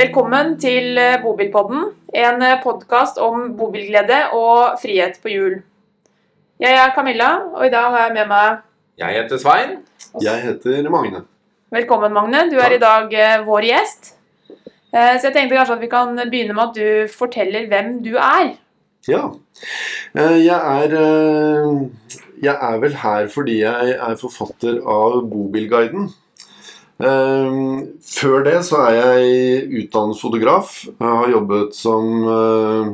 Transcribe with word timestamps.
Velkommen 0.00 0.54
til 0.60 0.96
eh, 0.96 1.18
Bobilpodden, 1.20 1.82
en 2.16 2.44
podkast 2.62 3.18
om 3.20 3.50
bobilglede 3.58 4.20
og 4.32 4.78
frihet 4.80 5.18
på 5.20 5.28
hjul. 5.28 5.56
Jeg 6.62 6.76
er 6.78 6.94
Camilla, 6.94 7.28
og 7.52 7.66
i 7.66 7.72
dag 7.72 7.90
har 7.92 8.06
jeg 8.06 8.14
med 8.14 8.30
meg 8.30 8.62
Jeg 9.02 9.18
heter 9.18 9.40
Svein. 9.42 9.74
Jeg 10.24 10.40
heter 10.46 10.88
Magne. 10.94 11.20
Velkommen, 11.74 12.14
Magne. 12.16 12.46
Du 12.48 12.56
er 12.64 12.76
i 12.76 12.80
dag 12.80 13.12
eh, 13.12 13.42
vår 13.44 13.66
gjest. 13.68 14.14
Eh, 14.94 15.18
Så 15.20 15.28
jeg 15.28 15.34
tenkte 15.36 15.58
kanskje 15.58 15.76
at 15.76 15.84
vi 15.84 15.92
kan 15.92 16.16
begynne 16.32 16.56
med 16.56 16.70
at 16.70 16.80
du 16.80 17.12
forteller 17.18 17.68
hvem 17.68 17.98
du 18.06 18.14
er. 18.16 18.54
Ja. 19.08 19.26
Eh, 20.16 20.38
Jeg 20.46 20.56
er, 20.56 20.96
eh, 20.96 22.16
jeg 22.40 22.56
er 22.56 22.80
vel 22.86 22.96
her 23.04 23.28
fordi 23.28 23.60
jeg 23.66 23.98
er 24.00 24.16
forfatter 24.16 24.80
av 24.80 25.20
Bobilguiden. 25.28 26.08
Eh, 27.00 27.54
Før 28.10 28.42
det 28.44 28.58
så 28.68 28.82
er 28.88 28.96
jeg 28.98 29.84
utdannet 29.84 30.20
fotograf. 30.20 30.74
Jeg 30.90 31.16
har 31.22 31.32
jobbet 31.32 31.76
som 31.76 32.10
eh, 32.28 32.90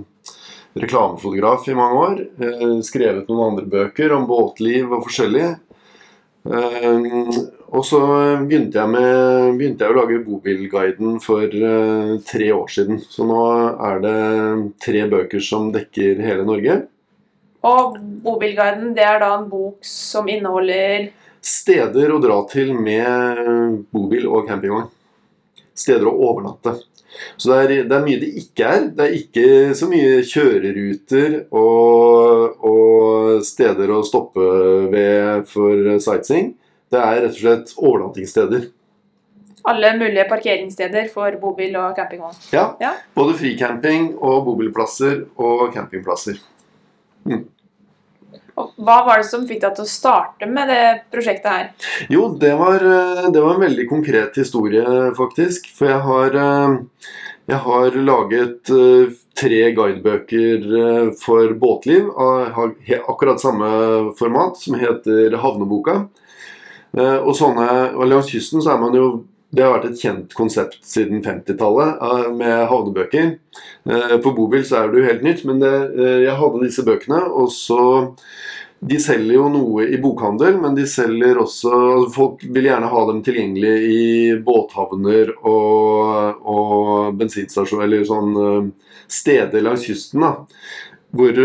reklamefotograf 0.78 1.66
i 1.72 1.76
mange 1.78 2.00
år. 2.04 2.20
Eh, 2.38 2.74
Skrevet 2.86 3.28
noen 3.30 3.52
andre 3.52 3.66
bøker 3.72 4.14
om 4.16 4.28
båtliv 4.30 4.92
og 4.94 5.06
forskjellig. 5.08 5.52
Eh, 6.46 7.30
Og 7.76 7.82
så 7.82 7.98
begynte 8.46 8.78
jeg, 8.78 8.88
med, 8.92 9.56
begynte 9.58 9.82
jeg 9.82 9.90
å 9.90 9.96
lage 9.98 10.20
Bobilguiden 10.22 11.16
for 11.20 11.42
eh, 11.42 12.12
tre 12.28 12.52
år 12.54 12.68
siden. 12.70 13.00
Så 13.02 13.26
nå 13.26 13.40
er 13.74 13.98
det 14.04 14.18
tre 14.86 15.02
bøker 15.10 15.42
som 15.42 15.72
dekker 15.74 16.22
hele 16.22 16.46
Norge. 16.46 16.84
Og 17.66 17.98
Bobilguiden 18.22 18.94
det 18.94 19.02
er 19.02 19.18
da 19.18 19.32
en 19.34 19.48
bok 19.50 19.82
som 19.82 20.30
inneholder 20.30 21.08
Steder 21.46 22.10
å 22.10 22.18
dra 22.22 22.40
til 22.50 22.72
med 22.74 23.38
bobil 23.94 24.26
og 24.26 24.48
campingvogn. 24.48 24.88
Steder 25.76 26.08
å 26.10 26.14
overnatte. 26.30 26.72
Så 27.40 27.48
det 27.48 27.58
er, 27.62 27.70
det 27.88 27.96
er 27.96 28.02
mye 28.04 28.20
det 28.20 28.30
ikke 28.42 28.68
er. 28.68 28.86
Det 28.96 29.04
er 29.06 29.14
ikke 29.16 29.46
så 29.78 29.86
mye 29.88 30.18
kjøreruter 30.26 31.36
og, 31.56 32.58
og 32.66 33.44
steder 33.46 33.92
å 33.94 34.02
stoppe 34.04 34.48
ved 34.92 35.46
for 35.48 35.94
sightseeing. 36.02 36.50
Det 36.92 37.00
er 37.00 37.22
rett 37.24 37.36
og 37.36 37.40
slett 37.40 37.72
overnattingssteder. 37.78 38.66
alle 39.66 39.88
mulige 39.98 40.24
parkeringssteder 40.30 41.08
for 41.10 41.34
bobil 41.42 41.74
og 41.80 41.96
campingvogn. 41.96 42.36
Ja, 42.54 42.76
Ja. 42.80 42.92
Både 43.16 43.34
fricamping 43.38 44.12
og 44.22 44.44
bobilplasser 44.46 45.24
og 45.36 45.72
campingplasser. 45.74 46.38
Og 48.56 48.72
hva 48.80 49.02
var 49.04 49.20
det 49.20 49.28
som 49.28 49.44
fikk 49.48 49.60
deg 49.64 49.76
til 49.76 49.84
å 49.84 49.90
starte 49.90 50.48
med 50.48 50.70
det 50.72 50.82
prosjektet 51.12 51.50
her? 51.50 51.68
Jo, 52.12 52.30
det 52.40 52.54
var, 52.56 52.80
eh, 52.80 53.28
det 53.32 53.42
var 53.44 53.54
en 53.54 53.66
veldig 53.66 53.86
konkret 53.90 54.36
historie, 54.40 54.84
faktisk. 55.18 55.68
For 55.76 55.90
jeg 55.90 56.00
har, 56.00 56.36
eh, 56.40 56.78
jeg 57.52 57.60
har 57.66 57.90
laget 58.00 58.70
eh, 58.72 59.12
tre 59.36 59.62
guidebøker 59.76 61.12
for 61.20 61.52
båtliv 61.60 62.08
av 62.16 62.56
akkurat 62.56 63.38
samme 63.38 64.14
format, 64.16 64.56
som 64.56 64.78
heter 64.80 65.36
Havneboka. 65.36 66.08
Og 66.96 67.34
sånne, 67.36 67.92
og 67.92 68.08
langs 68.08 68.30
kysten 68.32 68.62
så 68.64 68.72
er 68.72 68.80
man 68.80 68.94
jo 68.96 69.26
det 69.54 69.62
har 69.62 69.76
vært 69.76 69.92
et 69.92 70.02
kjent 70.02 70.34
konsept 70.36 70.80
siden 70.86 71.22
50-tallet 71.24 72.02
eh, 72.02 72.28
med 72.34 72.66
havnebøker. 72.70 73.32
Eh, 73.86 74.16
På 74.22 74.34
bobil 74.34 74.64
så 74.66 74.82
er 74.82 74.90
det 74.90 75.00
jo 75.00 75.06
helt 75.06 75.24
nytt, 75.26 75.44
men 75.46 75.62
det, 75.62 75.72
eh, 75.94 76.18
jeg 76.26 76.38
hadde 76.40 76.62
disse 76.64 76.86
bøkene, 76.86 77.22
og 77.30 77.50
så 77.54 77.82
De 78.86 78.98
selger 79.00 79.38
jo 79.38 79.46
noe 79.48 79.86
i 79.88 79.96
bokhandel, 79.96 80.58
men 80.60 80.74
de 80.76 80.82
selger 80.86 81.38
også 81.40 81.70
altså 81.72 82.10
Folk 82.12 82.42
vil 82.44 82.66
gjerne 82.68 82.90
ha 82.92 83.04
dem 83.08 83.22
tilgjengelig 83.24 83.72
i 83.88 84.02
båthavner 84.44 85.32
og, 85.48 86.42
og 86.44 87.16
bensinstasjoner, 87.16 87.86
eller 87.86 88.04
sånn 88.04 88.68
steder 89.08 89.64
langs 89.64 89.86
kysten, 89.88 90.20
da. 90.20 90.34
Hvor, 91.16 91.40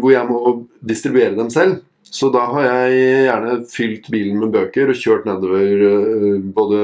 hvor 0.00 0.14
jeg 0.14 0.30
må 0.30 0.40
distribuere 0.80 1.36
dem 1.36 1.52
selv. 1.52 1.82
Så 2.12 2.28
da 2.32 2.44
har 2.52 2.66
jeg 2.66 2.96
gjerne 3.26 3.52
fylt 3.72 4.08
bilen 4.12 4.40
med 4.42 4.52
bøker 4.52 4.90
og 4.92 4.98
kjørt 5.00 5.28
nedover 5.28 5.84
eh, 5.88 6.40
både 6.54 6.80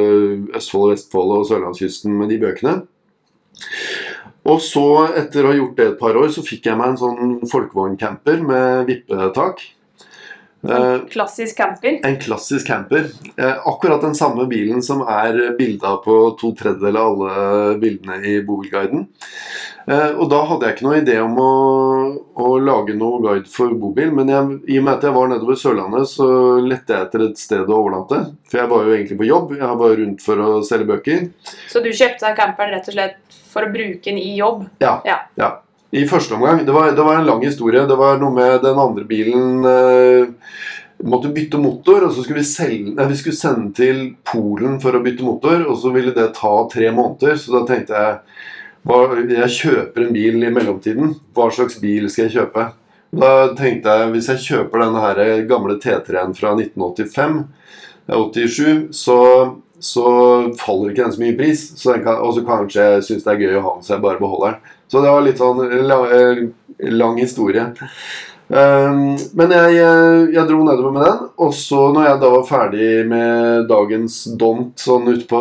Østfold, 0.56 0.94
Vestfold 0.94 1.34
og 1.36 1.48
Sørlandskysten 1.50 2.14
med 2.16 2.32
de 2.32 2.38
bøkene. 2.40 2.78
Og 4.48 4.62
så, 4.64 4.86
etter 5.20 5.44
å 5.44 5.50
ha 5.50 5.58
gjort 5.58 5.76
det 5.76 5.86
et 5.90 5.98
par 6.00 6.16
år, 6.16 6.30
så 6.32 6.44
fikk 6.46 6.70
jeg 6.70 6.80
meg 6.80 6.94
en 6.94 7.00
sånn 7.02 7.34
folkevogncamper 7.50 8.40
med 8.46 8.88
vippetak. 8.88 9.60
Eh, 10.66 10.98
Klassisk 11.10 11.56
camper. 11.56 12.00
en 12.02 12.16
klassisk 12.18 12.66
camper. 12.66 13.04
Eh, 13.36 13.66
akkurat 13.68 14.00
den 14.02 14.14
samme 14.14 14.46
bilen 14.50 14.82
som 14.82 15.04
er 15.06 15.54
bilda 15.58 15.96
på 16.02 16.16
to 16.40 16.50
tredjedeler 16.58 16.98
av 16.98 17.22
alle 17.22 17.76
bildene 17.78 18.18
i 18.26 18.40
Bobilguiden. 18.42 19.06
Eh, 19.86 20.10
og 20.18 20.26
da 20.32 20.40
hadde 20.50 20.66
jeg 20.66 20.76
ikke 20.76 20.86
noe 20.88 20.98
idé 21.00 21.14
om 21.22 21.38
å, 21.38 21.52
å 22.42 22.48
lage 22.58 22.96
noe 22.98 23.22
guide 23.22 23.48
for 23.48 23.70
bobil, 23.78 24.10
men 24.12 24.28
jeg, 24.34 24.58
i 24.74 24.80
og 24.80 24.88
med 24.88 24.98
at 24.98 25.06
jeg 25.06 25.14
var 25.14 25.30
nedover 25.30 25.60
Sørlandet, 25.62 26.10
så 26.10 26.26
lette 26.60 26.92
jeg 26.92 27.06
etter 27.06 27.24
et 27.28 27.40
sted 27.40 27.70
å 27.70 27.78
overnatte. 27.78 28.20
For 28.50 28.60
jeg 28.60 28.72
var 28.74 28.84
jo 28.84 28.98
egentlig 28.98 29.20
på 29.22 29.30
jobb, 29.30 29.54
jeg 29.60 29.80
var 29.84 29.96
rundt 30.02 30.26
for 30.26 30.42
å 30.42 30.50
selge 30.66 30.90
bøker. 30.90 31.30
Så 31.70 31.84
du 31.84 31.88
kjøpte 31.92 32.26
deg 32.26 32.36
camperen 32.42 32.74
rett 32.74 32.90
og 32.90 32.98
slett 32.98 33.40
for 33.48 33.64
å 33.64 33.72
bruke 33.72 34.04
den 34.10 34.20
i 34.20 34.34
jobb? 34.36 34.66
Ja. 34.82 34.98
Ja. 35.06 35.22
ja. 35.38 35.54
I 35.90 36.04
første 36.08 36.34
omgang. 36.36 36.66
Det 36.66 36.72
var, 36.72 36.90
det 36.92 37.04
var 37.04 37.16
en 37.16 37.28
lang 37.28 37.44
historie. 37.44 37.86
Det 37.88 37.96
var 37.96 38.18
noe 38.20 38.34
med 38.34 38.60
den 38.64 38.80
andre 38.80 39.04
bilen 39.08 39.64
eh, 39.64 40.28
måtte 41.08 41.30
bytte 41.32 41.60
motor, 41.62 42.04
og 42.04 42.12
så 42.12 42.24
skulle 42.24 42.42
vi, 42.42 42.48
selge, 42.48 42.92
nei, 42.96 43.06
vi 43.08 43.16
skulle 43.16 43.38
sende 43.38 43.70
til 43.76 44.02
Polen 44.26 44.76
for 44.82 44.96
å 44.96 45.02
bytte 45.04 45.24
motor, 45.24 45.62
og 45.64 45.78
så 45.80 45.92
ville 45.94 46.12
det 46.16 46.32
ta 46.36 46.54
tre 46.72 46.90
måneder. 46.92 47.38
Så 47.40 47.54
da 47.54 47.64
tenkte 47.68 48.02
jeg 48.02 48.18
jeg 48.88 49.52
kjøper 49.52 50.04
en 50.04 50.12
bil 50.14 50.44
i 50.44 50.52
mellomtiden. 50.54 51.16
Hva 51.36 51.48
slags 51.52 51.80
bil 51.82 52.08
skal 52.08 52.28
jeg 52.28 52.36
kjøpe? 52.38 52.68
Da 53.18 53.32
tenkte 53.56 53.94
jeg 53.94 54.12
hvis 54.12 54.28
jeg 54.32 54.44
kjøper 54.44 54.84
denne 54.84 55.02
her 55.02 55.22
gamle 55.48 55.78
T3-en 55.80 56.36
fra 56.36 56.54
1985, 56.54 57.38
er 58.08 58.22
87, 58.32 58.88
så, 58.96 59.18
så 59.80 60.06
faller 60.60 60.92
ikke 60.92 61.04
den 61.04 61.14
så 61.16 61.22
mye 61.22 61.34
i 61.34 61.38
pris. 61.38 61.64
Så 61.80 61.96
kan, 62.04 62.20
og 62.24 62.36
så 62.36 62.44
kanskje 62.46 62.86
jeg 62.94 63.06
syns 63.08 63.26
det 63.26 63.34
er 63.34 63.44
gøy 63.44 63.60
å 63.60 63.64
ha 63.66 63.74
den, 63.76 63.86
så 63.86 63.94
jeg 63.96 64.04
bare 64.04 64.22
beholder 64.22 64.56
den. 64.56 64.74
Så 64.88 65.04
det 65.04 65.12
var 65.12 65.24
litt 65.24 65.40
sånn 65.40 65.60
lang, 65.88 66.50
lang 66.78 67.20
historie. 67.20 67.68
Um, 68.48 69.18
men 69.36 69.50
jeg, 69.52 69.74
jeg 70.32 70.44
dro 70.48 70.62
nedover 70.64 70.92
med 70.94 71.02
den, 71.04 71.18
og 71.36 71.50
så 71.52 71.90
når 71.92 72.06
jeg 72.06 72.20
da 72.22 72.30
var 72.32 72.46
ferdig 72.48 72.86
med 73.10 73.66
dagens 73.68 74.22
dont 74.40 74.80
sånn 74.80 75.10
utpå 75.12 75.40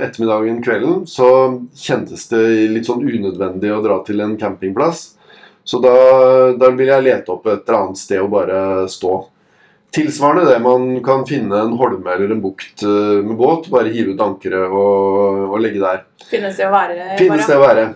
ettermiddagen, 0.00 0.62
kvelden, 0.64 1.02
så 1.04 1.28
kjentes 1.76 2.24
det 2.32 2.40
litt 2.72 2.88
sånn 2.88 3.04
unødvendig 3.04 3.74
å 3.74 3.82
dra 3.84 4.00
til 4.06 4.24
en 4.24 4.38
campingplass. 4.40 5.10
Så 5.66 5.82
da, 5.84 5.92
da 6.56 6.70
vil 6.72 6.88
jeg 6.88 7.04
lete 7.04 7.34
opp 7.34 7.48
et 7.50 7.66
eller 7.66 7.80
annet 7.82 8.00
sted 8.00 8.22
å 8.22 8.30
bare 8.32 8.60
stå. 8.88 9.18
Tilsvarende 9.96 10.48
det 10.48 10.58
man 10.64 10.88
kan 11.04 11.26
finne 11.28 11.60
en 11.60 11.76
holme 11.76 12.08
eller 12.12 12.32
en 12.32 12.40
bukt 12.40 12.84
eh, 12.86 13.20
med 13.26 13.36
båt, 13.36 13.68
bare 13.72 13.92
hive 13.92 14.14
ut 14.14 14.22
ankeret 14.22 14.72
og, 14.72 15.44
og 15.50 15.60
legge 15.60 15.82
der. 15.82 16.04
Finnes 16.30 16.56
det 16.56 16.68
å 16.68 16.72
være 16.72 17.16
Finnes 17.20 17.44
bare? 17.44 17.48
det 17.50 17.56
å 17.56 17.64
være. 17.66 17.86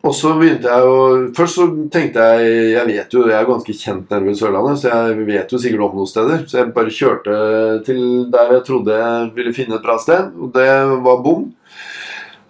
Og 0.00 0.14
så 0.16 0.32
begynte 0.38 0.70
jeg 0.70 0.88
å 0.88 0.98
Først 1.36 1.58
så 1.58 1.66
tenkte 1.92 2.24
jeg 2.32 2.52
Jeg 2.72 2.86
vet 2.88 3.14
jo, 3.14 3.26
jeg 3.28 3.36
er 3.36 3.48
ganske 3.48 3.76
kjent 3.76 4.12
nede 4.12 4.30
ved 4.30 4.38
Sørlandet, 4.40 4.80
så 4.80 4.92
jeg 4.94 5.26
vet 5.28 5.52
jo 5.52 5.60
sikkert 5.60 5.86
om 5.86 5.98
noen 6.00 6.10
steder. 6.10 6.44
Så 6.48 6.60
jeg 6.60 6.74
bare 6.76 6.94
kjørte 6.94 7.38
til 7.86 8.04
der 8.32 8.54
jeg 8.56 8.66
trodde 8.68 9.00
jeg 9.00 9.32
ville 9.36 9.56
finne 9.56 9.76
et 9.76 9.84
bra 9.84 9.98
sted, 10.00 10.30
og 10.40 10.54
det 10.56 10.68
var 11.04 11.24
bom. 11.24 11.48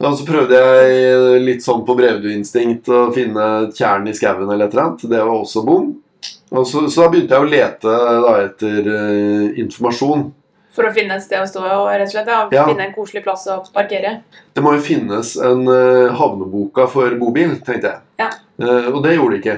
Og 0.01 0.15
så 0.17 0.25
prøvde 0.25 0.57
jeg 0.57 1.41
litt 1.45 1.65
sånn 1.65 1.83
på 1.85 1.97
brevduinstinkt 1.99 2.89
å 2.89 3.11
finne 3.13 3.49
et 3.67 3.81
i 3.83 4.15
skauen 4.17 4.49
eller 4.49 4.65
et 4.65 4.73
eller 4.73 4.87
annet. 4.87 5.03
Det 5.11 5.21
var 5.21 5.35
også 5.35 5.65
bom. 5.67 5.91
Og 6.51 6.65
så, 6.67 6.87
så 6.89 7.05
da 7.05 7.11
begynte 7.13 7.37
jeg 7.37 7.45
å 7.45 7.51
lete 7.51 7.97
da, 8.25 8.33
etter 8.47 8.89
uh, 8.89 9.59
informasjon. 9.61 10.25
For 10.75 10.87
å 10.87 10.93
finne 10.95 11.17
et 11.19 11.25
sted 11.25 11.43
å 11.43 11.49
stå 11.51 11.65
og 11.67 11.89
rett 11.91 12.07
og 12.07 12.13
slett 12.13 12.29
ja, 12.31 12.45
Ja. 12.55 12.67
finne 12.69 12.85
en 12.87 12.95
koselig 12.95 13.25
plass 13.25 13.49
å 13.51 13.57
parkere? 13.75 14.21
Det 14.55 14.63
må 14.63 14.77
jo 14.77 14.85
finnes 14.85 15.33
en 15.43 15.65
uh, 15.67 16.13
havneboka 16.15 16.87
for 16.91 17.17
bobil, 17.19 17.57
tenkte 17.67 17.91
jeg. 17.91 18.05
Ja. 18.23 18.29
Uh, 18.61 18.93
og 18.95 19.03
det 19.03 19.17
gjorde 19.17 19.35
det 19.35 19.41
ikke. 19.43 19.57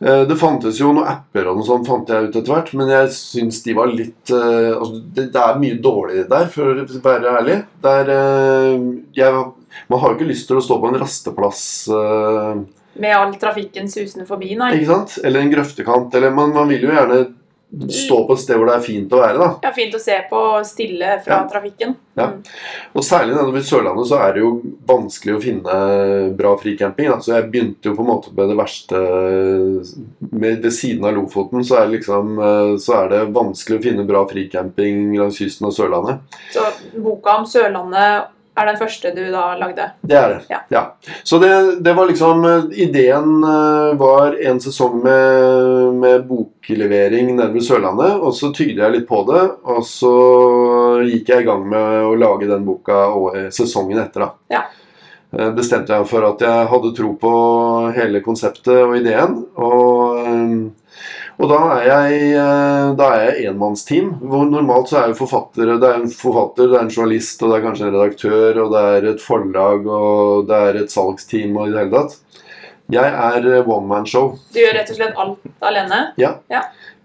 Uh, 0.00 0.24
det 0.26 0.38
fantes 0.40 0.80
jo 0.80 0.90
noen 0.96 1.06
apper 1.12 1.46
og 1.52 1.60
noe 1.60 1.68
sånt, 1.68 1.86
fant 1.86 2.10
jeg 2.10 2.26
ut 2.26 2.40
etter 2.40 2.50
hvert, 2.56 2.74
men 2.80 2.90
jeg 2.90 3.14
syns 3.14 3.62
de 3.62 3.76
var 3.78 3.92
litt 3.92 4.32
altså, 4.34 4.98
det, 5.14 5.28
det 5.34 5.46
er 5.46 5.62
mye 5.62 5.78
dårlig 5.84 6.26
der, 6.30 6.50
for 6.50 6.82
å 6.82 7.02
være 7.06 7.34
ærlig. 7.38 7.58
Er, 7.84 8.12
eh, 8.16 8.86
jeg, 9.14 9.42
man 9.92 10.02
har 10.02 10.10
jo 10.10 10.18
ikke 10.18 10.30
lyst 10.32 10.50
til 10.50 10.58
å 10.58 10.64
stå 10.64 10.80
på 10.80 10.90
en 10.90 10.98
rasteplass 11.04 11.62
Med 13.00 13.14
all 13.14 13.36
trafikken 13.38 13.86
susende 13.92 14.26
forbi, 14.26 14.56
nei. 14.58 14.72
ikke 14.80 14.90
sant? 14.90 15.20
eller 15.22 15.44
en 15.44 15.52
grøftekant. 15.52 16.16
Eller 16.18 16.34
man, 16.34 16.50
man 16.56 16.66
vil 16.72 16.88
jo 16.88 16.96
gjerne 16.96 17.20
stå 17.70 18.26
på 18.26 18.34
et 18.34 18.40
sted 18.42 18.56
hvor 18.58 18.66
det 18.66 18.74
er 18.76 18.82
fint 18.82 19.12
å 19.14 19.20
være. 19.20 19.38
da. 19.38 19.48
Ja, 19.62 19.70
Fint 19.76 19.94
å 19.94 20.00
se 20.02 20.16
på 20.30 20.40
stille 20.66 21.20
fra 21.24 21.36
Ja. 21.36 21.48
trafikken. 21.48 21.94
Ja. 22.16 22.26
Mm. 22.26 22.42
Og 22.94 23.02
særlig 23.06 23.36
nede 23.36 23.52
ved 23.54 23.62
Sørlandet 23.62 24.08
så 24.10 24.18
er 24.20 24.32
det 24.34 24.40
jo 24.42 24.62
vanskelig 24.86 25.36
å 25.36 25.42
finne 25.42 26.36
bra 26.36 26.56
fricamping. 26.58 27.08
Da. 27.12 27.18
Så 27.22 27.32
jeg 27.36 27.50
begynte 27.52 27.84
jo 27.86 27.94
på 27.94 28.00
en 28.02 28.10
måte 28.10 28.34
med 28.34 28.48
det 28.50 28.56
verste 28.58 28.98
med, 30.32 30.62
Ved 30.62 30.72
siden 30.72 31.04
av 31.04 31.14
Lofoten 31.14 31.62
så 31.64 31.78
er, 31.82 31.88
liksom, 31.94 32.38
eh, 32.38 32.76
så 32.82 33.04
er 33.04 33.08
det 33.08 33.32
vanskelig 33.34 33.78
å 33.78 33.82
finne 33.82 34.06
bra 34.06 34.26
fricamping 34.26 35.16
langs 35.18 35.38
kysten 35.38 35.66
av 35.66 35.72
Sørlandet. 35.72 36.18
Så 36.52 36.60
boka 37.00 37.38
om 37.38 37.44
Sørlandet 37.46 38.26
er 38.58 38.66
den 38.66 38.78
første 38.80 39.12
du 39.14 39.22
da 39.32 39.44
lagde. 39.60 39.86
Det 40.02 40.16
er 40.18 40.32
det. 40.34 40.58
Ja. 40.72 40.82
Så 41.24 41.38
det, 41.42 41.50
det 41.86 41.94
var 41.96 42.08
liksom 42.10 42.44
eh, 42.44 42.66
Ideen 42.84 43.44
eh, 43.46 43.92
var 44.00 44.36
en 44.40 44.60
sesong 44.60 44.98
med, 45.04 45.94
med 46.02 46.26
boklevering 46.28 47.34
nede 47.36 47.52
ved 47.54 47.64
Sørlandet. 47.64 48.18
Og 48.20 48.34
så 48.36 48.50
tygde 48.56 48.82
jeg 48.82 48.96
litt 48.96 49.08
på 49.08 49.22
det, 49.30 49.44
og 49.70 49.80
så 49.86 50.12
gikk 51.06 51.32
jeg 51.32 51.44
i 51.44 51.48
gang 51.48 51.64
med 51.70 52.10
å 52.10 52.14
lage 52.18 52.50
den 52.50 52.66
boka 52.66 53.06
sesongen 53.54 54.02
etter. 54.02 54.26
da. 54.26 54.58
Ja. 54.58 54.64
Eh, 55.32 55.50
Bestemte 55.54 55.94
jeg 55.94 56.10
for 56.10 56.26
at 56.26 56.42
jeg 56.42 56.68
hadde 56.74 56.94
tro 56.96 57.14
på 57.20 57.32
hele 57.96 58.22
konseptet 58.24 58.74
og 58.82 58.96
ideen. 58.98 59.40
Og, 59.62 60.70
og 61.40 61.48
da 61.48 61.58
er 61.78 61.86
jeg, 61.88 62.16
eh, 62.36 62.90
da 62.98 63.06
er 63.16 63.22
jeg 63.24 63.50
enmannsteam. 63.50 64.10
hvor 64.20 64.44
Normalt 64.50 64.90
så 64.90 65.00
er 65.00 65.12
jo 65.12 65.20
forfattere 65.22 65.78
Det 65.80 65.88
er 65.88 66.02
en 66.02 66.10
forfatter, 66.12 66.68
det 66.68 66.76
er 66.76 66.84
en 66.84 66.92
journalist, 66.92 67.42
og 67.42 67.50
det 67.50 67.58
er 67.58 67.64
kanskje 67.64 67.86
en 67.86 67.94
redaktør, 67.96 68.60
og 68.64 68.74
det 68.74 68.82
er 68.90 69.08
et 69.14 69.24
forlag, 69.24 69.86
og 69.86 70.48
det 70.50 70.58
er 70.68 70.82
et 70.82 70.92
salgsteam 70.92 71.56
og 71.56 71.68
i 71.68 71.72
det 71.72 71.80
hele 71.80 71.94
tatt. 71.96 72.18
Jeg 72.90 73.06
er 73.06 73.48
eh, 73.54 73.68
one 73.68 73.86
man 73.88 74.06
show. 74.06 74.34
Du 74.52 74.60
gjør 74.60 74.76
rett 74.76 74.92
og 74.92 75.00
slett 75.00 75.24
alt 75.24 75.50
alene. 75.70 76.02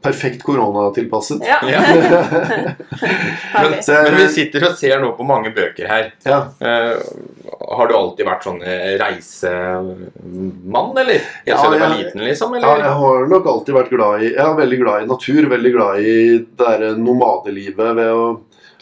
Perfekt 0.05 0.43
koronatilpasset. 0.45 1.41
Ja. 1.45 1.57
Ja. 1.67 1.81
Herlig. 3.55 3.79
Men 3.87 4.17
vi 4.19 4.27
sitter 4.33 4.67
og 4.69 4.77
ser 4.79 4.99
nå 5.01 5.11
på 5.17 5.25
mange 5.27 5.51
bøker 5.55 5.87
her. 5.89 6.11
Ja. 6.25 6.39
Uh, 6.61 7.01
har 7.75 7.89
du 7.89 7.95
alltid 7.97 8.25
vært 8.27 8.45
sånn 8.45 8.61
eh, 8.65 8.95
reisemann, 9.01 10.91
eller? 10.97 11.21
Jeg 11.45 11.53
Ja, 11.53 11.61
du 11.61 11.77
var 11.79 11.79
jeg- 11.89 12.05
liten, 12.05 12.21
liksom? 12.25 12.55
Ja, 12.61 12.75
jeg 12.77 12.93
har 13.01 13.27
nok 13.31 13.45
alltid 13.47 13.75
vært 13.75 13.89
glad 13.93 14.21
i 14.23 14.29
Jeg 14.33 14.45
er 14.45 14.55
veldig 14.59 14.79
glad 14.81 15.03
i 15.03 15.05
natur, 15.11 15.49
veldig 15.49 15.71
glad 15.73 15.99
i 15.99 16.15
det 16.37 16.57
derre 16.57 16.93
nomadelivet 16.97 17.95
ved 17.95 18.11
å 18.11 18.39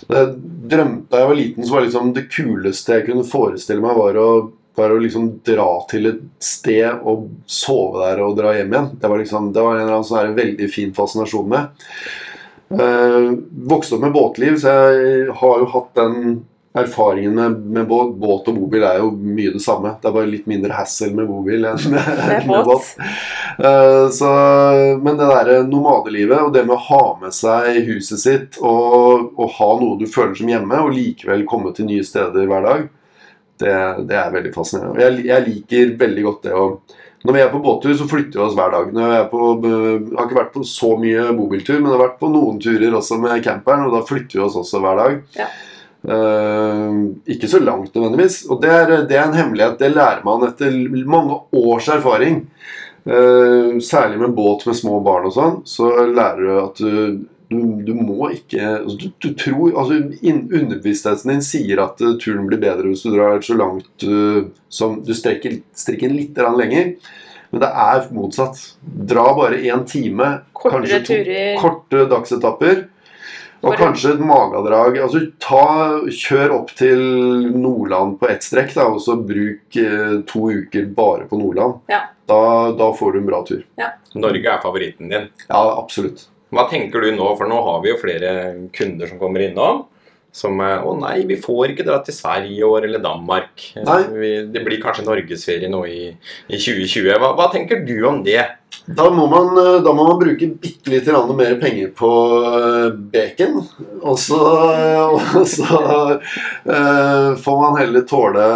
det, 0.09 0.23
drømte, 0.67 1.07
Da 1.09 1.17
jeg 1.21 1.27
var 1.29 1.35
liten, 1.35 1.63
så 1.63 1.73
var 1.77 1.81
liksom 1.85 2.13
det 2.13 2.25
kuleste 2.33 2.93
jeg 2.97 3.05
kunne 3.07 3.23
forestille 3.23 3.81
meg, 3.83 3.95
var 3.95 4.13
å, 4.19 4.29
var 4.75 4.93
å 4.93 4.99
liksom 5.01 5.27
dra 5.45 5.69
til 5.91 6.09
et 6.09 6.21
sted 6.43 7.03
og 7.05 7.27
sove 7.45 8.01
der 8.05 8.23
og 8.25 8.37
dra 8.39 8.55
hjem 8.57 8.73
igjen. 8.73 8.87
Det 9.01 9.11
var 9.11 9.21
liksom, 9.21 9.51
det 9.53 9.65
var 9.65 9.75
en 9.77 9.83
eller 9.83 9.99
annen 9.99 10.07
sånn 10.09 10.31
en 10.31 10.39
veldig 10.39 10.69
fin 10.73 10.93
fascinasjon 10.97 11.51
med. 11.51 11.83
Eh, 12.73 13.27
vokste 13.69 13.95
opp 13.99 14.01
med 14.07 14.15
båtliv, 14.15 14.57
så 14.57 14.73
jeg 14.73 15.29
har 15.37 15.61
jo 15.61 15.69
hatt 15.75 15.91
den 15.99 16.17
erfaringen 16.73 17.35
med, 17.37 17.57
med 17.69 17.85
båt. 17.85 18.15
Båt 18.17 18.47
og 18.49 18.55
bobil 18.57 18.81
er 18.87 18.97
jo 19.03 19.11
mye 19.13 19.51
det 19.53 19.61
samme. 19.61 19.91
Det 20.01 20.09
er 20.09 20.15
bare 20.15 20.31
litt 20.31 20.47
mindre 20.49 20.73
hassle 20.73 21.11
med 21.13 21.29
bobil 21.29 21.67
enn 21.69 21.77
Med 21.93 22.47
båt. 22.49 22.95
Eh, 23.61 24.07
Så, 24.09 24.31
men 25.05 25.19
det 25.19 25.29
derre 25.29 25.59
nomadelivet 25.69 26.41
og 26.47 26.49
det 26.55 26.65
med 26.65 26.73
å 26.79 26.81
ha 26.87 27.03
med 27.21 27.35
seg 27.37 27.77
huset 27.85 28.23
sitt 28.23 28.57
og, 28.57 29.29
og 29.37 29.53
ha 29.59 29.69
noe 29.77 29.99
du 30.01 30.07
føler 30.09 30.33
som 30.39 30.49
hjemme, 30.49 30.81
og 30.81 30.95
likevel 30.97 31.45
komme 31.45 31.75
til 31.77 31.85
nye 31.91 32.03
steder 32.05 32.49
hver 32.49 32.65
dag, 32.65 32.89
det, 33.63 33.79
det 34.09 34.19
er 34.19 34.35
veldig 34.35 34.53
fascinerende. 34.55 35.01
Jeg, 35.01 35.25
jeg 35.29 35.47
liker 35.47 35.97
veldig 36.03 36.27
godt 36.27 36.47
det 36.49 36.53
å 36.59 36.67
Når 37.23 37.35
vi 37.37 37.41
er 37.41 37.51
på 37.53 37.61
båttur, 37.63 37.93
så 37.95 38.07
flytter 38.11 38.39
vi 38.39 38.43
oss 38.43 38.55
hver 38.57 38.73
dag. 38.73 38.89
Når 38.91 39.11
jeg, 39.15 39.27
på, 39.31 39.51
jeg 39.63 40.17
har 40.17 40.25
ikke 40.27 40.39
vært 40.41 40.55
på 40.57 40.63
så 40.67 40.89
mye 40.99 41.27
bobiltur, 41.37 41.77
men 41.77 41.87
jeg 41.87 41.95
har 41.95 42.01
vært 42.01 42.17
på 42.19 42.31
noen 42.33 42.57
turer 42.59 42.97
også 42.97 43.19
med 43.23 43.43
camperen, 43.45 43.85
og 43.87 43.95
da 43.95 44.01
flytter 44.09 44.41
vi 44.41 44.43
oss 44.43 44.57
også 44.59 44.81
hver 44.83 44.99
dag. 44.99 45.21
Ja. 45.39 45.47
Uh, 46.03 47.15
ikke 47.31 47.47
så 47.47 47.61
langt 47.63 47.93
nødvendigvis. 47.95 48.41
Og 48.51 48.59
det 48.63 48.71
er, 48.75 48.91
det 49.07 49.15
er 49.15 49.29
en 49.29 49.37
hemmelighet. 49.37 49.77
Det 49.79 49.93
lærer 49.93 50.25
man 50.27 50.43
etter 50.49 50.75
mange 51.07 51.39
års 51.55 51.87
erfaring. 51.95 52.41
Uh, 53.07 53.79
særlig 53.83 54.19
med 54.19 54.35
båt 54.35 54.67
med 54.67 54.77
små 54.79 54.99
barn 55.03 55.27
og 55.27 55.35
sånn, 55.35 55.55
så 55.67 55.89
lærer 56.07 56.39
du 56.39 56.51
at 56.59 56.83
du, 56.83 57.23
du, 57.53 57.63
du 57.87 57.93
må 57.95 58.29
ikke 58.33 58.61
altså, 58.81 58.97
du, 58.99 59.09
du 59.21 59.29
tror, 59.39 59.73
altså 59.79 59.99
Underbevisstheten 60.33 61.33
din 61.33 61.43
sier 61.45 61.81
at 61.85 62.01
uh, 62.03 62.15
turen 62.21 62.47
blir 62.49 62.61
bedre 62.61 62.89
hvis 62.89 63.05
du 63.05 63.13
drar 63.13 63.43
så 63.45 63.57
langt 63.59 64.07
uh, 64.07 64.45
som 64.73 64.99
Du 65.05 65.13
strekker, 65.17 65.61
strekker 65.77 66.11
litt 66.13 66.39
lenger. 66.57 66.95
Men 67.53 67.61
det 67.61 67.69
er 67.69 68.07
motsatt. 68.15 68.57
Dra 68.81 69.27
bare 69.37 69.59
én 69.61 69.83
time, 69.85 70.29
Kortere 70.57 70.79
kanskje 70.79 70.99
to 70.99 71.13
turer. 71.13 71.51
korte 71.61 72.05
dagsetapper. 72.09 72.81
Og 73.63 73.77
kanskje 73.79 74.15
et 74.17 74.23
magedrag. 74.25 74.97
Altså, 75.05 75.21
ta, 75.39 76.01
kjør 76.09 76.55
opp 76.57 76.73
til 76.75 76.99
Nordland 77.53 78.17
på 78.19 78.27
ett 78.33 78.43
strekk, 78.43 78.73
da, 78.75 78.89
og 78.91 78.99
så 79.05 79.15
bruk 79.21 79.77
eh, 79.79 80.17
to 80.27 80.49
uker 80.51 80.89
bare 80.97 81.29
på 81.29 81.39
Nordland. 81.39 81.79
Ja. 81.91 82.01
Da, 82.27 82.41
da 82.75 82.89
får 82.97 83.13
du 83.13 83.21
en 83.21 83.29
bra 83.29 83.43
tur. 83.47 83.63
Norge 84.19 84.51
er 84.51 84.61
favoritten 84.63 85.13
din. 85.13 85.29
Ja, 85.47 85.63
absolutt. 85.77 86.27
Hva 86.53 86.67
tenker 86.69 87.03
du 87.03 87.11
nå, 87.15 87.31
for 87.39 87.49
nå 87.49 87.57
har 87.65 87.81
vi 87.83 87.91
jo 87.91 87.99
flere 88.01 88.31
kunder 88.75 89.09
som 89.09 89.21
kommer 89.21 89.45
innom. 89.47 89.85
Som 90.33 90.57
eh, 90.65 90.81
'Å 90.81 90.95
nei, 90.97 91.27
vi 91.29 91.37
får 91.37 91.73
ikke 91.73 91.85
dra 91.85 91.99
til 92.05 92.15
Sverige 92.17 92.55
i 92.57 92.65
år, 92.65 92.87
eller 92.87 93.03
Danmark'. 93.03 93.67
Vi, 94.17 94.31
det 94.49 94.63
blir 94.65 94.81
kanskje 94.81 95.05
norgesferie 95.05 95.69
nå 95.69 95.83
i, 95.85 96.01
i 96.49 96.57
2020. 96.57 97.11
Hva, 97.21 97.35
hva 97.37 97.51
tenker 97.53 97.85
du 97.85 97.99
om 98.09 98.23
det? 98.25 98.41
Da 98.85 99.05
må 99.13 99.27
man, 99.31 99.53
eh, 99.57 99.77
da 99.85 99.93
må 99.95 100.03
man 100.09 100.17
bruke 100.19 100.47
bitte 100.59 100.91
litt 100.91 101.05
grann 101.07 101.29
mer 101.37 101.53
penger 101.61 101.93
på 101.95 102.09
eh, 102.49 102.89
bacon. 103.13 103.61
Og 104.01 104.17
så, 104.19 104.39
og 105.13 105.45
så 105.47 105.69
uh, 106.67 107.29
får 107.39 107.61
man 107.61 107.77
heller 107.79 108.03
tåle, 108.09 108.47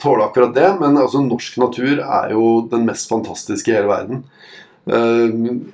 tåle 0.00 0.24
akkurat 0.24 0.54
det. 0.56 0.70
Men 0.80 0.96
altså, 1.02 1.20
norsk 1.20 1.58
natur 1.60 2.00
er 2.00 2.32
jo 2.32 2.62
den 2.70 2.86
mest 2.88 3.12
fantastiske 3.12 3.74
i 3.74 3.76
hele 3.76 3.90
verden. 3.90 4.24
Eh, 4.86 5.32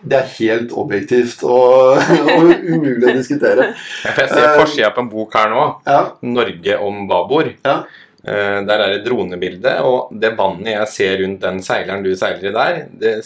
det 0.09 0.17
er 0.17 0.31
helt 0.39 0.71
objektivt 0.81 1.43
og, 1.45 1.99
og 2.37 2.53
umulig 2.65 3.11
å 3.11 3.17
diskutere. 3.19 3.67
Jeg 4.07 4.15
ser 4.17 4.47
Eh, 4.47 4.55
forsida 4.57 4.89
på 4.97 5.05
en 5.05 5.11
bok 5.13 5.35
her 5.37 5.51
nå. 5.53 5.67
Ja, 5.87 6.01
'Norge 6.23 6.79
om 6.81 7.05
babord'. 7.11 7.55
Ja. 7.65 7.83
Eh, 8.25 8.63
Der 8.65 8.79
er 8.79 8.89
det 8.95 9.05
dronebilde, 9.05 9.83
og 9.85 10.13
det 10.19 10.37
vannet 10.39 10.73
jeg 10.73 10.89
ser 10.89 11.17
rundt 11.21 11.41
den 11.43 11.61
seileren 11.61 12.05
du 12.05 12.15
seiler 12.17 12.49
i 12.51 12.53
der, 12.55 12.87
det 12.99 13.17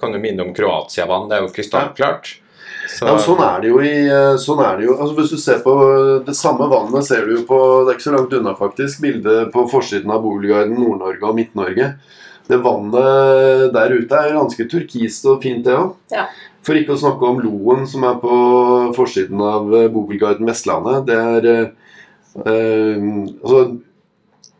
kan 0.00 0.12
jo 0.12 0.18
minne 0.20 0.42
om 0.42 0.52
Kroatia-vann. 0.52 1.28
Det 1.30 1.38
er 1.38 1.46
jo 1.46 1.52
krystallklart. 1.54 2.34
Så, 2.88 3.06
Ja, 3.06 3.16
sånn 3.16 3.40
er 3.40 3.60
det 3.62 3.68
jo 3.70 3.78
i 3.80 3.94
sånn 4.36 4.60
er 4.60 4.76
det 4.76 4.84
jo, 4.84 4.96
altså 5.00 5.14
Hvis 5.16 5.30
du 5.30 5.36
ser 5.40 5.60
på 5.64 5.72
det 6.26 6.34
samme 6.36 6.66
vannet, 6.68 7.04
ser 7.06 7.24
du 7.24 7.36
jo 7.38 7.42
på 7.48 7.84
Det 7.86 7.94
er 7.94 7.96
ikke 7.96 8.10
så 8.10 8.16
langt 8.16 8.32
unna, 8.36 8.52
faktisk. 8.58 9.00
Bildet 9.00 9.52
på 9.54 9.64
forsiden 9.70 10.10
av 10.10 10.20
Boligguiden 10.20 10.74
Nord-Norge 10.76 11.22
og 11.24 11.34
Midt-Norge. 11.38 11.94
Det 12.48 12.58
vannet 12.60 13.72
der 13.72 13.94
ute 13.94 14.18
er 14.20 14.34
ganske 14.36 14.66
turkist 14.68 15.24
og 15.30 15.40
fint, 15.44 15.64
det 15.64 15.76
òg. 15.78 15.94
Ja. 16.12 16.26
For 16.64 16.76
ikke 16.76 16.94
å 16.96 17.00
snakke 17.00 17.28
om 17.28 17.40
Loen, 17.44 17.86
som 17.88 18.04
er 18.08 18.20
på 18.20 18.36
forsiden 18.96 19.40
av 19.44 19.72
eh, 19.76 19.88
Bobilguiden 19.92 20.48
Vestlandet. 20.48 21.08
Det 21.08 21.16
er 21.16 21.48
eh, 21.50 21.66
eh, 22.44 23.08
Altså 23.44 23.64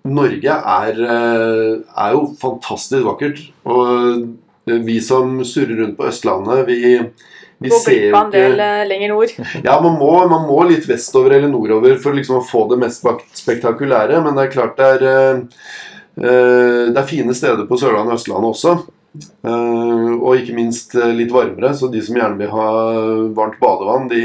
Norge 0.05 0.57
er, 0.77 0.99
eh, 1.01 1.71
er 1.81 2.17
jo 2.17 2.27
fantastisk 2.41 3.07
vakkert. 3.09 3.41
Og 3.65 4.27
vi 4.85 4.99
som 5.05 5.39
surrer 5.45 5.81
rundt 5.81 5.97
på 5.97 6.09
Østlandet, 6.09 6.67
vi, 6.69 6.99
vi 7.65 7.73
ser 7.73 8.11
jo 8.11 8.21
ikke 8.21 8.69
lenger 8.89 9.13
nord. 9.13 9.33
Ja, 9.67 9.79
man 9.81 9.97
må, 10.01 10.13
man 10.29 10.47
må 10.49 10.61
litt 10.69 10.89
vestover 10.89 11.37
eller 11.37 11.49
nordover 11.53 11.97
for 12.03 12.17
liksom 12.17 12.41
å 12.41 12.45
få 12.45 12.67
det 12.73 12.81
mest 12.85 13.05
spektakulære. 13.41 14.21
Men 14.25 14.37
det 14.37 14.47
er 14.47 14.55
klart 14.55 14.77
det 14.81 14.91
er, 14.99 15.07
eh, 15.09 15.65
det 16.15 16.95
er 17.01 17.09
fine 17.09 17.35
steder 17.35 17.67
på 17.67 17.79
Sørlandet 17.81 18.15
og 18.15 18.21
Østlandet 18.21 18.53
også. 18.55 18.75
Eh, 19.15 20.11
og 20.15 20.41
ikke 20.41 20.57
minst 20.57 20.97
eh, 20.99 21.13
litt 21.15 21.33
varmere, 21.35 21.71
så 21.77 21.89
de 21.91 22.03
som 22.03 22.17
gjerne 22.19 22.39
vil 22.41 22.51
ha 22.51 22.69
varmt 23.37 23.61
badevann, 23.61 24.09
de, 24.11 24.23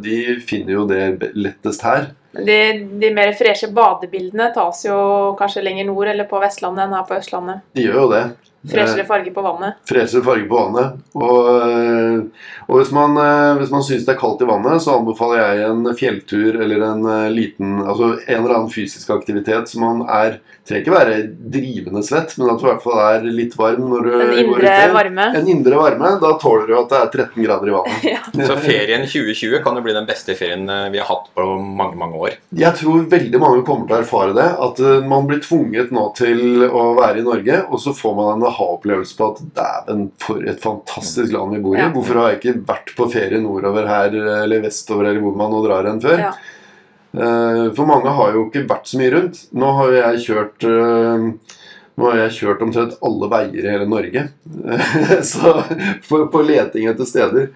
de 0.00 0.20
finner 0.46 0.78
jo 0.78 0.86
det 0.88 1.32
lettest 1.36 1.84
her. 1.84 2.10
De, 2.30 2.58
de 3.02 3.10
mer 3.12 3.32
freshe 3.34 3.68
badebildene 3.74 4.52
tas 4.54 4.84
jo 4.86 4.96
kanskje 5.38 5.64
lenger 5.66 5.88
nord 5.88 6.12
eller 6.12 6.28
på 6.30 6.40
Vestlandet 6.40 6.86
enn 6.86 6.94
her 6.96 7.08
på 7.08 7.18
Østlandet. 7.18 7.66
De 7.76 7.84
gjør 7.84 8.04
jo 8.04 8.06
det. 8.14 8.22
Freshere 8.68 9.06
farge 9.08 9.30
på 9.32 9.40
vannet. 9.42 9.78
freshere 9.88 10.22
farge 10.22 10.44
på 10.48 10.58
vannet. 10.58 10.98
Og, 11.16 11.46
øh, 11.64 12.22
og 12.68 12.76
hvis 12.76 12.90
man, 12.92 13.16
øh, 13.16 13.56
hvis 13.56 13.70
man 13.72 13.82
syns 13.82 14.04
det 14.04 14.14
er 14.14 14.20
kaldt 14.20 14.42
i 14.44 14.48
vannet, 14.50 14.82
så 14.84 14.98
anbefaler 14.98 15.40
jeg 15.40 15.70
en 15.70 15.88
fjelltur 15.96 16.60
eller 16.60 16.84
en 16.90 17.08
liten 17.32 17.78
Altså 17.80 18.18
en 18.26 18.42
eller 18.44 18.54
annen 18.58 18.70
fysisk 18.70 19.10
aktivitet 19.10 19.68
som 19.68 19.80
man 19.86 20.02
er 20.08 20.40
Trenger 20.68 20.84
ikke 20.84 20.92
være 20.92 21.14
drivende 21.50 22.02
svett, 22.04 22.34
men 22.38 22.50
at 22.52 22.60
du 22.60 22.66
i 22.66 22.68
hvert 22.68 22.82
fall 22.84 22.98
er 23.02 23.24
litt 23.32 23.54
varm 23.58 23.88
når 23.90 24.04
du 24.04 24.10
en 24.12 24.20
går 24.20 24.36
indre 24.38 24.74
uti. 24.76 24.92
varme. 24.94 25.24
En 25.40 25.48
indre 25.48 25.78
varme. 25.80 26.10
Da 26.20 26.30
tåler 26.38 26.68
du 26.68 26.74
at 26.78 26.92
det 26.92 26.98
er 27.00 27.08
13 27.24 27.42
grader 27.46 27.70
i 27.70 27.74
vannet. 27.74 28.04
Ja. 28.10 28.20
så 28.46 28.54
ferien 28.60 29.02
2020 29.08 29.62
kan 29.64 29.74
jo 29.74 29.82
bli 29.82 29.94
den 29.96 30.06
beste 30.06 30.36
ferien 30.38 30.68
eh, 30.70 30.84
vi 30.92 31.00
har 31.00 31.08
hatt 31.08 31.30
på 31.34 31.46
mange, 31.58 31.96
mange 31.98 32.20
år. 32.20 32.36
Jeg 32.54 32.76
tror 32.78 33.08
veldig 33.10 33.40
mange 33.42 33.64
kommer 33.66 33.88
til 33.88 33.96
å 33.96 34.00
erfare 34.04 34.36
det. 34.36 34.46
At 34.68 34.78
man 35.10 35.26
blir 35.26 35.40
tvunget 35.42 35.90
nå 35.96 36.04
til 36.18 36.62
å 36.68 36.84
være 37.00 37.22
i 37.22 37.26
Norge, 37.26 37.58
og 37.70 37.80
så 37.82 37.96
får 37.96 38.14
man 38.20 38.30
en 38.36 38.46
aha-opplevelse 38.50 39.16
på 39.18 39.32
at 39.32 39.42
dæven, 39.56 40.06
for 40.20 40.44
et 40.44 40.60
fantastisk 40.62 41.32
land 41.34 41.56
vi 41.56 41.64
bor 41.64 41.78
i. 41.78 41.82
Ja. 41.82 41.90
Hvorfor 41.94 42.20
har 42.20 42.32
jeg 42.34 42.42
ikke 42.42 42.56
vært 42.68 42.94
på 42.98 43.08
ferie 43.12 43.40
nordover 43.42 43.88
her 43.90 44.14
eller 44.44 44.66
vestover 44.68 45.10
eller 45.10 45.24
hvor 45.24 45.38
man 45.38 45.54
nå 45.54 45.64
drar 45.66 45.88
hen 45.90 46.02
før? 46.04 46.26
Ja. 46.28 46.34
Eh, 47.10 47.64
For 47.74 47.88
mange 47.90 48.10
har 48.14 48.36
jo 48.36 48.46
ikke 48.46 48.68
vært 48.70 48.90
så 48.90 49.00
mye 49.00 49.14
rundt. 49.16 49.46
Nå 49.56 49.70
har 49.78 49.88
jo 49.90 49.96
jeg 49.98 50.20
kjørt 50.28 50.66
eh, 50.68 51.56
Nå 52.00 52.06
har 52.06 52.20
jeg 52.22 52.32
kjørt 52.38 52.62
omtrent 52.64 52.94
alle 53.04 53.26
veier 53.28 53.66
i 53.66 53.72
hele 53.74 53.86
Norge 53.90 54.22
så, 55.32 55.50
på, 56.06 56.20
på 56.32 56.42
leting 56.48 56.86
etter 56.88 57.04
steder. 57.04 57.50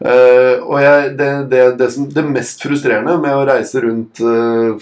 Eh, 0.00 0.64
og 0.64 0.80
jeg, 0.82 1.12
det, 1.20 1.28
det, 1.52 1.60
det, 1.78 1.90
som, 1.94 2.08
det 2.10 2.24
mest 2.26 2.64
frustrerende 2.64 3.14
med 3.22 3.36
å 3.36 3.44
reise 3.46 3.84
rundt 3.84 4.18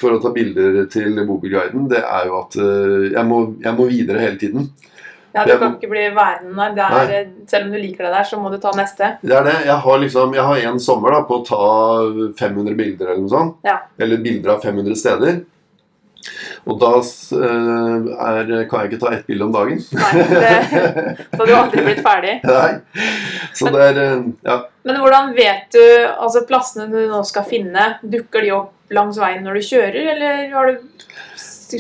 for 0.01 0.15
å 0.15 0.23
ta 0.23 0.33
bilder 0.33 0.87
til 0.95 1.21
Bobilguiden, 1.27 1.85
det 1.91 2.01
er 2.01 2.31
jo 2.31 2.39
at 2.39 2.57
jeg, 2.57 3.27
må, 3.29 3.43
jeg 3.67 3.77
må 3.77 3.91
videre 3.91 4.25
hele 4.25 4.41
tiden. 4.41 4.71
Ja, 5.35 5.45
Du 5.49 5.57
kan 5.59 5.73
ikke 5.75 5.91
bli 5.91 6.05
værende 6.15 6.69
der. 6.77 6.93
Er, 7.11 7.25
selv 7.51 7.67
om 7.67 7.73
du 7.75 7.79
liker 7.81 8.07
det 8.07 8.13
der, 8.15 8.27
så 8.29 8.39
må 8.39 8.53
du 8.53 8.61
ta 8.63 8.71
neste. 8.79 9.17
Det 9.23 9.35
er 9.35 9.49
det. 9.49 9.57
Jeg 9.67 9.79
har 9.87 9.99
liksom, 9.99 10.37
jeg 10.37 10.47
har 10.47 10.69
en 10.71 10.79
sommer 10.83 11.17
da, 11.17 11.25
på 11.27 11.41
å 11.41 11.47
ta 11.49 11.65
500 12.39 12.77
bilder 12.79 13.11
eller 13.11 13.25
noe 13.25 13.33
sånt. 13.33 13.59
Ja. 13.67 13.81
Eller 13.99 14.23
bilder 14.23 14.55
av 14.55 14.63
500 14.63 15.01
steder. 15.01 15.43
Og 16.65 16.79
da 16.81 16.91
eh, 16.97 18.07
er, 18.25 18.53
kan 18.71 18.85
jeg 18.85 18.93
ikke 18.93 19.01
ta 19.03 19.11
ett 19.13 19.27
bilde 19.29 19.45
om 19.45 19.53
dagen. 19.53 19.83
Nei, 19.99 20.23
det, 20.31 20.53
så 21.35 21.43
du 21.43 21.51
har 21.51 21.65
aldri 21.67 21.85
blitt 21.85 22.01
ferdig. 22.05 22.39
Nei. 22.49 22.71
Så 23.59 23.73
det 23.75 23.83
er 23.91 24.01
eh, 24.05 24.31
Ja. 24.47 24.61
Men 24.85 25.01
hvordan 25.01 25.35
vet 25.37 25.69
du 25.75 25.83
altså 25.83 26.45
plassene 26.49 26.89
du 26.93 26.99
nå 27.11 27.21
skal 27.29 27.47
finne? 27.49 27.95
Dukker 28.05 28.45
de 28.45 28.55
opp 28.57 28.95
langs 28.95 29.19
veien 29.21 29.45
når 29.45 29.59
du 29.59 29.67
kjører, 29.67 30.11
eller 30.15 30.43
har 30.53 30.71
du 30.71 31.05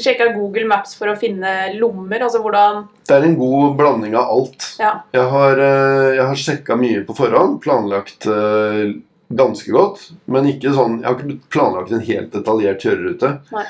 sjekka 0.03 0.31
Google 0.35 0.67
Maps 0.71 0.95
for 0.99 1.11
å 1.11 1.17
finne 1.19 1.75
lommer? 1.79 2.23
Altså 2.27 2.41
hvordan 2.43 2.85
Det 3.07 3.17
er 3.17 3.27
en 3.27 3.37
god 3.39 3.75
blanding 3.79 4.17
av 4.19 4.31
alt. 4.35 4.69
Ja. 4.81 4.93
Jeg 5.15 5.27
har, 5.33 5.61
eh, 5.65 6.15
jeg 6.19 6.29
har 6.31 6.41
sjekka 6.45 6.79
mye 6.81 7.03
på 7.07 7.17
forhånd. 7.19 7.61
Planlagt 7.65 8.29
eh, 8.31 8.95
ganske 9.35 9.75
godt. 9.75 10.09
Men 10.31 10.49
ikke 10.51 10.75
sånn, 10.77 11.01
jeg 11.03 11.09
har 11.11 11.21
ikke 11.21 11.53
planlagt 11.55 11.95
en 11.95 12.07
helt 12.07 12.33
detaljert 12.35 12.87
kjørerute. 12.87 13.33
Nei. 13.55 13.67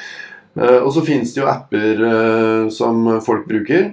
Eh, 0.55 0.79
og 0.79 0.91
så 0.95 1.05
fins 1.07 1.35
det 1.35 1.43
jo 1.43 1.51
apper 1.51 2.71
som 2.75 3.07
folk 3.25 3.49
bruker. 3.51 3.93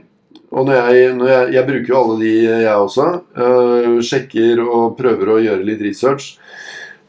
Og 0.51 0.67
når 0.67 0.91
jeg, 0.91 1.13
når 1.15 1.29
jeg, 1.31 1.51
jeg 1.55 1.67
bruker 1.69 1.93
jo 1.93 1.99
alle 2.01 2.17
de, 2.19 2.31
jeg 2.43 2.75
også. 2.75 3.05
sjekker 4.03 4.59
og 4.65 4.97
prøver 4.97 5.31
å 5.31 5.39
gjøre 5.39 5.67
litt 5.69 5.83
research. 5.85 6.33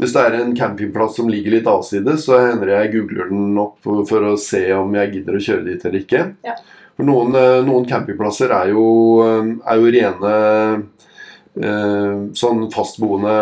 Hvis 0.01 0.15
det 0.17 0.23
er 0.23 0.37
en 0.41 0.55
campingplass 0.57 1.17
som 1.19 1.29
ligger 1.31 1.57
litt 1.57 1.69
avsides, 1.71 2.25
så 2.27 2.39
hender 2.41 2.73
jeg 2.73 2.93
googler 2.95 3.29
den 3.31 3.59
opp 3.61 3.77
for 3.83 4.31
å 4.33 4.37
se 4.41 4.65
om 4.75 4.95
jeg 4.99 5.13
gidder 5.19 5.39
å 5.39 5.43
kjøre 5.47 5.67
dit 5.69 5.85
eller 5.85 6.01
ikke. 6.01 6.25
Ja. 6.47 6.57
For 6.97 7.09
noen, 7.09 7.37
eh, 7.39 7.61
noen 7.67 7.87
campingplasser 7.89 8.53
er 8.53 8.73
jo, 8.75 8.87
eh, 9.25 9.53
er 9.73 9.81
jo 9.81 9.93
rene 9.95 10.33
eh, 11.53 12.17
sånn 12.39 12.65
fastboende 12.73 13.37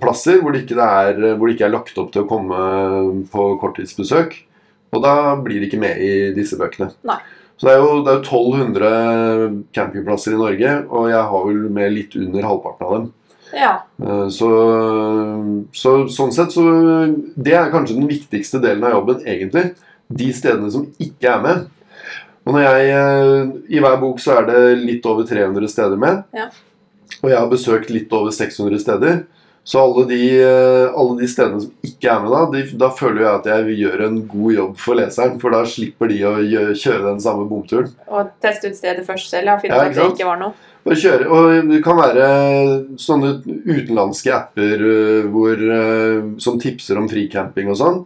plasser 0.00 0.40
hvor 0.40 0.56
det, 0.56 0.64
er, 0.72 1.36
hvor 1.36 1.46
det 1.46 1.56
ikke 1.56 1.68
er 1.68 1.76
lagt 1.76 1.98
opp 2.00 2.12
til 2.12 2.24
å 2.24 2.28
komme 2.30 2.62
på 3.32 3.46
korttidsbesøk. 3.62 4.36
Og 4.92 5.04
da 5.04 5.14
blir 5.40 5.60
det 5.60 5.70
ikke 5.70 5.80
med 5.80 6.02
i 6.04 6.12
disse 6.36 6.58
bøkene. 6.60 6.90
Nei. 7.08 7.20
Så 7.56 7.68
det 7.68 7.74
er, 7.76 7.82
jo, 7.84 7.98
det 8.02 8.10
er 8.10 8.16
jo 8.18 8.22
1200 8.26 9.58
campingplasser 9.76 10.34
i 10.34 10.40
Norge, 10.40 10.70
og 10.90 11.04
jeg 11.12 11.26
har 11.30 11.44
vel 11.46 11.60
med 11.70 11.92
litt 11.94 12.16
under 12.18 12.48
halvparten 12.48 12.88
av 12.88 12.94
dem. 12.96 13.04
Ja. 13.52 13.72
Eh, 14.02 14.26
Så, 14.32 14.48
så 15.76 15.92
sånn 16.12 16.32
sett 16.34 16.54
så 16.54 16.64
Det 17.36 17.54
er 17.56 17.70
kanskje 17.72 17.98
den 17.98 18.08
viktigste 18.10 18.60
delen 18.62 18.84
av 18.88 18.96
jobben, 18.96 19.22
egentlig. 19.26 19.72
De 20.12 20.32
stedene 20.36 20.70
som 20.72 20.86
ikke 21.00 21.30
er 21.36 21.44
med. 21.44 21.66
Og 22.46 22.56
når 22.56 22.64
jeg, 22.66 22.88
eh, 22.96 23.52
I 23.76 23.82
hver 23.84 24.00
bok 24.02 24.18
så 24.20 24.38
er 24.40 24.48
det 24.48 24.62
litt 24.82 25.06
over 25.06 25.28
300 25.28 25.68
steder 25.70 26.00
med. 26.00 26.24
Ja. 26.34 26.48
Og 27.22 27.30
jeg 27.30 27.38
har 27.38 27.50
besøkt 27.52 27.92
litt 27.94 28.12
over 28.12 28.34
600 28.34 28.80
steder. 28.82 29.22
Så 29.64 29.78
alle 29.78 30.08
de, 30.10 30.20
eh, 30.42 30.94
alle 30.98 31.20
de 31.20 31.28
stedene 31.30 31.60
som 31.62 31.86
ikke 31.86 32.10
er 32.10 32.22
med 32.24 32.32
da, 32.34 32.40
de, 32.50 32.62
da 32.80 32.88
føler 32.98 33.22
jeg 33.22 33.32
at 33.38 33.44
jeg 33.46 33.76
gjør 33.78 34.00
en 34.08 34.16
god 34.26 34.54
jobb 34.56 34.80
for 34.82 34.98
leseren. 34.98 35.36
For 35.42 35.54
da 35.54 35.62
slipper 35.70 36.10
de 36.10 36.18
å 36.26 36.32
kjøre 36.42 37.04
den 37.06 37.20
samme 37.22 37.46
bomturen. 37.50 37.92
Og 38.10 38.32
teste 38.42 38.72
ut 38.72 38.78
stedet 38.78 39.06
først 39.06 39.30
selv 39.30 39.52
Ja, 39.52 39.58
finne 39.62 39.78
Ja, 39.78 39.86
ut 39.86 39.94
at 39.94 40.00
det 40.00 40.08
ikke 40.16 40.30
var 40.32 40.40
noe. 40.40 40.70
Bare 40.82 40.98
kjøre, 40.98 41.28
og 41.30 41.68
Det 41.70 41.78
kan 41.84 42.00
være 42.00 42.24
sånne 42.98 43.36
utenlandske 43.46 44.32
apper 44.34 44.82
øh, 44.82 45.28
hvor, 45.30 45.62
øh, 45.76 46.32
som 46.42 46.58
tipser 46.58 46.98
om 46.98 47.06
fricamping 47.10 47.70
og 47.70 47.78
sånn. 47.78 48.00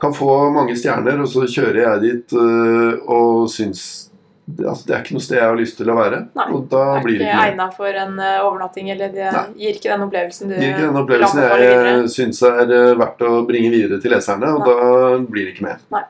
Kan 0.00 0.16
få 0.16 0.48
mange 0.50 0.78
stjerner, 0.80 1.20
og 1.20 1.28
så 1.28 1.44
kjører 1.44 1.82
jeg 1.84 2.00
dit 2.06 2.32
og 2.34 3.44
syns 3.52 4.11
altså, 4.60 4.86
Det 4.86 4.94
er 4.94 5.02
ikke 5.04 5.16
noe 5.16 5.24
sted 5.24 5.38
jeg 5.38 5.48
har 5.48 5.58
lyst 5.58 5.76
til 5.80 5.90
å 5.92 5.96
være. 5.98 6.20
Nei, 6.38 6.46
og 6.52 6.64
da 6.70 6.82
Det 6.84 7.00
er 7.00 7.06
blir 7.06 7.18
det 7.18 7.26
ikke 7.28 7.36
det. 7.42 7.50
egna 7.52 7.66
for 7.76 8.00
en 8.04 8.16
uh, 8.20 8.46
overnatting, 8.46 8.90
eller 8.94 9.12
det 9.14 9.28
Nei. 9.36 9.44
gir 9.64 9.78
ikke 9.78 9.92
den 9.92 10.06
opplevelsen 10.06 10.48
du 10.50 10.54
Det 10.54 10.62
gir 10.62 10.74
ikke 10.74 10.88
den 10.88 11.00
opplevelsen 11.02 11.42
anbefale 11.42 11.68
jeg 11.70 12.10
syns 12.16 12.42
er 12.48 12.74
uh, 12.74 12.98
verdt 13.02 13.24
å 13.28 13.32
bringe 13.48 13.70
videre 13.74 14.00
til 14.02 14.14
leserne, 14.16 14.50
og 14.56 14.66
Nei. 14.66 14.68
da 14.68 15.30
blir 15.32 15.48
det 15.48 15.54
ikke 15.56 15.68
med. 15.68 15.86
Nei. 15.96 16.04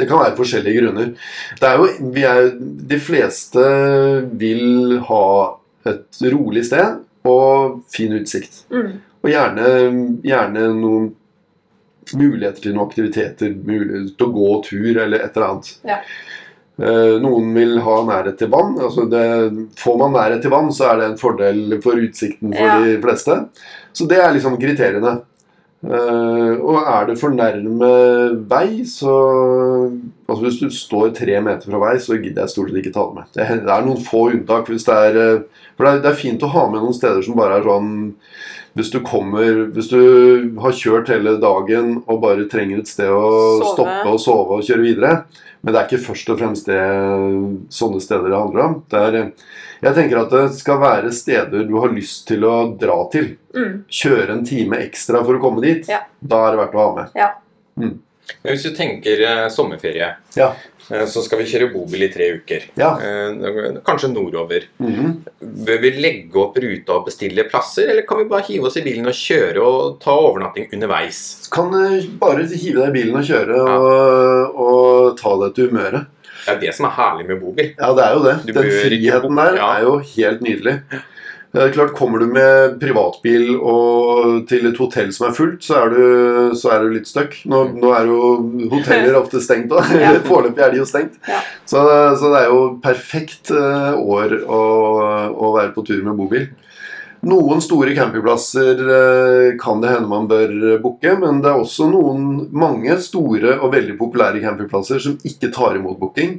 Det 0.00 0.06
kan 0.06 0.20
være 0.22 0.36
forskjellige 0.38 0.82
grunner. 0.82 1.08
Det 1.58 1.66
er 1.66 1.80
jo, 1.80 1.86
vi 2.14 2.22
er, 2.28 2.50
de 2.92 2.98
fleste 3.02 3.62
vil 4.38 5.00
ha 5.08 5.24
et 5.90 6.20
rolig 6.30 6.62
sted 6.68 7.00
og 7.26 7.80
fin 7.90 8.12
utsikt. 8.14 8.62
Mm. 8.70 8.92
Og 9.20 9.32
gjerne, 9.32 9.64
gjerne 10.24 10.68
noen 10.78 11.10
muligheter 12.16 12.62
til 12.64 12.74
noen 12.74 12.86
aktiviteter, 12.88 13.52
muligheter 13.54 14.14
til 14.14 14.28
å 14.28 14.34
gå 14.34 14.52
tur 14.66 15.02
eller 15.04 15.24
et 15.24 15.34
eller 15.36 15.48
annet. 15.48 15.72
Ja. 15.86 15.98
Eh, 16.80 17.16
Noen 17.20 17.50
vil 17.54 17.74
ha 17.84 17.96
nærhet 18.08 18.38
til 18.40 18.48
vann. 18.52 18.76
Altså 18.80 19.04
det, 19.10 19.24
får 19.76 19.98
man 20.00 20.14
nærhet 20.16 20.40
til 20.42 20.50
vann, 20.54 20.70
så 20.72 20.90
er 20.92 21.00
det 21.02 21.08
en 21.10 21.18
fordel 21.20 21.80
for 21.84 21.98
utsikten 22.00 22.54
for 22.56 22.64
Ja. 22.66 22.78
de 22.80 22.94
fleste. 23.02 23.36
Så 23.92 24.06
det 24.08 24.18
er 24.18 24.32
liksom 24.32 24.56
kriteriene. 24.60 25.20
Eh, 25.82 26.60
og 26.60 26.76
er 26.84 27.06
det 27.08 27.18
for 27.18 27.30
nærme 27.32 28.46
vei, 28.48 28.84
så 28.84 29.90
Altså 30.30 30.42
Hvis 30.44 30.58
du 30.60 30.68
står 30.70 31.14
tre 31.16 31.40
meter 31.42 31.66
fra 31.70 31.78
vei, 31.80 31.96
så 31.98 32.14
gidder 32.20 32.44
jeg 32.44 32.52
stort 32.52 32.68
sett 32.70 32.78
ikke 32.84 32.92
ta 32.94 33.06
det 33.08 33.14
med. 33.16 33.24
Det 33.34 33.46
er, 33.68 33.82
noen 33.82 34.04
få 34.04 34.30
unntak. 34.30 34.68
hvis 34.68 34.84
det 34.86 34.94
er 34.94 35.16
eh, 35.18 35.40
For 35.76 35.84
det 35.84 35.92
er, 35.94 36.02
det 36.04 36.10
er 36.12 36.20
fint 36.20 36.42
å 36.46 36.50
ha 36.52 36.66
med 36.70 36.80
noen 36.84 36.94
steder 36.94 37.22
som 37.24 37.34
bare 37.36 37.58
er 37.58 37.64
sånn 37.66 38.14
hvis 38.76 38.90
du 38.92 39.00
kommer 39.02 39.64
Hvis 39.74 39.88
du 39.90 39.98
har 40.60 40.70
kjørt 40.70 41.08
hele 41.10 41.40
dagen 41.42 42.04
og 42.06 42.20
bare 42.22 42.46
trenger 42.46 42.78
et 42.78 42.86
sted 42.86 43.08
å 43.10 43.58
Sove. 43.58 43.72
stoppe 43.74 44.12
og 44.12 44.20
sove 44.22 44.60
og 44.60 44.62
kjøre 44.62 44.84
videre 44.86 45.24
Men 45.60 45.74
det 45.74 45.80
er 45.80 45.88
ikke 45.90 46.04
først 46.06 46.30
og 46.32 46.38
fremst 46.40 46.68
det 46.70 46.80
sånne 47.74 48.00
steder 48.00 48.30
det 48.32 48.38
handler 48.38 48.62
om. 48.64 48.76
Det 48.88 49.00
er, 49.00 49.18
jeg 49.84 49.96
tenker 49.98 50.20
at 50.22 50.32
det 50.32 50.44
skal 50.56 50.78
være 50.80 51.10
steder 51.12 51.66
du 51.68 51.74
har 51.82 51.92
lyst 51.92 52.24
til 52.30 52.46
å 52.48 52.54
dra 52.80 52.96
til. 53.12 53.34
Mm. 53.56 53.74
Kjøre 54.00 54.38
en 54.38 54.46
time 54.48 54.80
ekstra 54.86 55.20
for 55.26 55.36
å 55.36 55.42
komme 55.42 55.64
dit. 55.64 55.90
Ja. 55.90 56.02
Da 56.20 56.46
er 56.46 56.54
det 56.56 56.62
verdt 56.62 56.78
å 56.78 56.86
ha 56.86 56.94
med. 56.96 57.18
Men 58.40 58.54
hvis 58.54 58.64
du 58.64 58.72
tenker 58.76 59.24
eh, 59.26 59.46
sommerferie, 59.52 60.14
Ja. 60.38 60.52
Eh, 60.90 61.06
så 61.10 61.22
skal 61.24 61.40
vi 61.40 61.48
kjøre 61.50 61.70
bobil 61.72 62.06
i 62.06 62.10
tre 62.12 62.28
uker. 62.38 62.68
Ja. 62.80 62.92
Eh, 63.00 63.80
kanskje 63.86 64.12
nordover. 64.12 64.66
Mhm. 64.82 65.16
Bør 65.66 65.82
vi 65.82 65.92
legge 65.98 66.42
opp 66.42 66.58
ruta 66.60 66.98
og 66.98 67.08
bestille 67.08 67.46
plasser, 67.50 67.90
eller 67.90 68.06
kan 68.08 68.20
vi 68.22 68.28
bare 68.30 68.46
hive 68.48 68.70
oss 68.70 68.78
i 68.80 68.84
bilen 68.86 69.08
og 69.10 69.16
kjøre 69.16 69.64
og 69.64 69.98
ta 70.02 70.14
overnatting 70.14 70.70
underveis? 70.76 71.50
Kan 71.52 71.72
du 71.74 72.08
bare 72.20 72.46
hive 72.50 72.80
deg 72.80 72.88
i 72.90 72.96
bilen 73.00 73.20
og 73.20 73.28
kjøre 73.28 73.60
og, 73.60 74.64
og 74.66 75.20
ta 75.20 75.36
deg 75.44 75.54
til 75.56 75.70
humøret. 75.70 76.08
Det 76.40 76.54
er 76.54 76.60
det 76.60 76.74
som 76.76 76.86
er 76.88 76.96
herlig 76.96 77.26
med 77.28 77.40
bobil. 77.42 77.72
Ja, 77.76 77.90
det 77.96 78.04
er 78.04 78.14
jo 78.16 78.22
det. 78.24 78.36
Du 78.46 78.52
Den 78.56 78.70
friheten 78.72 79.40
der 79.40 79.58
ja. 79.58 79.66
er 79.76 79.82
jo 79.84 79.96
helt 80.14 80.44
nydelig. 80.44 80.76
Det 81.50 81.58
er 81.58 81.72
klart, 81.74 81.96
Kommer 81.98 82.22
du 82.22 82.28
med 82.30 82.76
privatbil 82.78 83.56
og 83.58 84.44
til 84.50 84.68
et 84.68 84.78
hotell 84.78 85.10
som 85.14 85.26
er 85.26 85.34
fullt, 85.34 85.64
så 85.66 85.80
er 85.80 85.90
du, 85.90 86.02
så 86.54 86.70
er 86.76 86.84
du 86.84 86.94
litt 86.94 87.10
stuck. 87.10 87.34
Nå, 87.50 87.64
nå 87.74 87.90
er 87.96 88.06
jo 88.06 88.20
hoteller 88.70 89.18
ofte 89.18 89.42
stengt 89.42 89.72
da. 89.72 89.82
Ja. 89.98 90.12
Foreløpig 90.28 90.62
er 90.62 90.70
de 90.70 90.82
jo 90.82 90.86
stengt. 90.86 91.18
Ja. 91.26 91.42
Så, 91.66 91.82
så 92.20 92.30
det 92.30 92.44
er 92.44 92.54
jo 92.54 92.62
perfekt 92.84 93.50
eh, 93.50 93.98
år 93.98 94.36
å, 94.46 94.62
å 95.34 95.52
være 95.58 95.74
på 95.74 95.86
tur 95.90 96.04
med 96.06 96.18
bobil. 96.22 96.46
Noen 97.26 97.58
store 97.60 97.92
campingplasser 97.98 98.78
eh, 98.86 99.48
kan 99.60 99.82
det 99.82 99.90
hende 99.96 100.08
man 100.08 100.30
bør 100.30 100.54
booke, 100.80 101.18
men 101.18 101.42
det 101.42 101.50
er 101.50 101.58
også 101.66 101.90
noen 101.90 102.46
mange 102.54 102.94
store 103.02 103.58
og 103.58 103.74
veldig 103.74 103.98
populære 103.98 104.40
campingplasser 104.46 105.02
som 105.02 105.18
ikke 105.26 105.50
tar 105.52 105.82
imot 105.82 105.98
booking. 105.98 106.38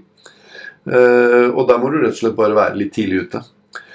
Eh, 0.87 1.49
og 1.51 1.67
der 1.67 1.83
må 1.83 1.91
du 1.91 1.99
rett 1.99 2.15
og 2.15 2.21
slett 2.23 2.39
bare 2.39 2.57
være 2.57 2.79
litt 2.79 2.95
tidlig 2.95 3.27
ute. 3.27 3.43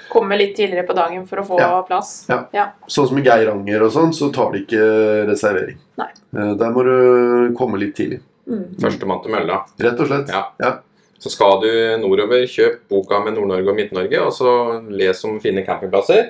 Komme 0.09 0.37
litt 0.37 0.55
tidligere 0.55 0.85
på 0.87 0.95
dagen 0.95 1.25
for 1.27 1.37
å 1.41 1.45
få 1.47 1.59
Ja. 1.59 1.81
plass. 1.87 2.25
Ja. 2.53 2.67
Sånn 2.87 3.07
som 3.07 3.17
i 3.17 3.21
Geiranger 3.23 3.81
og 3.83 3.91
sånn, 3.91 4.13
så 4.13 4.31
tar 4.33 4.51
de 4.53 4.63
ikke 4.65 5.27
reservering. 5.27 5.77
Nei. 5.97 6.07
Eh, 6.35 6.53
der 6.55 6.71
må 6.71 6.83
du 6.83 7.53
komme 7.57 7.77
litt 7.79 7.95
tidlig. 7.95 8.21
Mm. 8.47 8.75
Førstemann 8.79 9.21
til 9.23 9.31
mølla. 9.31 9.65
Rett 9.79 9.99
og 9.99 10.07
slett. 10.07 10.29
Ja. 10.29 10.45
Ja. 10.59 10.77
Så 11.19 11.31
skal 11.33 11.59
du 11.61 11.67
nordover, 11.97 12.43
kjøp 12.45 12.79
boka 12.89 13.19
med 13.25 13.33
Nord-Norge 13.35 13.67
og 13.69 13.75
Midt-Norge, 13.75 14.19
og 14.21 14.31
så 14.31 14.51
les 14.91 15.23
om 15.25 15.39
fine 15.39 15.65
campingplasser. 15.65 16.29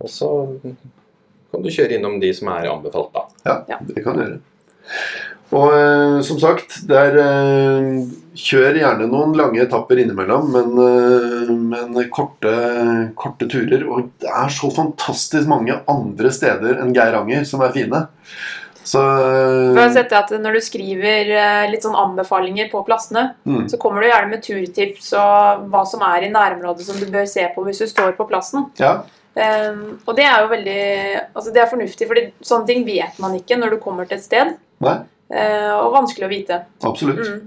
Og 0.00 0.08
så 0.08 0.60
kan 1.50 1.62
du 1.62 1.68
kjøre 1.70 1.96
innom 1.98 2.20
de 2.20 2.32
som 2.32 2.48
er 2.48 2.68
anbefalt, 2.68 3.12
da. 3.14 3.24
Ja, 3.46 3.64
Ja. 3.68 3.78
det 3.80 4.04
kan 4.04 4.14
du 4.16 4.22
gjøre. 4.24 4.40
Og 5.52 5.74
eh, 5.76 6.18
som 6.24 6.38
sagt, 6.40 6.78
det 6.88 6.96
er, 6.96 7.18
eh, 7.20 7.98
kjør 8.38 8.78
gjerne 8.80 9.08
noen 9.10 9.34
lange 9.36 9.60
etapper 9.60 10.00
innimellom, 10.00 10.48
men, 10.54 10.72
eh, 10.80 11.52
men 11.52 12.08
korte, 12.14 12.54
korte 13.18 13.48
turer. 13.52 13.84
Og 13.84 14.08
det 14.22 14.32
er 14.32 14.52
så 14.54 14.72
fantastisk 14.72 15.50
mange 15.50 15.76
andre 15.90 16.32
steder 16.32 16.80
enn 16.80 16.94
Geiranger 16.96 17.44
som 17.48 17.64
er 17.66 17.74
fine. 17.76 18.06
Så 18.82 18.98
For 18.98 19.78
jeg 19.78 19.84
har 19.84 19.92
sett 19.94 20.12
at 20.18 20.32
Når 20.42 20.56
du 20.56 20.60
skriver 20.64 21.28
eh, 21.30 21.68
litt 21.70 21.84
sånn 21.86 21.94
anbefalinger 21.94 22.66
på 22.72 22.80
plassene, 22.86 23.28
mm, 23.46 23.68
så 23.70 23.78
kommer 23.78 24.02
du 24.02 24.08
gjerne 24.08 24.32
med 24.32 24.42
turtips 24.42 25.12
og 25.14 25.68
hva 25.70 25.84
som 25.86 26.02
er 26.08 26.26
i 26.26 26.32
nærområdet 26.32 26.88
som 26.88 26.98
du 26.98 27.06
bør 27.12 27.28
se 27.30 27.46
på 27.54 27.62
hvis 27.68 27.84
du 27.84 27.86
står 27.90 28.16
på 28.18 28.26
plassen. 28.26 28.66
Ja. 28.82 29.02
Um, 29.32 30.02
og 30.04 30.16
det 30.18 30.26
er 30.28 30.42
jo 30.42 30.48
veldig 30.50 30.80
altså 31.30 31.52
det 31.54 31.62
er 31.62 31.70
fornuftig, 31.70 32.08
fordi 32.10 32.24
sånne 32.44 32.68
ting 32.68 32.82
vet 32.84 33.16
man 33.22 33.38
ikke 33.38 33.56
når 33.56 33.76
du 33.76 33.78
kommer 33.80 34.08
til 34.08 34.18
et 34.18 34.26
sted. 34.26 34.56
Nei. 34.84 34.98
Eh, 35.32 35.74
og 35.80 35.94
vanskelig 35.94 36.26
å 36.26 36.30
vite. 36.30 36.58
Absolutt. 36.84 37.22
Mm. 37.24 37.44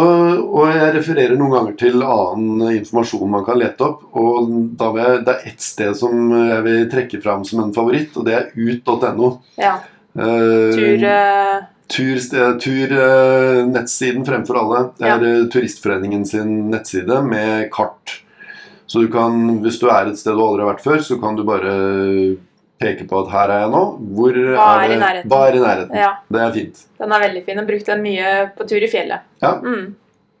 Og, 0.00 0.44
og 0.48 0.70
jeg 0.72 0.92
refererer 0.94 1.36
noen 1.36 1.52
ganger 1.58 1.74
til 1.82 2.00
annen 2.00 2.62
informasjon 2.78 3.34
man 3.34 3.44
kan 3.44 3.60
lete 3.60 3.84
opp. 3.84 4.06
Og 4.16 4.48
jeg, 4.80 5.18
det 5.26 5.34
er 5.34 5.50
ett 5.50 5.64
sted 5.64 5.98
som 5.98 6.32
jeg 6.32 6.62
vil 6.64 6.86
trekke 6.92 7.20
fram 7.24 7.44
som 7.44 7.60
en 7.66 7.74
favoritt, 7.76 8.16
og 8.16 8.24
det 8.28 8.38
er 8.38 8.48
ut.no. 8.56 9.34
Ja. 9.60 9.76
Uh, 10.18 10.72
Tur 10.72 11.04
eh, 11.04 11.58
Tursted- 11.92 12.62
Turnettsiden 12.64 14.24
fremfor 14.24 14.62
alle. 14.62 14.80
Det 14.96 15.12
er 15.12 15.28
ja. 15.28 15.44
Turistforeningen 15.52 16.24
sin 16.28 16.56
nettside 16.72 17.20
med 17.28 17.68
kart. 17.74 18.22
Så 18.88 19.04
du 19.04 19.10
kan, 19.12 19.58
hvis 19.60 19.76
du 19.82 19.90
er 19.92 20.08
et 20.08 20.16
sted 20.16 20.32
du 20.32 20.40
aldri 20.40 20.64
har 20.64 20.72
vært 20.72 20.84
før, 20.84 21.02
så 21.04 21.20
kan 21.20 21.36
du 21.36 21.44
bare 21.44 21.72
peke 22.80 23.06
på 23.10 23.22
at 23.24 23.30
her 23.32 23.48
er 23.54 23.60
jeg 23.64 23.70
nå. 23.74 23.84
Hvor 24.18 24.36
Hva 24.56 24.66
er 24.78 24.84
i 24.84 24.88
det, 24.92 24.98
nærheten? 25.02 25.30
Hva 25.32 25.40
er 25.48 25.56
i 25.56 25.62
nærheten? 25.64 25.96
Ja, 25.96 26.12
Det 26.30 26.40
er 26.44 26.52
fint. 26.52 26.84
den 26.98 27.12
er 27.12 27.20
veldig 27.24 27.44
fin. 27.46 27.56
Jeg 27.62 27.66
brukte 27.66 27.86
den 27.94 28.02
mye 28.02 28.34
på 28.58 28.68
tur 28.68 28.82
i 28.82 28.90
fjellet. 28.92 29.20
Ja. 29.42 29.54
Mm. 29.62 29.94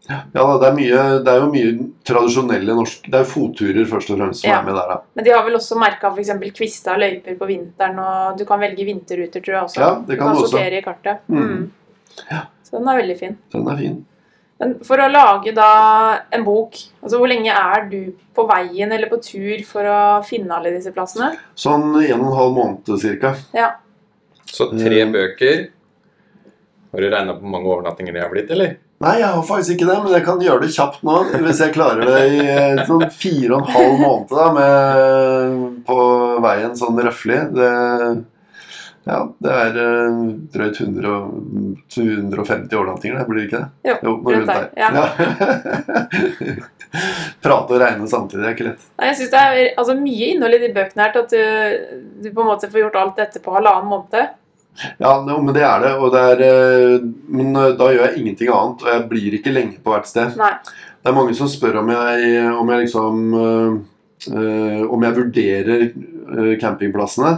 Ja, 0.08 0.20
det, 0.32 0.40
er 0.68 0.72
mye, 0.72 1.00
det 1.24 1.28
er 1.28 1.40
jo 1.42 1.48
mye 1.52 1.72
tradisjonelle 2.08 2.72
norsk 2.78 3.02
Det 3.10 3.14
er 3.18 3.24
jo 3.26 3.28
fotturer 3.28 3.84
først 3.90 4.10
og 4.14 4.16
fremst 4.18 4.40
som 4.40 4.48
Ja. 4.50 4.60
er 4.60 4.64
med 4.64 4.74
der, 4.78 4.88
da. 4.88 5.00
Men 5.14 5.24
de 5.26 5.30
har 5.34 5.42
vel 5.44 5.58
også 5.58 5.76
merka 5.78 6.08
f.eks. 6.14 6.30
kvista 6.56 6.94
løyper 6.96 7.36
på 7.36 7.46
vinteren, 7.50 7.98
og 7.98 8.38
du 8.38 8.44
kan 8.48 8.60
velge 8.60 8.84
vinterruter, 8.88 9.40
tror 9.44 9.54
jeg 9.54 9.62
også. 9.64 9.80
Ja, 9.80 9.90
det 10.08 10.16
kan 10.18 10.28
du 10.28 10.32
du 10.32 10.38
kan 10.38 10.44
også. 10.44 10.50
sortere 10.54 10.78
i 10.78 10.80
kartet. 10.86 11.18
Mm. 11.28 11.42
Mm. 11.42 11.70
Så 12.64 12.78
den 12.78 12.88
er 12.88 12.96
veldig 13.02 13.18
fin. 13.18 13.36
Den 13.52 13.68
er 13.68 13.76
fin. 13.76 14.06
Men 14.58 14.72
for 14.82 14.98
å 14.98 15.06
lage 15.12 15.52
da 15.54 15.68
en 16.34 16.42
bok, 16.46 16.74
altså 17.02 17.20
hvor 17.20 17.30
lenge 17.30 17.52
er 17.54 17.84
du 17.92 17.98
på 18.34 18.42
veien 18.48 18.90
eller 18.92 19.06
på 19.10 19.20
tur 19.22 19.60
for 19.68 19.86
å 19.86 19.98
finne 20.26 20.50
alle 20.56 20.72
disse 20.74 20.90
plassene? 20.94 21.28
Sånn 21.54 21.92
en 21.94 22.18
og 22.18 22.26
en 22.32 22.38
halv 22.40 22.56
måned 22.56 22.90
cirka. 22.98 23.36
Ja. 23.54 23.68
Så 24.48 24.66
tre 24.72 25.04
Mm. 25.04 25.12
bøker. 25.14 25.68
Har 26.90 27.00
du 27.04 27.10
regna 27.12 27.34
på 27.36 27.44
hvor 27.44 27.52
mange 27.52 27.68
overnattinger 27.68 28.12
det 28.16 28.22
har 28.22 28.30
blitt, 28.32 28.50
eller? 28.50 28.76
Nei, 29.00 29.18
jeg 29.20 29.28
har 29.30 29.42
faktisk 29.46 29.76
ikke 29.76 29.86
det, 29.92 29.96
men 30.02 30.12
jeg 30.16 30.24
kan 30.26 30.40
gjøre 30.42 30.60
det 30.64 30.72
kjapt 30.74 31.04
nå. 31.06 31.18
Hvis 31.44 31.60
jeg 31.62 31.74
klarer 31.76 32.02
det 32.08 32.22
i 32.32 32.38
eh, 32.50 32.80
sånn 32.88 33.04
fire 33.14 33.54
og 33.54 33.60
en 33.60 33.74
halv 33.76 34.00
måned 34.00 34.32
da, 34.32 34.46
med, 34.56 35.84
på 35.86 35.98
veien 36.42 36.74
sånn 36.74 36.98
røffelig. 37.06 37.38
Det, 37.54 37.68
ja, 39.08 39.20
det 39.44 39.52
er 39.64 39.78
eh, 39.82 40.16
drøyt 40.54 40.80
100 40.84 41.12
250 41.94 42.74
overnattinger, 42.76 43.18
det 43.18 43.28
blir 43.28 43.40
det 43.40 43.46
ikke 43.48 43.62
det? 43.62 43.68
Jo, 43.88 43.94
jo 44.04 44.16
rundt 44.24 44.50
der, 44.52 44.66
ja. 44.76 44.88
Ja. 44.94 45.04
Prate 47.44 47.74
og 47.76 47.80
regne 47.82 48.08
samtidig 48.08 48.44
er 48.44 48.56
ikke 48.56 48.66
lett. 48.70 48.84
Nei, 48.96 49.08
jeg 49.10 49.18
synes 49.20 49.32
det 49.32 49.40
er 49.44 49.62
altså, 49.80 49.96
mye 50.00 50.28
innhold 50.32 50.56
i 50.56 50.60
de 50.62 50.70
bøkene 50.76 51.06
her 51.06 51.14
til 51.14 51.24
at 51.24 51.32
du, 51.32 51.40
du 52.24 52.28
på 52.30 52.44
en 52.44 52.50
måte 52.50 52.70
får 52.72 52.84
gjort 52.84 53.00
alt 53.00 53.18
dette 53.20 53.42
på 53.44 53.56
halvannen 53.56 53.90
måned. 53.92 54.36
Ja, 54.98 55.12
no, 55.26 55.40
men 55.42 55.54
det 55.56 55.64
er 55.66 55.82
det. 55.82 55.92
Og 55.98 56.12
det 56.14 56.24
er, 56.32 56.42
eh, 56.46 57.06
men 57.34 57.56
eh, 57.56 57.74
da 57.78 57.90
gjør 57.92 58.04
jeg 58.06 58.20
ingenting 58.20 58.52
annet, 58.54 58.84
og 58.84 58.92
jeg 58.92 59.06
blir 59.10 59.36
ikke 59.38 59.54
lenge 59.54 59.80
på 59.82 59.94
hvert 59.94 60.10
sted. 60.10 60.36
Nei. 60.38 60.54
Det 60.98 61.10
er 61.10 61.16
mange 61.16 61.36
som 61.36 61.50
spør 61.50 61.80
om 61.82 61.92
jeg, 61.94 62.42
om 62.58 62.70
jeg 62.72 62.84
liksom 62.84 63.34
øh, 63.38 63.76
Om 64.90 65.04
jeg 65.06 65.14
vurderer 65.14 65.84
campingplassene. 66.58 67.36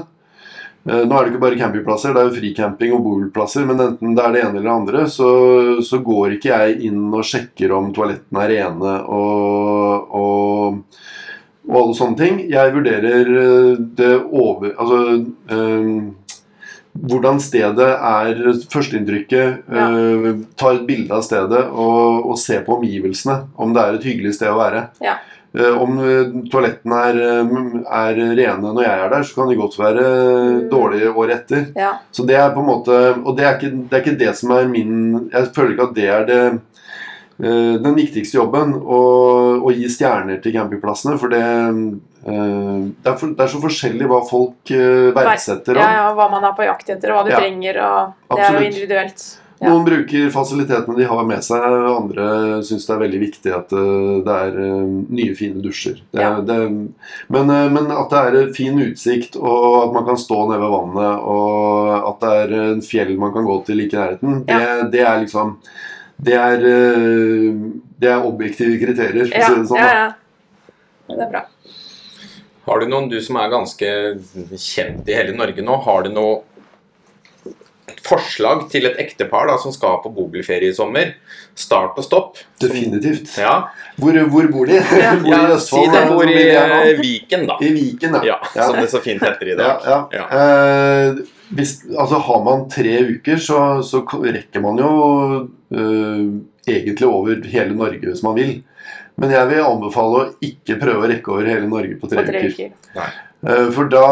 Eh, 0.88 1.02
nå 1.04 1.12
er 1.12 1.26
det 1.26 1.34
ikke 1.34 1.42
bare 1.42 1.58
campingplasser, 1.60 2.14
det 2.14 2.22
er 2.22 2.30
jo 2.30 2.36
fricamping 2.38 2.94
og 2.96 3.02
boligplasser. 3.04 3.66
Men 3.68 3.82
enten 3.84 4.14
det 4.16 4.24
er 4.24 4.34
det 4.36 4.44
ene 4.44 4.54
eller 4.54 4.68
det 4.68 4.76
andre, 4.76 5.04
så, 5.12 5.30
så 5.84 6.00
går 6.04 6.38
ikke 6.38 6.54
jeg 6.54 6.78
inn 6.88 7.02
og 7.12 7.26
sjekker 7.26 7.74
om 7.76 7.90
toalettene 7.96 8.46
er 8.46 8.54
rene 8.54 8.94
og, 9.04 10.16
og, 10.22 11.02
og 11.68 11.82
alle 11.82 11.98
sånne 11.98 12.20
ting. 12.20 12.40
Jeg 12.52 12.74
vurderer 12.76 13.34
øh, 13.44 13.76
det 14.00 14.14
over 14.30 14.72
Altså 14.72 15.02
øh, 15.52 15.92
hvordan 17.00 17.38
stedet 17.40 17.86
er 17.86 18.40
førsteinntrykket. 18.72 19.68
Ja. 19.70 19.90
øh, 19.94 20.40
ta 20.58 20.72
et 20.74 20.86
bilde 20.88 21.14
av 21.14 21.22
stedet 21.22 21.60
og, 21.70 22.30
og 22.32 22.38
se 22.40 22.58
på 22.66 22.80
omgivelsene. 22.80 23.36
Om 23.54 23.76
det 23.76 23.84
er 23.84 23.98
et 23.98 24.08
hyggelig 24.08 24.34
sted 24.38 24.50
å 24.50 24.58
være. 24.58 24.88
Ja. 25.04 25.20
Eh, 25.50 25.82
om 25.82 25.96
øh, 25.98 26.26
toalettene 26.52 26.94
er, 27.10 27.16
øh, 27.16 27.80
er 27.82 28.18
rene 28.38 28.60
når 28.72 28.82
jeg 28.84 29.00
er 29.04 29.08
der, 29.10 29.22
så 29.26 29.34
kan 29.34 29.48
de 29.50 29.56
godt 29.58 29.78
være 29.80 30.04
Mm. 30.60 30.68
dårlige 30.70 31.10
året 31.10 31.30
etter. 31.40 31.64
Ja. 31.76 31.88
Så 32.12 32.22
det 32.26 32.36
er 32.36 32.52
på 32.54 32.60
en 32.60 32.66
måte 32.66 32.98
Og 33.26 33.36
det 33.36 33.44
er 33.44 33.56
ikke 33.58 33.70
det, 33.90 33.92
er 33.92 34.04
ikke 34.04 34.18
det 34.18 34.36
som 34.36 34.50
er 34.50 34.68
min 34.68 35.28
Jeg 35.32 35.48
føler 35.54 35.70
ikke 35.74 35.88
at 35.88 35.94
det 35.96 36.08
er 36.08 36.24
det 36.26 36.60
den 37.40 37.94
viktigste 37.96 38.36
jobben. 38.36 38.74
Å, 38.84 38.96
å 39.64 39.70
gi 39.72 39.88
stjerner 39.88 40.42
til 40.44 40.52
campingplassene. 40.52 41.16
For 41.18 41.28
det, 41.32 41.40
det, 42.26 43.08
er 43.08 43.16
for, 43.16 43.32
det 43.32 43.40
er 43.46 43.48
så 43.48 43.60
forskjellig 43.62 44.06
hva 44.10 44.18
folk 44.28 44.68
verdsetter. 45.16 45.74
Ja, 45.80 45.86
ja, 45.96 46.14
hva 46.14 46.26
man 46.30 46.44
er 46.44 46.52
på 46.52 46.66
jakt 46.68 46.90
etter, 46.92 47.14
og 47.14 47.16
hva 47.16 47.24
du 47.24 47.30
Ja. 47.32 47.38
trenger. 47.40 47.80
og 47.80 48.36
Det 48.36 48.44
er 48.44 48.52
jo 48.60 48.66
individuelt. 48.68 49.39
Noen 49.60 49.82
bruker 49.84 50.30
fasilitetene 50.32 50.96
de 50.96 51.04
har 51.10 51.24
med 51.28 51.42
seg, 51.44 51.64
andre 51.90 52.28
syns 52.64 52.86
det 52.88 52.94
er 52.94 53.00
veldig 53.02 53.18
viktig 53.20 53.50
at 53.52 53.74
øh, 53.76 54.22
det 54.24 54.36
er 54.46 54.54
øh, 54.56 54.86
nye, 55.12 55.34
fine 55.36 55.60
dusjer. 55.60 55.98
Det, 56.14 56.22
Ja. 56.22 56.30
det, 56.40 56.56
men, 57.28 57.50
øh, 57.52 57.66
men 57.74 57.90
at 57.92 58.14
det 58.14 58.40
er 58.40 58.54
fin 58.56 58.80
utsikt, 58.80 59.36
og 59.36 59.66
at 59.84 59.92
man 59.98 60.06
kan 60.08 60.16
stå 60.16 60.38
nede 60.48 60.62
ved 60.62 60.72
vannet, 60.72 61.28
og 61.34 62.08
at 62.08 62.24
det 62.24 62.32
er 62.40 62.56
en 62.72 62.82
fjell 62.82 63.12
man 63.20 63.32
kan 63.36 63.44
gå 63.44 63.58
til 63.68 63.76
like 63.82 63.92
i 63.96 64.00
nærheten, 64.00 64.40
det, 64.48 64.92
det 64.96 65.04
er 65.04 65.20
liksom 65.26 65.56
det 66.20 66.34
er, 66.36 66.58
det 68.00 68.08
er 68.12 68.24
objektive 68.28 68.76
kriterier, 68.80 69.28
for 69.28 69.36
å 69.36 69.40
Ja, 69.40 69.46
si 69.48 69.60
det 69.60 69.68
sånn. 69.70 69.78
ja, 69.80 69.92
ja. 69.96 70.10
Det 71.10 71.24
er 71.24 71.30
bra. 71.32 71.44
Har 72.68 72.80
du 72.80 72.86
noen, 72.92 73.08
du 73.10 73.16
som 73.24 73.36
er 73.40 73.48
ganske 73.50 73.88
kjent 74.60 75.08
i 75.08 75.16
hele 75.16 75.32
Norge 75.34 75.64
nå, 75.64 75.78
har 75.86 76.04
du 76.04 76.10
noe 76.12 76.42
forslag 78.10 78.66
til 78.72 78.86
et 78.90 78.98
ektepar 79.02 79.46
da, 79.48 79.56
som 79.62 79.72
skal 79.74 80.00
på 80.04 80.10
bobilferie 80.14 80.70
i 80.72 80.76
sommer? 80.76 81.14
Start 81.58 81.96
og 82.00 82.04
stopp. 82.06 82.38
Definitivt. 82.62 83.32
Ja, 83.40 83.54
Hvor, 84.00 84.16
hvor 84.32 84.46
bor 84.52 84.66
de? 84.70 84.78
Ja. 84.78 85.14
bor 85.22 85.30
de 85.30 85.40
i 85.40 85.54
Østfold? 85.56 85.90
si 85.90 85.96
de 85.96 86.04
bor 86.10 86.30
i 86.30 86.38
eh, 86.50 86.92
Viken, 87.00 87.46
da. 87.50 87.56
I 87.62 87.72
Viken, 87.76 88.14
da. 88.18 88.22
Ja, 88.26 88.38
Ja. 88.56 88.66
Som 88.68 88.80
det 88.80 88.88
så 88.92 89.00
fint 89.04 89.22
heter 89.24 89.52
i 89.54 89.58
dag. 89.58 89.86
ja. 89.86 90.00
Ja. 90.14 90.24
Eh, 90.40 91.22
hvis, 91.50 91.80
altså 91.98 92.20
har 92.22 92.44
man 92.46 92.68
tre 92.70 92.92
uker, 93.16 93.40
så, 93.42 93.60
så 93.82 94.04
rekker 94.06 94.62
man 94.62 94.78
jo 94.78 94.90
eh, 95.74 96.26
egentlig 96.70 97.08
over 97.08 97.40
hele 97.50 97.74
Norge 97.74 98.04
hvis 98.06 98.22
man 98.26 98.36
vil. 98.38 98.52
Men 99.20 99.34
jeg 99.34 99.48
vil 99.50 99.64
anbefale 99.66 100.20
å 100.22 100.28
ikke 100.46 100.78
prøve 100.80 101.02
å 101.04 101.10
rekke 101.10 101.32
over 101.34 101.48
hele 101.50 101.66
Norge 101.68 101.98
på 102.00 102.08
tre, 102.08 102.22
På 102.22 102.30
tre 102.30 102.44
uker. 102.46 102.70
uker. 102.94 103.18
Eh, 103.50 103.66
for 103.74 103.90
da, 103.92 104.04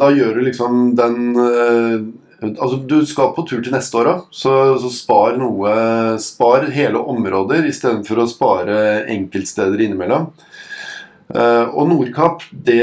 da 0.00 0.10
gjør 0.12 0.40
du 0.40 0.42
liksom 0.48 0.82
den 0.98 1.16
eh, 1.40 1.94
Altså, 2.42 2.76
du 2.88 2.98
skal 3.06 3.34
på 3.36 3.44
tur 3.46 3.60
til 3.62 3.74
neste 3.74 3.98
år 4.00 4.08
òg, 4.10 4.22
så, 4.34 4.52
så 4.82 4.88
spar 4.90 5.36
noe 5.38 5.74
Spar 6.22 6.66
hele 6.74 6.98
områder 6.98 7.68
istedenfor 7.68 8.24
å 8.24 8.30
spare 8.30 8.78
enkeltsteder 9.12 9.84
innimellom. 9.84 10.32
Uh, 11.32 11.70
og 11.72 11.86
Nordkapp, 11.88 12.42
det, 12.52 12.82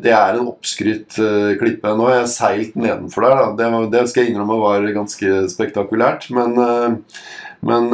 det 0.00 0.12
er 0.16 0.38
en 0.38 0.48
oppskrytt 0.48 1.18
uh, 1.20 1.52
klippe. 1.60 1.90
Nå 1.92 2.06
har 2.08 2.22
jeg 2.22 2.32
seilt 2.32 2.78
nedenfor 2.80 3.26
der. 3.26 3.42
Det, 3.58 3.70
det 3.92 4.04
skal 4.08 4.24
jeg 4.24 4.32
innrømme 4.32 4.56
var 4.62 4.86
ganske 4.94 5.42
spektakulært. 5.52 6.30
Men, 6.32 6.56
uh, 6.56 7.18
men 7.64 7.88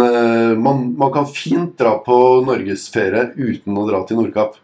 man, 0.58 0.86
man 0.98 1.12
kan 1.14 1.28
fint 1.30 1.76
dra 1.78 1.96
på 2.02 2.14
norgesferie 2.42 3.28
uten 3.38 3.78
å 3.78 3.86
dra 3.86 4.02
til 4.06 4.18
Nordkapp. 4.18 4.56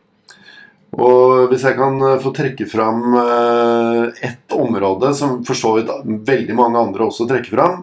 Og 0.97 1.51
hvis 1.51 1.65
jeg 1.67 1.77
kan 1.77 1.99
eh, 2.01 2.19
få 2.23 2.33
trekke 2.37 2.67
fram 2.71 3.17
eh, 3.21 4.03
ett 4.31 4.53
område 4.57 5.13
som 5.17 5.43
for 5.45 5.59
så 5.59 5.75
vidt 5.77 5.93
veldig 6.29 6.57
mange 6.57 6.81
andre 6.81 7.09
også 7.09 7.27
trekker 7.29 7.53
fram, 7.53 7.83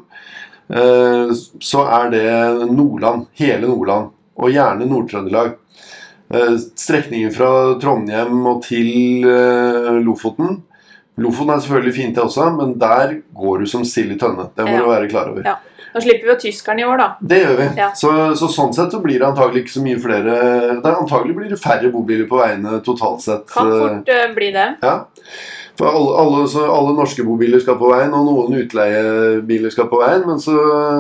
eh, 0.74 1.34
så 1.62 1.86
er 2.00 2.14
det 2.14 2.28
Nordland. 2.72 3.28
Hele 3.38 3.70
Nordland. 3.70 4.14
Og 4.34 4.50
gjerne 4.50 4.90
Nord-Trøndelag. 4.90 5.60
Strekningen 6.34 7.30
fra 7.36 7.76
Trondheim 7.78 8.40
og 8.50 8.64
til 8.66 9.28
Lofoten. 10.02 10.56
Lofoten 11.22 11.54
er 11.54 11.62
selvfølgelig 11.62 11.94
fint, 11.94 12.16
det 12.16 12.24
også, 12.24 12.48
men 12.58 12.74
der 12.82 13.20
går 13.38 13.62
du 13.62 13.70
som 13.70 13.84
sild 13.86 14.16
i 14.16 14.18
tønne. 14.18 14.48
Det 14.58 14.66
må 14.66 14.74
Ja. 14.74 14.82
du 14.82 14.90
være 14.90 15.10
klar 15.10 15.30
over. 15.30 15.44
Ja. 15.46 15.56
Nå 15.94 16.02
slipper 16.02 16.26
vi 16.26 16.32
jo 16.32 16.40
tyskerne 16.42 16.82
i 16.82 16.86
år, 16.90 16.98
da. 16.98 17.08
Det 17.22 17.38
gjør 17.44 17.58
vi. 17.60 17.66
Ja. 17.78 17.90
Så, 17.94 18.10
så 18.40 18.48
sånn 18.50 18.74
sett 18.74 18.94
så 18.96 19.02
blir 19.04 19.20
det 19.22 19.28
antagelig 19.28 19.62
ikke 19.64 19.76
så 19.76 19.84
mye 19.86 20.00
flere 20.02 20.38
det 20.80 20.90
er 20.90 20.96
Antagelig 20.98 21.36
blir 21.38 21.52
det 21.52 21.60
færre 21.62 21.92
bobiler 21.94 22.26
på 22.30 22.40
veiene 22.40 22.80
totalt 22.86 23.22
sett. 23.22 23.46
Kan 23.52 23.70
eh, 23.70 23.84
fort 23.84 24.10
uh, 24.10 24.24
bli 24.34 24.50
det. 24.56 24.66
Ja. 24.82 24.96
For 25.78 25.90
alle, 25.90 26.16
alle, 26.22 26.66
alle 26.70 26.96
norske 26.98 27.26
bobiler 27.26 27.62
skal 27.62 27.78
på 27.78 27.90
veien, 27.90 28.14
og 28.14 28.26
noen 28.26 28.58
utleiebiler 28.62 29.74
skal 29.74 29.90
på 29.90 30.02
veien. 30.02 30.26
Men 30.26 30.42
så 30.42 30.58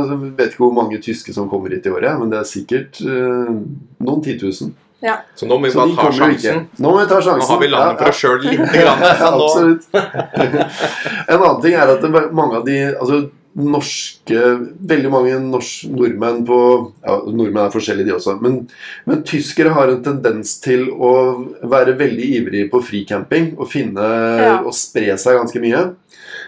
så 0.10 0.18
vet 0.22 0.54
ikke 0.54 0.66
hvor 0.68 0.78
mange 0.78 1.02
tyske 1.02 1.34
som 1.34 1.50
kommer 1.50 1.74
hit 1.74 1.90
i 1.90 1.94
året. 1.94 2.14
Men 2.22 2.30
det 2.30 2.42
er 2.44 2.50
sikkert 2.54 3.02
uh, 3.02 3.50
noen 4.06 4.24
titusen. 4.26 4.76
Ja. 5.04 5.18
Så 5.36 5.48
nå 5.50 5.58
må 5.60 5.68
vi 5.68 5.76
bare 5.76 5.96
ta 6.00 6.10
sjansen. 6.16 6.66
Nå 6.80 6.92
må 6.94 7.02
vi 7.02 7.08
ta 7.12 7.20
sjansen. 7.20 7.44
Nå 7.44 7.52
har 7.52 7.62
vi 7.62 7.72
landet 7.74 8.00
for 8.00 8.08
Ja, 8.08 8.12
oss 8.14 8.22
sjøl 8.24 8.44
lite 8.48 8.68
Grann, 8.72 9.02
ja. 9.04 9.30
Absolutt. 9.34 9.88
en 11.28 11.40
annen 11.42 11.64
ting 11.64 11.76
er 11.76 11.92
at 11.98 12.04
det, 12.06 12.28
mange 12.32 12.62
av 12.62 12.68
de 12.68 12.78
altså, 12.94 13.24
norske 13.54 14.44
Veldig 14.94 15.12
mange 15.14 15.36
norsk, 15.44 15.90
nordmenn 15.94 16.40
på 16.48 16.60
ja, 17.04 17.18
Nordmenn 17.28 17.66
er 17.68 17.74
forskjellige, 17.76 18.08
de 18.10 18.16
også. 18.16 18.38
Men, 18.42 18.62
men 19.10 19.22
tyskere 19.28 19.76
har 19.76 19.92
en 19.92 20.02
tendens 20.06 20.56
til 20.64 20.88
å 20.90 21.12
være 21.70 21.98
veldig 22.00 22.30
ivrige 22.40 22.72
på 22.72 22.82
fricamping 22.88 23.54
og 23.60 23.70
finne 23.70 24.08
Ja. 24.40 24.56
og 24.64 24.74
spre 24.78 25.18
seg 25.22 25.38
ganske 25.38 25.62
mye. 25.62 25.84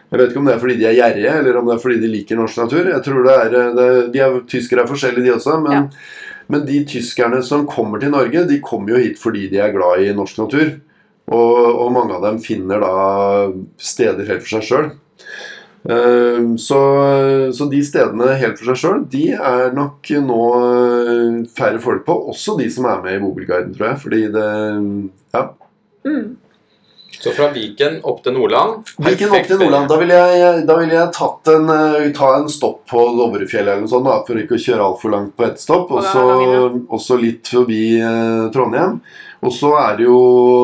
Jeg 0.05 0.19
vet 0.21 0.31
ikke 0.31 0.41
om 0.41 0.47
det 0.47 0.55
er 0.55 0.61
fordi 0.61 0.79
de 0.79 0.87
er 0.87 0.97
gjerrige, 0.97 1.31
eller 1.41 1.57
om 1.59 1.67
det 1.67 1.75
er 1.75 1.81
fordi 1.83 1.99
de 2.01 2.09
liker 2.09 2.37
norsk 2.39 2.59
natur. 2.61 2.87
Jeg 2.93 3.03
tror 3.05 3.25
det 3.25 3.35
er, 3.43 3.55
det, 3.75 3.87
de 4.13 4.21
er 4.21 4.35
Tyskere 4.49 4.85
er 4.85 4.89
forskjellige, 4.89 5.25
de 5.27 5.33
også. 5.35 5.59
Men, 5.65 5.89
men 6.51 6.65
de 6.67 6.81
tyskerne 6.87 7.41
som 7.45 7.65
kommer 7.69 8.01
til 8.01 8.13
Norge, 8.13 8.45
de 8.49 8.61
kommer 8.63 8.95
jo 8.95 9.01
hit 9.01 9.19
fordi 9.21 9.47
de 9.51 9.61
er 9.63 9.73
glad 9.73 10.03
i 10.03 10.13
norsk 10.15 10.43
natur. 10.43 10.75
Og, 11.25 11.57
og 11.81 11.93
mange 11.93 12.13
av 12.13 12.21
dem 12.27 12.37
finner 12.43 12.83
da 12.83 12.95
steder 13.81 14.27
helt 14.29 14.43
for 14.45 14.57
seg 14.57 14.67
sjøl. 14.67 14.91
Så, 16.57 16.79
så 17.53 17.67
de 17.69 17.81
stedene 17.85 18.37
helt 18.41 18.57
for 18.61 18.71
seg 18.71 18.81
sjøl, 18.81 19.03
de 19.09 19.25
er 19.33 19.73
nok 19.77 20.09
nå 20.25 20.39
eh, 20.61 21.35
færre 21.57 21.81
folk 21.81 22.05
på. 22.07 22.15
Også 22.33 22.57
de 22.61 22.69
som 22.73 22.87
er 22.89 23.03
med 23.05 23.17
i 23.17 23.21
Bobilguiden, 23.21 23.73
tror 23.75 23.91
jeg. 23.91 24.01
Fordi 24.05 24.23
det 24.33 24.49
Ja. 25.35 25.47
Mm. 26.05 26.35
Så 27.15 27.31
fra 27.33 27.47
Viken 27.53 27.99
opp 28.05 28.19
til 28.25 28.35
Nordland. 28.35 28.89
Viken 29.01 29.31
opp 29.33 29.47
til 29.47 29.59
Nordland. 29.61 29.87
Da 29.89 29.97
ville 30.01 30.17
jeg, 30.19 30.65
da 30.67 30.75
vil 30.77 30.91
jeg 30.93 31.13
tatt 31.15 31.51
en, 31.53 31.69
eh, 31.73 32.09
ta 32.13 32.31
en 32.37 32.49
stopp 32.51 32.83
på 32.91 33.05
Dovrefjell 33.17 33.65
eller 33.65 33.81
noe 33.81 33.91
sånt, 33.91 34.05
da, 34.05 34.19
for 34.27 34.41
ikke 34.41 34.57
å 34.57 34.63
kjøre 34.65 34.85
altfor 34.89 35.13
langt 35.15 35.35
på 35.37 35.47
ett 35.47 35.61
stopp. 35.61 35.91
Og 35.91 36.03
Og 36.89 37.01
så 37.01 37.17
litt 37.21 37.47
forbi 37.47 37.97
eh, 37.97 38.51
Trondheim. 38.53 38.99
Og 39.45 39.51
så 39.53 39.73
er 39.77 39.97
det 39.97 40.07
jo 40.07 40.19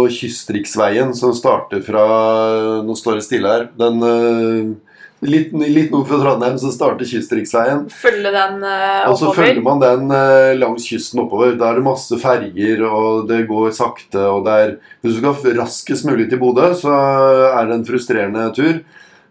Kystriksveien 0.10 1.13
som 1.17 1.34
starter 1.38 1.84
fra 1.86 2.06
Nå 2.86 2.95
står 2.97 3.19
det 3.19 3.25
stille 3.25 3.51
her. 3.51 3.67
Den 3.77 4.01
eh, 4.06 4.90
Litt, 5.21 5.51
litt 5.53 5.91
nord 5.93 6.07
for 6.10 6.17
Trondheim 6.23 6.55
så 6.57 6.71
starter 6.73 7.05
Kystriksveien. 7.05 7.84
Følge 7.93 8.31
den 8.34 8.63
oppover? 8.65 9.12
Og 9.12 9.19
så 9.19 9.34
følger 9.38 9.62
man 9.65 9.84
den 9.84 10.15
eh, 10.17 10.53
langs 10.57 10.88
kysten 10.89 11.21
oppover. 11.21 11.53
Da 11.60 11.69
er 11.69 11.77
det 11.77 11.86
masse 11.86 12.17
ferger, 12.21 12.81
og 12.88 13.27
det 13.29 13.43
går 13.51 13.69
sakte. 13.77 14.23
og 14.25 14.47
det 14.47 14.57
er, 14.63 14.73
Hvis 15.01 15.19
du 15.19 15.21
skal 15.21 15.60
raskest 15.60 16.10
mulig 16.10 16.25
til 16.31 16.41
Bodø, 16.41 16.71
så 16.77 16.95
er 17.51 17.69
det 17.69 17.77
en 17.77 17.86
frustrerende 17.86 18.47
tur. 18.57 18.81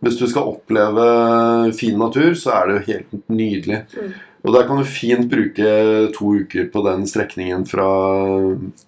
Hvis 0.01 0.17
du 0.17 0.25
skal 0.31 0.47
oppleve 0.55 1.73
fin 1.77 1.99
natur, 1.99 2.33
så 2.39 2.55
er 2.55 2.69
det 2.69 2.77
jo 2.77 2.87
helt 2.93 3.29
nydelig. 3.29 3.83
Mm. 3.91 4.15
Og 4.41 4.55
der 4.55 4.65
kan 4.67 4.79
du 4.81 4.85
fint 4.89 5.29
bruke 5.31 5.69
to 6.17 6.27
uker 6.41 6.65
på 6.73 6.79
den 6.87 7.03
strekningen 7.09 7.67
fra 7.69 7.89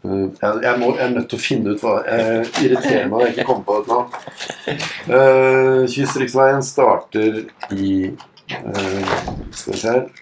eh, 0.04 0.26
jeg, 0.40 0.52
jeg, 0.64 0.74
må, 0.80 0.86
jeg 0.96 1.04
er 1.04 1.10
nødt 1.16 1.28
til 1.28 1.38
å 1.40 1.44
finne 1.44 1.70
ut 1.74 1.82
hva 1.84 1.94
Jeg 2.06 2.46
irriterer 2.64 3.06
meg 3.10 3.16
når 3.18 3.24
jeg 3.26 3.32
ikke 3.36 3.48
kommer 3.50 3.66
på 3.68 3.74
det 3.82 3.88
nå. 3.92 4.00
Uh, 5.12 5.80
Kystriksveien 5.92 6.62
starter 6.64 7.32
i 7.76 8.08
uh, 8.08 9.02
Skal 9.52 9.72
vi 9.74 9.78
se 9.82 9.88
her 9.98 10.04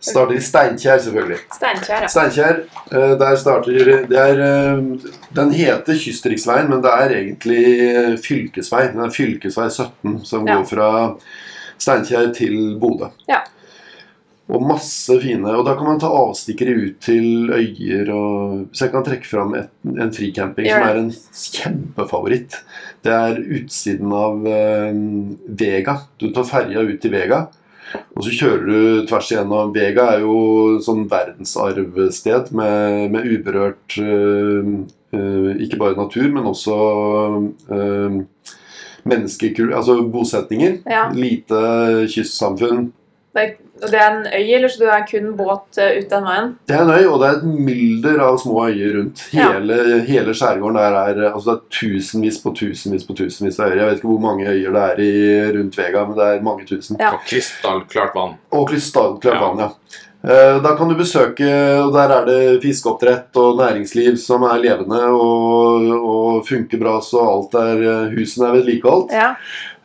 Starter 0.00 0.34
i 0.34 0.40
Steinkjer, 0.40 0.98
selvfølgelig. 0.98 1.36
Steinkjer, 1.52 2.02
ja. 2.02 2.08
Steinkjer, 2.08 2.60
uh, 2.94 3.18
der 3.20 3.36
starter 3.36 3.72
det 4.08 4.18
er, 4.18 4.40
eh, 4.40 4.82
Den 5.36 5.50
heter 5.52 5.94
Kystriksveien, 5.94 6.70
men 6.70 6.80
det 6.82 6.90
er 6.90 7.10
egentlig 7.18 7.64
eh, 7.90 8.16
fylkesvei. 8.24 8.86
Den 8.94 9.00
er 9.04 9.10
fylkesvei 9.12 9.68
17, 9.68 10.24
som 10.24 10.48
Ja. 10.48 10.56
går 10.56 10.64
fra 10.64 11.14
Steinkjer 11.80 12.30
til 12.36 12.76
Bodø. 12.80 13.10
Ja. 13.30 13.40
Og 14.50 14.64
masse 14.66 15.14
fine 15.22 15.52
Og 15.54 15.62
da 15.66 15.76
kan 15.78 15.86
man 15.86 16.00
ta 16.02 16.08
avstikkere 16.10 16.74
ut 16.74 16.98
til 17.04 17.52
øyer 17.54 18.10
og 18.14 18.64
Så 18.72 18.86
jeg 18.86 18.94
kan 18.94 19.06
trekke 19.06 19.28
fram 19.28 19.54
et, 19.58 19.70
en 19.86 20.12
fricamping 20.14 20.66
som 20.66 20.86
er 20.88 20.98
en 20.98 21.12
kjempefavoritt. 21.54 22.58
Det 23.04 23.14
er 23.14 23.38
utsiden 23.60 24.12
av 24.12 24.44
eh, 24.50 24.98
Vega. 25.60 25.96
Du 26.20 26.28
tar 26.34 26.48
ferja 26.48 26.82
ut 26.84 26.98
til 27.00 27.14
Vega. 27.14 27.46
Og 28.14 28.22
så 28.26 28.34
kjører 28.34 28.66
du 28.66 29.06
tvers 29.10 29.30
igjennom 29.32 29.72
Vega 29.74 30.06
er 30.14 30.24
jo 30.24 30.78
sånn 30.84 31.06
verdensarvsted 31.10 32.52
med, 32.56 33.06
med 33.14 33.26
uberørt 33.26 33.96
øh, 34.02 34.70
øh, 35.16 35.50
Ikke 35.64 35.80
bare 35.80 35.98
natur, 35.98 36.28
men 36.34 36.50
også 36.50 36.76
øh, 37.74 38.20
menneskekultur 39.04 39.74
Altså 39.76 40.00
bosetninger. 40.12 40.78
Ja. 40.90 41.08
Lite 41.14 42.06
kystsamfunn. 42.10 42.92
Det 43.34 43.42
er, 43.44 43.50
og 43.82 43.92
det 43.92 43.98
er 44.02 44.08
en 44.10 44.24
øy, 44.26 44.48
eller 44.56 44.68
så 44.68 44.80
det 44.80 44.88
er 44.90 45.04
kun 45.06 45.28
båt 45.38 45.78
eh, 45.78 46.00
ut 46.00 46.08
den 46.10 46.24
veien? 46.26 46.48
Det 46.66 46.74
er 46.74 46.80
en 46.82 46.90
øy, 46.90 47.04
og 47.06 47.20
det 47.22 47.28
er 47.28 47.36
et 47.38 47.44
mylder 47.68 48.18
av 48.26 48.38
små 48.42 48.64
øyer 48.66 48.96
rundt. 48.98 49.22
Ja. 49.32 49.52
Hele, 49.54 50.00
hele 50.08 50.34
skjærgården 50.34 50.76
der 50.80 50.96
er 50.98 51.20
altså 51.30 51.52
det 51.52 51.54
er 51.54 51.78
tusenvis 51.78 52.40
på 52.42 52.52
tusenvis 52.58 53.06
på 53.06 53.14
tusenvis 53.22 53.60
av 53.62 53.70
øyer. 53.70 53.76
Jeg 53.78 53.86
vet 53.86 54.00
ikke 54.00 54.10
hvor 54.10 54.24
mange 54.26 54.48
øyer 54.50 54.74
det 54.74 54.82
er 54.88 55.02
i, 55.06 55.12
rundt 55.58 55.78
Vega, 55.78 56.02
men 56.10 56.18
det 56.18 56.26
er 56.26 56.42
mange 56.42 56.66
tusen. 56.66 56.98
Ja. 57.00 57.12
Og 57.14 57.22
krystallklart 57.30 58.18
vann. 58.18 58.34
Og 58.50 58.68
krystallklart 58.72 59.38
Ja. 59.38 59.46
vann, 59.46 59.62
ja. 59.62 59.70
Eh, 60.22 60.62
Da 60.62 60.74
kan 60.76 60.88
du 60.90 60.94
besøke 60.98 61.48
og 61.80 61.94
Der 61.94 62.12
er 62.12 62.26
det 62.28 62.60
fiskeoppdrett 62.62 63.36
og 63.40 63.56
næringsliv 63.56 64.18
som 64.20 64.44
er 64.44 64.60
levende 64.60 65.00
og, 65.16 65.86
og 65.96 66.46
funker 66.48 66.80
bra, 66.80 66.98
så 67.00 67.22
alt 67.24 67.56
er 67.56 68.10
husene 68.12 68.50
er 68.50 68.58
vedlikeholdt. 68.58 69.14
Ja. 69.16 69.30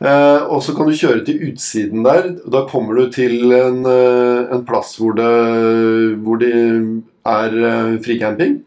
Eh, 0.04 0.44
og 0.52 0.60
så 0.64 0.76
kan 0.76 0.90
du 0.90 0.98
kjøre 0.98 1.24
til 1.26 1.40
utsiden 1.52 2.04
der. 2.04 2.34
Da 2.52 2.66
kommer 2.68 3.00
du 3.00 3.10
til 3.16 3.48
en, 3.56 3.86
eh, 3.88 4.52
en 4.52 4.66
plass 4.68 4.98
hvor 5.00 5.16
det, 5.16 5.32
hvor 6.26 6.42
det 6.42 6.52
er 7.26 7.56
eh, 7.72 7.96
fricamping. 8.04 8.60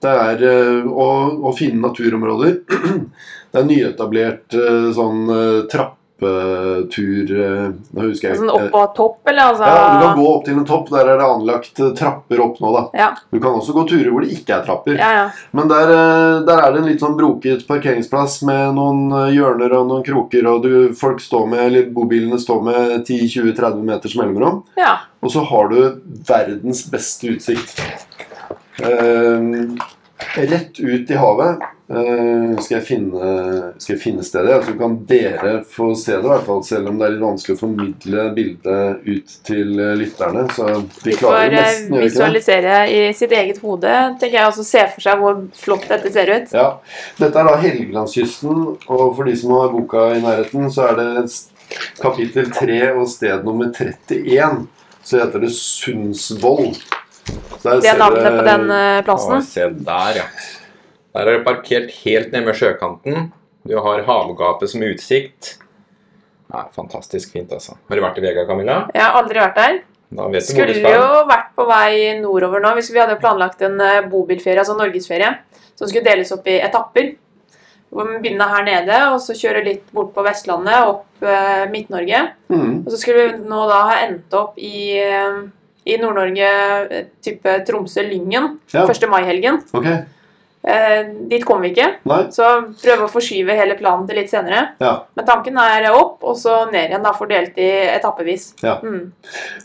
Det 0.00 0.14
er 0.14 0.46
eh, 0.46 0.86
å, 0.86 1.08
å 1.50 1.52
finne 1.58 1.82
naturområder. 1.88 2.60
Det 3.50 3.58
er 3.58 3.66
nyetablert 3.66 4.54
eh, 4.54 4.92
sånn 4.94 5.24
eh, 5.34 5.64
trappetur 6.20 7.30
eh, 7.40 7.70
Nå 7.90 8.06
husker 8.08 8.30
jeg 8.30 8.38
Sånn 8.40 8.50
opp 8.52 8.68
på 8.72 8.82
topp, 8.96 9.18
eller? 9.30 9.50
Altså, 9.52 9.64
Ja, 9.64 9.84
Du 9.94 10.04
kan 10.06 10.18
gå 10.18 10.26
opp 10.34 10.44
til 10.46 10.58
en 10.58 10.66
topp. 10.68 10.90
Der 10.90 11.08
er 11.08 11.20
det 11.20 11.26
anlagt 11.26 11.80
eh, 11.80 11.92
trapper 11.96 12.42
opp 12.44 12.60
nå. 12.60 12.72
da. 12.76 12.82
Ja. 12.98 13.08
Du 13.30 13.38
kan 13.40 13.56
også 13.58 13.74
gå 13.76 13.84
turer 13.88 14.10
hvor 14.12 14.24
det 14.24 14.32
ikke 14.36 14.58
er 14.58 14.64
trapper. 14.66 14.98
Ja, 15.00 15.10
ja. 15.16 15.26
Men 15.56 15.70
der, 15.70 15.92
eh, 15.94 16.40
der 16.46 16.62
er 16.64 16.72
det 16.74 16.82
en 16.82 16.88
litt 16.90 17.02
sånn 17.04 17.16
broket 17.18 17.66
parkeringsplass 17.68 18.40
med 18.48 18.74
noen 18.78 19.06
eh, 19.12 19.34
hjørner 19.36 19.74
og 19.78 19.88
noen 19.90 20.04
kroker, 20.06 20.46
og 20.50 20.64
du, 20.66 20.72
folk 20.98 21.22
står 21.24 21.46
med, 21.50 21.64
eller 21.68 21.90
bobilene 21.94 22.40
står 22.40 22.62
med 22.66 22.96
10-20-30 23.08 23.80
meters 23.86 24.18
mellomrom. 24.20 24.64
ja. 24.80 24.98
Og 25.20 25.28
så 25.28 25.42
har 25.44 25.66
du 25.68 26.00
verdens 26.24 26.86
beste 26.88 27.28
utsikt. 27.34 27.82
Eh, 28.80 29.42
rett 30.36 30.80
ut 30.80 31.10
i 31.10 31.18
havet. 31.18 31.62
uh, 31.90 32.58
skal, 32.62 32.76
jeg 32.76 32.84
finne, 32.86 33.30
skal 33.82 33.94
jeg 33.96 34.00
finne 34.02 34.24
stedet? 34.26 34.60
Så 34.66 34.74
kan 34.78 34.96
dere 35.08 35.54
få 35.66 35.90
se 35.98 36.14
det, 36.14 36.22
i 36.22 36.30
hvert 36.30 36.46
fall, 36.46 36.62
selv 36.66 36.90
om 36.92 37.00
det 37.00 37.06
er 37.08 37.14
litt 37.16 37.24
vanskelig 37.24 37.56
å 37.56 37.60
formidle 37.60 38.26
bildet 38.36 39.08
ut 39.08 39.36
til 39.46 39.74
eh, 39.74 39.94
lytterne. 39.98 40.46
Så 40.54 40.68
vi 41.02 41.16
klarer 41.18 41.50
det 41.50 41.58
eh, 41.58 41.66
nesten, 41.66 41.90
vi 41.90 41.98
får 41.98 42.06
visualisere 42.06 42.76
i 42.94 43.00
sitt 43.16 43.34
eget 43.34 43.62
hode. 43.64 43.94
tenker 44.20 44.38
jeg 44.38 44.52
også 44.52 44.66
Se 44.70 44.84
for 44.94 45.06
seg 45.08 45.22
hvor 45.22 45.40
flott 45.58 45.88
dette 45.90 46.12
ser 46.14 46.30
ut. 46.30 46.52
Ja, 46.54 46.68
Dette 47.18 47.42
er 47.42 47.48
da 47.50 47.56
Helgelandskysten, 47.64 48.66
og 48.86 49.06
for 49.16 49.26
de 49.26 49.34
som 49.40 49.56
har 49.56 49.72
boka 49.74 50.10
i 50.14 50.22
nærheten, 50.22 50.70
så 50.70 50.92
er 50.92 51.00
det 51.00 51.10
kapittel 52.00 52.50
3 52.54 52.80
og 52.94 53.08
sted 53.10 53.46
nummer 53.46 53.70
31. 53.74 54.66
Så 55.02 55.18
heter 55.18 55.42
det 55.42 55.52
Sundsvoll. 55.56 56.74
Der 57.60 57.80
Det 57.80 57.90
er 57.90 57.98
navnet 58.00 58.38
på 58.38 58.44
den 58.46 58.70
eh, 58.76 59.02
plassen. 59.04 59.42
se 59.44 59.68
der, 59.70 60.22
ja. 60.22 60.26
Der 61.14 61.26
er 61.26 61.38
det 61.38 61.44
parkert 61.44 61.90
helt 62.04 62.32
nede 62.32 62.46
ved 62.46 62.54
sjøkanten. 62.60 63.32
Du 63.66 63.76
har 63.78 64.02
havgapet 64.06 64.70
som 64.70 64.82
utsikt. 64.86 65.56
Nei, 66.50 66.64
fantastisk 66.74 67.32
fint, 67.34 67.52
altså. 67.52 67.76
Har 67.88 67.98
du 67.98 68.02
vært 68.02 68.18
i 68.18 68.24
Vega, 68.24 68.46
Camilla? 68.48 68.82
Jeg 68.94 69.04
har 69.04 69.18
aldri 69.20 69.42
vært 69.42 69.58
der. 69.58 69.80
Da 70.10 70.26
vet 70.26 70.42
du 70.42 70.50
Skulle 70.50 70.94
jo 70.94 71.24
vært 71.28 71.52
på 71.54 71.66
vei 71.68 72.16
nordover 72.18 72.62
nå. 72.64 72.72
Hvis 72.78 72.90
vi 72.90 72.98
hadde 72.98 73.18
planlagt 73.22 73.62
en 73.66 73.78
eh, 73.84 74.00
bobilferie, 74.10 74.58
altså 74.62 74.74
norgesferie, 74.78 75.34
som 75.78 75.86
skulle 75.86 76.06
deles 76.06 76.32
opp 76.34 76.48
i 76.50 76.58
etapper. 76.62 77.12
Hvor 77.90 78.06
vi 78.06 78.18
begynner 78.22 78.50
her 78.52 78.66
nede, 78.66 78.98
og 79.10 79.18
så 79.22 79.34
kjøre 79.34 79.64
litt 79.66 79.88
bort 79.94 80.12
på 80.14 80.22
Vestlandet, 80.26 80.90
opp 80.90 81.26
eh, 81.26 81.64
Midt-Norge. 81.70 82.20
Mm. 82.50 82.84
Og 82.84 82.90
så 82.92 83.00
skulle 83.02 83.24
vi 83.26 83.48
nå 83.50 83.62
da 83.70 83.80
ha 83.88 83.96
endt 84.06 84.34
opp 84.38 84.58
i, 84.58 84.94
i 85.88 85.96
Nord-Norge, 86.00 86.48
eh, 86.90 87.04
type 87.24 87.58
Tromsø-Lyngen, 87.68 88.58
Ja. 88.74 88.86
1. 88.86 89.08
mai-helgen. 89.08 89.62
Okay. 89.72 90.02
Eh, 90.62 91.06
dit 91.30 91.44
kommer 91.44 91.62
vi 91.64 91.70
ikke, 91.72 91.86
Nei? 92.04 92.18
så 92.34 92.44
prøve 92.82 93.06
å 93.06 93.08
forskyve 93.08 93.54
hele 93.56 93.78
planen 93.78 94.04
til 94.06 94.18
litt 94.20 94.28
senere. 94.28 94.74
Ja. 94.82 94.90
Men 95.16 95.24
tanken 95.24 95.56
er 95.56 95.86
opp, 95.88 96.18
og 96.20 96.36
så 96.36 96.66
ned 96.70 96.90
igjen, 96.90 97.02
da, 97.06 97.14
fordelt 97.16 97.56
i 97.56 97.68
etappevis. 97.94 98.50
Ja. 98.62 98.74
Mm. 98.84 99.08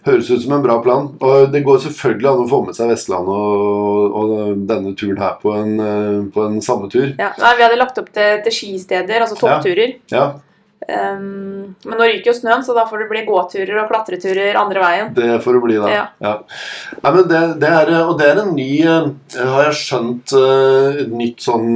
Høres 0.06 0.32
ut 0.32 0.46
som 0.46 0.56
en 0.56 0.64
bra 0.64 0.78
plan. 0.86 1.10
Og 1.20 1.52
det 1.52 1.66
går 1.66 1.84
selvfølgelig 1.84 2.32
an 2.32 2.46
å 2.46 2.48
få 2.48 2.62
med 2.66 2.80
seg 2.80 2.94
Vestlandet 2.94 3.28
og, 3.28 4.16
og 4.22 4.64
denne 4.72 4.96
turen 4.96 5.20
her 5.20 5.36
på 5.44 5.52
en, 5.60 5.76
eh, 5.84 6.32
på 6.32 6.48
en 6.48 6.62
samme 6.64 6.88
tur. 6.90 7.12
Ja. 7.20 7.34
Nei, 7.44 7.54
vi 7.60 7.68
hadde 7.68 7.82
lagt 7.82 8.00
opp 8.00 8.14
til, 8.16 8.40
til 8.48 8.56
skisteder, 8.62 9.20
altså 9.20 9.36
toppturer. 9.36 9.98
Ja. 10.16 10.30
Um, 10.86 11.76
men 11.82 11.96
nå 11.98 12.06
ryker 12.06 12.30
jo 12.30 12.36
snøen, 12.38 12.62
så 12.66 12.76
da 12.78 12.84
får 12.86 13.00
det 13.02 13.08
bli 13.10 13.24
gåturer 13.26 13.80
og 13.82 13.88
klatreturer 13.90 14.58
andre 14.60 14.84
veien. 14.84 15.14
Det 15.18 15.40
får 15.42 15.58
det 15.58 15.62
bli, 15.64 15.78
da. 15.82 15.90
Ja. 15.90 16.04
Ja. 16.22 16.34
Nei, 17.02 17.14
men 17.16 17.24
det, 17.32 17.44
det 17.64 17.72
er, 17.80 17.94
og 18.06 18.20
det 18.20 18.28
er 18.32 18.42
en 18.44 18.52
ny 18.58 18.68
eh, 18.86 19.08
Har 19.40 19.64
jeg 19.72 19.80
skjønt 19.82 20.36
eh, 20.38 21.00
et 21.06 21.16
nytt 21.18 21.42
sånn 21.46 21.72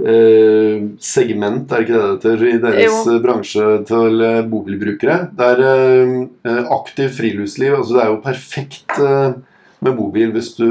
eh, 0.00 0.80
segment, 1.02 1.70
er 1.70 1.84
det 1.84 1.86
ikke 1.86 2.00
det 2.00 2.08
det 2.08 2.16
heter, 2.16 2.44
i 2.48 2.58
deres 2.64 2.84
Jo. 2.88 2.98
eh, 3.14 3.20
bransje 3.24 3.68
til 3.90 4.24
eh, 4.26 4.40
bobilbrukere? 4.50 5.18
Det 5.36 5.52
er 5.54 5.62
eh, 5.68 6.64
aktivt 6.74 7.14
friluftsliv. 7.18 7.78
altså 7.78 7.96
Det 7.98 8.02
er 8.04 8.12
jo 8.14 8.20
perfekt 8.24 8.98
eh, 8.98 9.30
med 9.80 9.96
bobil 9.96 10.32
hvis 10.34 10.54
du, 10.58 10.66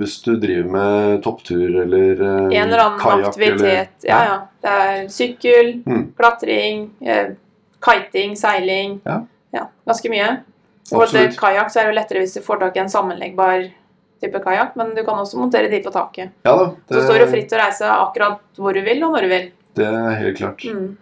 hvis 0.00 0.14
du 0.24 0.34
driver 0.40 0.70
med 0.70 1.22
topptur 1.24 1.82
eller 1.82 2.14
kajakk. 2.16 2.52
En 2.54 2.68
eller 2.68 2.84
annen 2.86 3.00
kajak, 3.00 3.26
aktivitet. 3.28 3.90
eller- 4.04 4.08
Ja, 4.08 4.20
ja. 4.24 4.38
Det 4.62 4.70
er 4.70 5.08
sykkel, 5.08 5.82
Mm. 5.86 6.12
klatring, 6.16 6.90
eh, 7.02 7.34
kiting, 7.80 8.36
seiling. 8.36 9.00
Ja. 9.04 9.22
ganske 9.86 10.08
mye. 10.08 10.42
For 10.88 11.02
Absolutt. 11.02 11.36
kajakk 11.36 11.76
er 11.76 11.84
det 11.92 11.94
lettere 11.96 12.18
hvis 12.22 12.34
du 12.34 12.40
får 12.40 12.60
tak 12.60 12.76
i 12.76 12.80
en 12.80 12.88
sammenleggbar 12.88 13.70
type 14.22 14.40
kajakk, 14.44 14.76
men 14.76 14.94
du 14.94 15.02
kan 15.02 15.14
også 15.18 15.36
montere 15.38 15.68
de 15.70 15.80
på 15.82 15.90
taket. 15.92 16.30
Ja 16.44 16.56
da. 16.56 16.70
Så 16.90 17.02
står 17.08 17.18
det 17.18 17.28
fritt 17.30 17.48
til 17.48 17.58
å 17.58 17.62
reise 17.64 17.82
akkurat 17.82 18.38
hvor 18.56 18.72
du 18.74 18.80
vil, 18.82 19.02
og 19.04 19.12
når 19.16 19.20
du 19.22 19.28
vil. 19.28 19.50
Det 19.74 19.86
er 19.86 20.14
helt 20.20 20.36
klart. 20.38 20.64
Mm. 20.64 20.96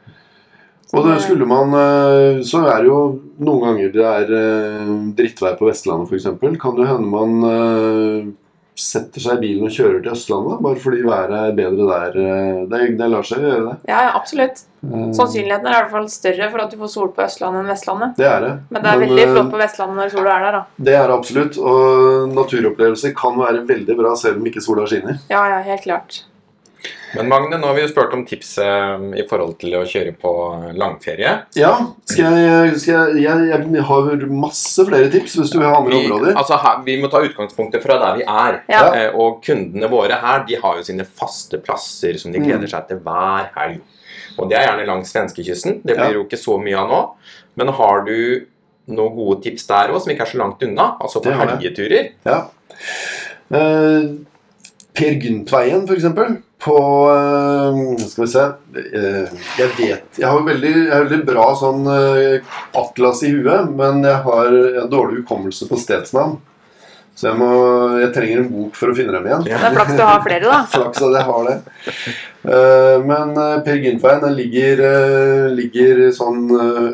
Og 0.97 1.05
det 1.05 1.19
skulle 1.21 1.45
man 1.45 1.75
eh, 1.77 2.41
Så 2.49 2.63
er 2.65 2.81
det 2.81 2.89
jo 2.89 3.01
noen 3.45 3.65
ganger 3.67 3.91
det 3.93 4.05
er 4.09 4.27
drittvei 4.29 5.17
drittvær 5.19 5.59
på 5.61 5.69
Vestlandet 5.69 6.13
f.eks. 6.13 6.29
Kan 6.63 6.79
det 6.79 6.89
hende 6.89 7.11
man 7.13 7.49
eh, 7.49 8.31
setter 8.79 9.23
seg 9.23 9.41
i 9.41 9.43
bilen 9.43 9.67
og 9.67 9.75
kjører 9.75 9.99
til 10.05 10.13
Østlandet 10.15 10.61
bare 10.63 10.79
fordi 10.79 11.01
været 11.03 11.35
er 11.35 11.57
bedre 11.57 11.87
der. 11.89 12.19
eh, 12.23 12.61
Det, 12.71 12.81
det 13.01 13.09
lar 13.11 13.27
seg 13.27 13.43
gjøre, 13.43 13.65
det. 13.67 13.91
Ja, 13.91 14.05
ja, 14.07 14.13
absolutt. 14.15 14.63
Eh, 14.87 15.11
Sannsynligheten 15.19 15.67
er 15.67 15.75
i 15.75 15.81
hvert 15.81 15.95
fall 15.97 16.09
større 16.13 16.51
for 16.53 16.63
at 16.63 16.73
du 16.73 16.79
får 16.85 16.93
sol 16.95 17.11
på 17.17 17.25
Østlandet 17.27 17.65
enn 17.65 17.73
Vestlandet. 17.73 18.15
Det 18.21 18.29
er 18.31 18.47
det. 18.47 18.55
Men 18.71 18.85
det 18.85 18.93
er 18.93 19.03
veldig 19.03 19.25
eh, 19.25 19.35
flott 19.35 19.53
på 19.55 19.63
Vestlandet 19.65 20.01
når 20.03 20.15
sola 20.15 20.37
er 20.37 20.47
der, 20.47 20.59
da. 20.61 20.85
Det 20.89 20.97
er 21.01 21.07
det 21.11 21.19
absolutt. 21.19 21.59
Og 21.59 22.35
naturopplevelser 22.39 23.15
kan 23.19 23.39
være 23.43 23.67
veldig 23.69 23.99
bra 23.99 24.15
selv 24.21 24.39
om 24.41 24.51
ikke 24.51 24.63
sola 24.65 24.87
skinner. 24.91 25.19
Ja, 25.33 25.43
ja, 25.57 25.63
helt 25.67 25.87
klart. 25.89 26.23
Men 27.17 27.29
Magne, 27.31 27.57
nå 27.59 27.67
har 27.67 27.75
vi 27.75 27.83
jo 27.83 27.89
spurt 27.91 28.13
om 28.15 28.21
tips 28.29 28.51
eh, 28.63 29.05
i 29.19 29.25
forhold 29.27 29.55
til 29.59 29.73
å 29.79 29.81
kjøre 29.89 30.13
på 30.21 30.33
langferie. 30.79 31.31
Ja, 31.59 31.71
skal 32.07 32.37
jeg, 32.39 32.75
skal 32.83 33.17
jeg, 33.19 33.49
jeg, 33.49 33.63
jeg 33.75 33.85
har 33.89 34.27
masse 34.31 34.85
flere 34.87 35.09
tips 35.11 35.39
hvis 35.41 35.51
du 35.55 35.59
vil 35.59 35.67
ha 35.67 35.79
andre 35.81 35.97
Vi, 35.97 36.05
områder. 36.07 36.37
altså 36.39 36.59
her, 36.63 36.83
vi 36.87 36.99
må 37.03 37.09
ta 37.11 37.23
utgangspunktet 37.25 37.83
fra 37.83 37.97
der 38.03 38.21
vi 38.21 38.27
er. 38.29 38.61
Ja. 38.71 38.83
Eh, 38.95 39.17
og 39.19 39.41
kundene 39.47 39.89
våre 39.91 40.21
her 40.23 40.45
de 40.47 40.61
har 40.63 40.77
jo 40.79 40.85
sine 40.87 41.07
faste 41.09 41.59
plasser 41.65 42.19
som 42.21 42.31
de 42.33 42.39
Mm. 42.39 42.47
gleder 42.47 42.71
seg 42.71 42.87
til 42.93 43.01
hver 43.09 43.49
helg. 43.57 43.81
Og 44.39 44.49
det 44.53 44.59
er 44.61 44.69
gjerne 44.69 44.87
langs 44.87 45.11
svenskekysten. 45.11 45.81
Det 45.83 45.97
blir 45.97 46.13
Ja. 46.13 46.17
jo 46.21 46.25
ikke 46.29 46.39
så 46.39 46.61
mye 46.63 46.77
av 46.79 46.89
nå. 46.93 47.01
Men 47.59 47.69
har 47.75 48.05
du 48.07 48.47
noen 48.87 49.17
gode 49.17 49.43
tips 49.43 49.67
der 49.67 49.91
òg, 49.91 49.99
som 50.01 50.13
ikke 50.13 50.23
er 50.29 50.31
så 50.31 50.39
langt 50.39 50.63
unna? 50.63 50.93
Altså 51.01 51.21
for 51.25 51.33
jeg. 51.33 51.41
helgeturer? 51.49 52.13
Ja. 52.25 52.45
Uh, 53.51 54.21
per 54.95 55.17
Gyntveien, 55.19 55.89
eksempel. 55.89 56.39
På 56.59 56.77
eh, 57.13 58.07
Skal 58.09 58.25
vi 58.25 58.31
se 58.33 58.45
eh, 58.45 59.45
Jeg 59.61 59.71
vet 59.79 60.21
Jeg 60.21 60.27
har 60.27 60.43
veldig, 60.47 60.75
jeg 60.75 60.93
har 60.93 61.07
veldig 61.07 61.29
bra 61.29 61.47
sånn 61.59 61.87
eh, 61.93 62.59
atlas 62.79 63.23
i 63.27 63.33
huet, 63.37 63.71
men 63.79 64.03
jeg 64.07 64.23
har 64.27 64.59
en 64.85 64.91
dårlig 64.91 65.23
hukommelse 65.23 65.69
på 65.71 65.79
stedsnavn. 65.79 66.39
Så 67.19 67.29
jeg, 67.31 67.39
må, 67.41 67.49
jeg 67.99 68.13
trenger 68.15 68.43
en 68.45 68.51
bok 68.51 68.77
for 68.79 68.93
å 68.93 68.95
finne 68.95 69.15
dem 69.17 69.25
igjen. 69.27 69.47
Det 69.47 69.55
er 69.57 69.75
flaks 69.75 69.97
du 69.99 70.03
har 70.07 70.21
flere, 70.23 70.45
da. 70.47 70.59
Flaks 70.75 71.03
at 71.03 71.17
jeg 71.19 71.27
har 71.31 71.49
det. 71.49 71.57
Eh, 72.55 73.07
men 73.11 73.33
Per 73.67 73.81
Gyntveien 73.83 74.23
den 74.23 74.37
ligger, 74.39 74.85
ligger 75.55 76.05
sånn 76.15 76.47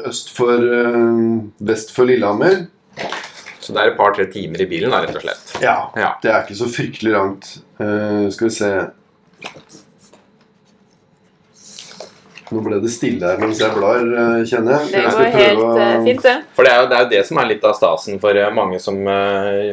øst 0.09 0.33
for 0.37 0.65
Vest 1.69 1.93
for 1.93 2.09
Lillehammer. 2.09 2.65
Så 3.65 3.73
det 3.73 3.81
er 3.81 3.93
et 3.95 3.97
par-tre 3.97 4.27
timer 4.29 4.61
i 4.61 4.69
bilen, 4.69 4.93
da, 4.93 5.01
rett 5.05 5.17
og 5.17 5.25
slett. 5.25 5.55
Ja. 5.65 5.77
Ja. 5.97 6.11
Det 6.21 6.29
er 6.31 6.43
ikke 6.45 6.59
så 6.59 6.69
fryktelig 6.69 7.15
langt. 7.15 7.49
Eh, 7.81 8.27
skal 8.35 8.51
vi 8.51 8.53
se 8.53 8.71
Nå 12.55 12.61
ble 12.63 12.77
det 12.85 12.91
stille 12.95 13.27
her 13.27 13.41
mens 13.43 13.59
jeg 13.59 13.73
blar, 13.75 13.99
eh, 13.99 14.45
kjenner 14.47 14.77
jeg. 14.79 14.91
Det 14.93 15.03
går 15.17 15.31
helt 15.35 15.59
å- 15.65 15.79
eh, 15.81 15.97
fint, 16.05 16.23
det. 16.23 16.35
For 16.55 16.63
det 16.69 16.73
er, 16.73 16.81
jo, 16.83 16.89
det 16.93 16.97
er 16.97 17.03
jo 17.05 17.09
det 17.11 17.23
som 17.27 17.39
er 17.43 17.49
litt 17.51 17.65
av 17.65 17.75
stasen 17.75 18.21
for 18.23 18.31
eh, 18.39 18.51
mange 18.55 18.79
som 18.81 18.97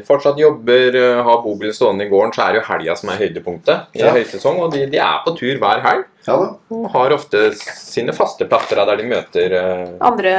fortsatt 0.07 0.37
jobber, 0.41 0.97
har 1.23 1.41
bobil 1.43 1.71
stående 1.77 2.07
i 2.07 2.09
gården, 2.09 2.33
så 2.33 2.47
er 2.47 2.53
det 2.53 2.61
jo 2.63 2.67
helga 2.73 2.95
som 2.97 3.09
er 3.13 3.21
høydepunktet 3.21 3.95
i 3.95 3.99
Ja. 4.01 4.11
høysesong. 4.15 4.59
Og 4.65 4.71
de, 4.73 4.85
de 4.87 4.97
er 4.97 5.21
på 5.25 5.35
tur 5.37 5.59
hver 5.61 5.81
helg 5.85 6.05
Ja 6.27 6.35
da. 6.37 6.49
og 6.71 6.89
har 6.91 7.09
ofte 7.15 7.53
sine 7.55 8.13
faste 8.13 8.45
plasser 8.49 8.75
der 8.85 8.95
de 8.97 9.03
møter 9.03 9.55
Andre 10.01 10.33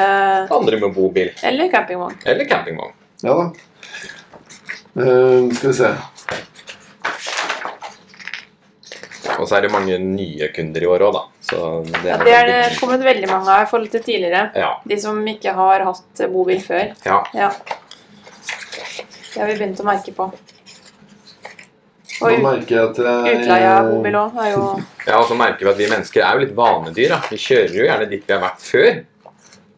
andre 0.51 0.81
med 0.81 0.95
bobil 0.95 1.31
Eller 1.43 1.69
campingvogn. 1.71 2.15
eller 2.27 2.45
campingvogn. 2.47 2.93
Ja 3.23 3.35
da. 3.35 3.51
Uh, 4.95 5.49
skal 5.55 5.71
vi 5.71 5.75
se. 5.79 5.89
Og 9.43 9.49
så 9.51 9.57
er 9.59 9.65
det 9.67 9.73
mange 9.75 9.97
nye 9.99 10.49
kunder 10.55 10.85
i 10.85 10.87
år 10.87 11.03
òg, 11.09 11.13
da. 11.17 11.23
Så 11.43 11.61
det 11.89 12.05
Ja, 12.07 12.15
er, 12.17 12.25
det 12.25 12.35
er 12.39 12.47
det 12.47 12.55
veldig- 12.61 12.79
kommet 12.81 13.05
veldig 13.09 13.29
mange 13.33 13.49
av 13.57 13.63
i 13.67 13.71
forhold 13.71 13.91
til 13.91 14.03
tidligere. 14.07 14.43
Ja. 14.55 14.71
De 14.87 14.99
som 15.03 15.19
ikke 15.27 15.55
har 15.59 15.85
hatt 15.91 16.25
bobil 16.33 16.61
før. 16.63 16.93
ja. 17.05 17.23
Ja. 17.35 17.51
Det 19.33 19.41
har 19.41 19.49
vi 19.49 19.55
begynt 19.59 19.81
å 19.81 19.85
merke 19.89 20.13
på. 20.15 20.27
Og 22.23 22.31
ut- 22.33 22.43
merker 22.45 22.77
jeg 22.77 22.91
at 22.91 22.99
jeg 23.03 23.39
utleie 23.41 23.71
av 23.73 23.87
bobil 23.91 24.15
òg 24.21 24.37
er 24.45 24.51
jo 24.53 24.65
ja, 25.09 25.17
og 25.19 25.25
så 25.27 25.35
merker 25.39 25.65
vi 25.67 25.71
at 25.73 25.79
vi 25.81 25.87
mennesker 25.91 26.23
er 26.23 26.37
jo 26.37 26.45
litt 26.45 26.55
vanedyr. 26.57 27.09
da. 27.15 27.21
Vi 27.31 27.39
kjører 27.41 27.75
jo 27.79 27.87
gjerne 27.89 28.09
dit 28.11 28.23
vi 28.29 28.33
har 28.37 28.43
vært 28.45 28.61
før. 28.63 28.91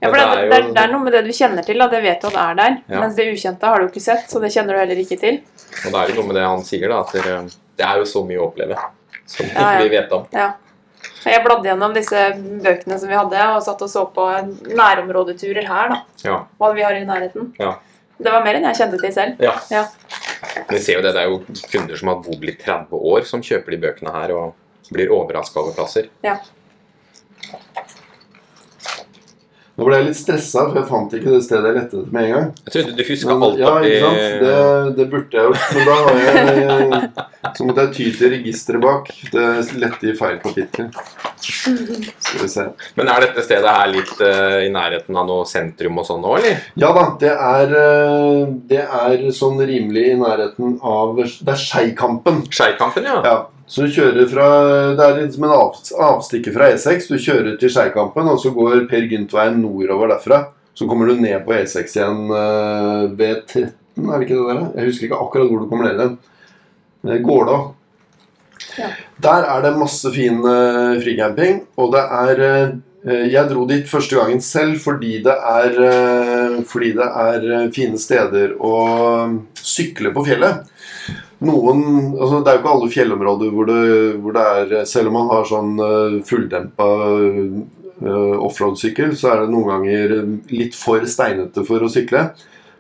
Ja, 0.02 0.10
for 0.10 0.18
det, 0.18 0.24
det, 0.50 0.56
er, 0.58 0.66
det 0.74 0.82
er 0.82 0.90
noe 0.92 1.00
med 1.06 1.14
det 1.16 1.22
du 1.24 1.30
kjenner 1.32 1.64
til, 1.64 1.78
da. 1.80 1.86
det 1.88 2.02
vet 2.04 2.20
du 2.20 2.26
at 2.28 2.34
det 2.34 2.42
er 2.42 2.58
der. 2.58 2.74
Ja. 2.92 2.98
Mens 3.00 3.14
det 3.16 3.24
ukjente 3.32 3.70
har 3.70 3.80
du 3.80 3.86
ikke 3.88 4.02
sett, 4.04 4.26
så 4.28 4.42
det 4.42 4.50
kjenner 4.52 4.74
du 4.76 4.80
heller 4.82 5.00
ikke 5.00 5.16
til. 5.22 5.38
Og 5.86 5.94
da 5.94 6.02
er 6.02 6.10
det 6.10 6.16
noe 6.18 6.26
med 6.28 6.36
det 6.36 6.44
han 6.44 6.66
sier, 6.66 6.88
da, 6.92 6.98
at 7.00 7.14
det, 7.14 7.54
det 7.80 7.86
er 7.86 8.02
jo 8.02 8.04
så 8.10 8.24
mye 8.26 8.42
å 8.42 8.50
oppleve 8.50 8.76
som 9.26 9.46
Ja, 9.46 9.72
ja. 9.74 9.82
vi 9.82 9.88
vet 9.96 10.12
om. 10.12 10.26
Ja. 10.32 10.52
Jeg 11.24 11.40
bladde 11.44 11.68
gjennom 11.68 11.94
disse 11.96 12.20
bøkene 12.64 12.98
som 13.00 13.08
vi 13.08 13.16
hadde, 13.16 13.40
og 13.56 13.62
satt 13.64 13.82
og 13.84 13.90
så 13.90 14.04
på 14.12 14.24
nærområdeturer 14.76 15.66
her, 15.68 15.92
da. 15.92 15.98
Ja. 16.24 16.38
Hva 16.60 16.72
vi 16.76 16.84
har 16.84 16.96
i 16.96 17.04
nærheten. 17.08 17.52
Ja. 17.60 17.76
Det 18.18 18.30
var 18.30 18.44
mer 18.44 18.58
enn 18.58 18.66
jeg 18.68 18.78
kjente 18.78 19.00
til 19.00 19.12
selv. 19.12 19.40
Ja. 19.42 19.54
Ja. 19.72 19.84
Vi 20.70 20.78
ser 20.78 20.98
jo 21.00 21.04
det, 21.04 21.14
det 21.16 21.22
er 21.24 21.32
jo 21.32 21.40
kunder 21.72 21.96
som 21.98 22.12
har 22.12 22.20
bodd 22.24 22.44
litt 22.44 22.60
i 22.60 22.66
30 22.66 23.00
år, 23.12 23.24
som 23.28 23.42
kjøper 23.44 23.74
de 23.74 23.80
bøkene 23.86 24.12
her 24.14 24.34
og 24.36 24.92
blir 24.92 25.12
overraska 25.12 25.60
over 25.62 25.74
plasser. 25.76 26.10
Nå 29.74 29.88
ble 29.88 29.96
jeg 29.98 30.06
litt 30.06 30.18
stressa, 30.20 30.68
for 30.68 30.78
jeg 30.78 30.86
fant 30.86 31.14
ikke 31.18 31.32
det 31.34 31.40
stedet 31.42 31.66
jeg 31.66 31.74
lette 31.74 31.98
etter 31.98 32.10
med 32.14 32.28
en 32.28 32.34
gang. 32.34 32.50
Jeg 32.62 32.74
trodde 32.74 32.92
du 32.94 33.08
huska 33.08 33.34
alt 33.34 33.56
ja, 33.58 33.72
ikke 33.82 34.02
sant? 34.04 34.44
Det, 34.44 34.58
det 34.98 35.06
burde 35.10 35.40
jeg 35.40 35.48
gjort, 35.48 35.64
men 35.74 35.88
da 35.88 35.96
har 36.04 36.20
jeg 36.20 37.56
Så 37.58 37.66
måtte 37.66 37.82
jeg 37.84 37.94
ty 37.96 38.06
til 38.18 38.30
registeret 38.36 38.84
bak. 38.84 39.10
Det 39.34 39.48
lette 39.82 40.08
i 40.08 40.14
feil 40.16 40.38
kapittel. 40.44 40.92
Skal 41.42 42.40
vi 42.44 42.48
se. 42.52 42.68
Men 42.98 43.10
er 43.12 43.26
dette 43.26 43.44
stedet 43.44 43.74
her 43.76 43.90
litt 43.90 44.14
uh, 44.22 44.60
i 44.62 44.70
nærheten 44.74 45.18
av 45.18 45.26
noe 45.28 45.48
sentrum 45.48 45.98
og 46.00 46.06
sånn 46.06 46.22
nå, 46.22 46.36
eller? 46.38 46.62
Ja 46.80 46.92
da, 46.94 47.04
det 47.20 47.34
er, 47.34 47.74
eh, 47.80 48.54
det 48.70 48.84
er 48.84 49.26
sånn 49.34 49.58
rimelig 49.58 50.06
i 50.12 50.16
nærheten 50.22 50.78
av 50.86 51.18
Det 51.18 51.50
er 51.50 51.60
Skeikampen. 51.60 52.44
Skeikampen, 52.54 53.10
ja. 53.10 53.18
Ja, 53.26 53.36
så 53.66 53.84
du 53.84 53.92
kjører 53.94 54.26
fra 54.28 54.46
Det 54.98 55.04
er 55.04 55.20
liksom 55.22 55.46
en 55.46 55.54
av, 55.56 55.78
avstikker 56.08 56.52
fra 56.54 56.68
E6. 56.74 57.08
Du 57.08 57.16
kjører 57.16 57.54
til 57.60 57.72
Skeikampen, 57.72 58.28
og 58.28 58.40
så 58.42 58.52
går 58.54 58.84
Per 58.90 59.06
Gynt-veien 59.08 59.56
nordover 59.62 60.12
derfra. 60.12 60.42
Så 60.74 60.88
kommer 60.90 61.08
du 61.08 61.20
ned 61.22 61.38
på 61.46 61.54
E6 61.54 61.96
igjen 61.96 62.34
eh, 62.34 63.04
ved 63.14 63.44
13, 63.46 63.72
er 64.04 64.18
det 64.18 64.26
ikke 64.26 64.40
det 64.40 64.48
der? 64.50 64.62
Jeg 64.74 64.90
husker 64.90 65.08
ikke 65.08 65.20
akkurat 65.22 65.50
hvor 65.50 65.62
du 65.62 65.68
kommer 65.70 65.88
ned 65.88 66.00
igjen. 66.02 66.16
Går 67.04 67.24
Gålå. 67.28 67.58
Ja. 68.78 68.88
Der 69.22 69.46
er 69.54 69.62
det 69.62 69.76
masse 69.78 70.10
fin 70.14 70.40
eh, 70.50 71.00
fricamping, 71.04 71.62
og 71.78 71.94
det 71.94 72.02
er 72.18 72.44
eh, 72.48 72.74
Jeg 73.04 73.50
dro 73.50 73.66
dit 73.68 73.84
første 73.84 74.16
gangen 74.16 74.40
selv 74.40 74.78
fordi 74.80 75.18
det 75.24 75.34
er, 75.34 75.74
eh, 75.76 76.62
fordi 76.64 76.94
det 76.96 77.04
er 77.04 77.42
eh, 77.52 77.66
fine 77.74 78.00
steder 78.00 78.54
å 78.56 78.76
eh, 79.26 79.34
sykle 79.60 80.12
på 80.14 80.24
fjellet. 80.24 80.64
Noen, 81.44 81.82
altså 82.16 82.40
Det 82.40 82.48
er 82.48 82.56
jo 82.56 82.62
ikke 82.62 82.72
alle 82.72 82.92
fjellområder 82.94 83.50
hvor 83.52 83.68
det, 83.68 83.80
hvor 84.22 84.32
det 84.32 84.44
er 84.80 84.86
Selv 84.88 85.10
om 85.10 85.18
man 85.18 85.26
har 85.28 85.44
sånn 85.44 85.72
fulldempa 86.24 86.86
offroad-sykkel, 88.46 89.12
så 89.18 89.32
er 89.32 89.42
det 89.42 89.52
noen 89.52 89.68
ganger 89.68 90.14
litt 90.54 90.78
for 90.78 91.04
steinete 91.04 91.66
for 91.68 91.84
å 91.84 91.90
sykle. 91.92 92.30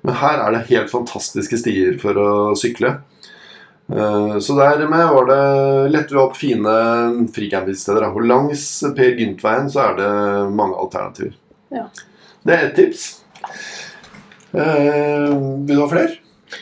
Men 0.06 0.16
her 0.22 0.40
er 0.46 0.54
det 0.54 0.64
helt 0.70 0.92
fantastiske 0.92 1.58
stier 1.60 1.98
for 2.00 2.16
å 2.16 2.30
sykle. 2.56 2.94
Eh, 3.92 4.38
Så 4.40 4.56
dermed 4.56 5.08
var 5.12 5.26
det 5.28 5.92
lette 5.92 6.14
vi 6.14 6.20
opp 6.22 6.36
fine 6.36 6.74
fricampingsteder. 7.34 8.06
Og 8.14 8.24
langs 8.24 8.64
Per 8.96 9.16
Gynt-veien 9.18 9.68
så 9.70 9.90
er 9.90 9.96
det 10.00 10.10
mange 10.56 10.78
alternativer. 10.80 11.34
Ja. 11.74 11.88
Det 12.44 12.54
er 12.54 12.66
ett 12.68 12.76
tips. 12.76 13.06
Eh, 14.54 15.30
vil 15.66 15.76
du 15.76 15.80
ha 15.82 15.88
flere? 15.90 16.20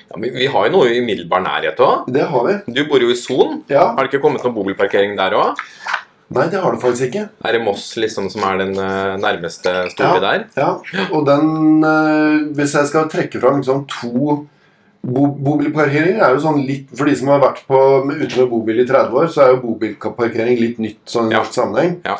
ja 0.08 0.16
men 0.16 0.32
vi 0.32 0.46
har 0.48 0.66
jo 0.68 0.72
noe 0.72 0.88
i 0.88 1.00
umiddelbar 1.02 1.42
nærhet 1.44 1.80
òg. 1.84 2.06
Det 2.12 2.22
har 2.30 2.46
vi. 2.46 2.54
Du 2.72 2.84
bor 2.88 3.02
jo 3.02 3.10
i 3.12 3.16
Son. 3.18 3.58
Ja. 3.68 3.90
Har 3.92 4.04
det 4.06 4.12
ikke 4.12 4.22
kommet 4.24 4.44
noen 4.44 4.54
bobilparkering 4.56 5.16
der 5.18 5.34
òg? 5.36 5.60
Nei, 6.32 6.46
det 6.48 6.62
har 6.62 6.72
det 6.72 6.80
faktisk 6.80 7.10
ikke. 7.10 7.26
Er 7.44 7.52
det 7.52 7.60
Moss 7.66 7.90
liksom 8.00 8.30
som 8.32 8.40
er 8.48 8.56
den 8.62 8.72
eh, 8.80 9.18
nærmeste 9.20 9.74
store 9.92 10.14
Ja. 10.16 10.20
der? 10.24 10.46
Ja, 10.56 10.70
og 11.12 11.26
den 11.28 11.82
Hvis 12.56 12.72
jeg 12.78 12.86
skal 12.88 13.10
trekke 13.12 13.40
fram 13.42 13.60
liksom 13.60 13.84
to 13.90 14.46
bo, 15.02 15.26
Bobilparkeringer 15.34 16.22
er 16.22 16.34
jo 16.36 16.42
sånn 16.44 16.60
litt 16.66 16.90
For 16.96 17.08
de 17.10 17.16
som 17.18 17.28
har 17.32 17.40
vært 17.42 17.64
på, 17.68 17.78
med, 18.06 18.22
ute 18.22 18.38
med 18.42 18.50
bobil 18.52 18.82
i 18.82 18.86
30 18.88 19.18
år, 19.18 19.30
så 19.32 19.42
er 19.44 19.54
jo 19.54 19.62
bobilparkering 19.64 20.60
litt 20.60 20.78
nytt 20.82 21.02
sånn 21.10 21.30
i 21.30 21.34
Ja. 21.34 21.42
norsk 21.42 21.56
sammenheng. 21.58 21.96
Ja. 22.06 22.16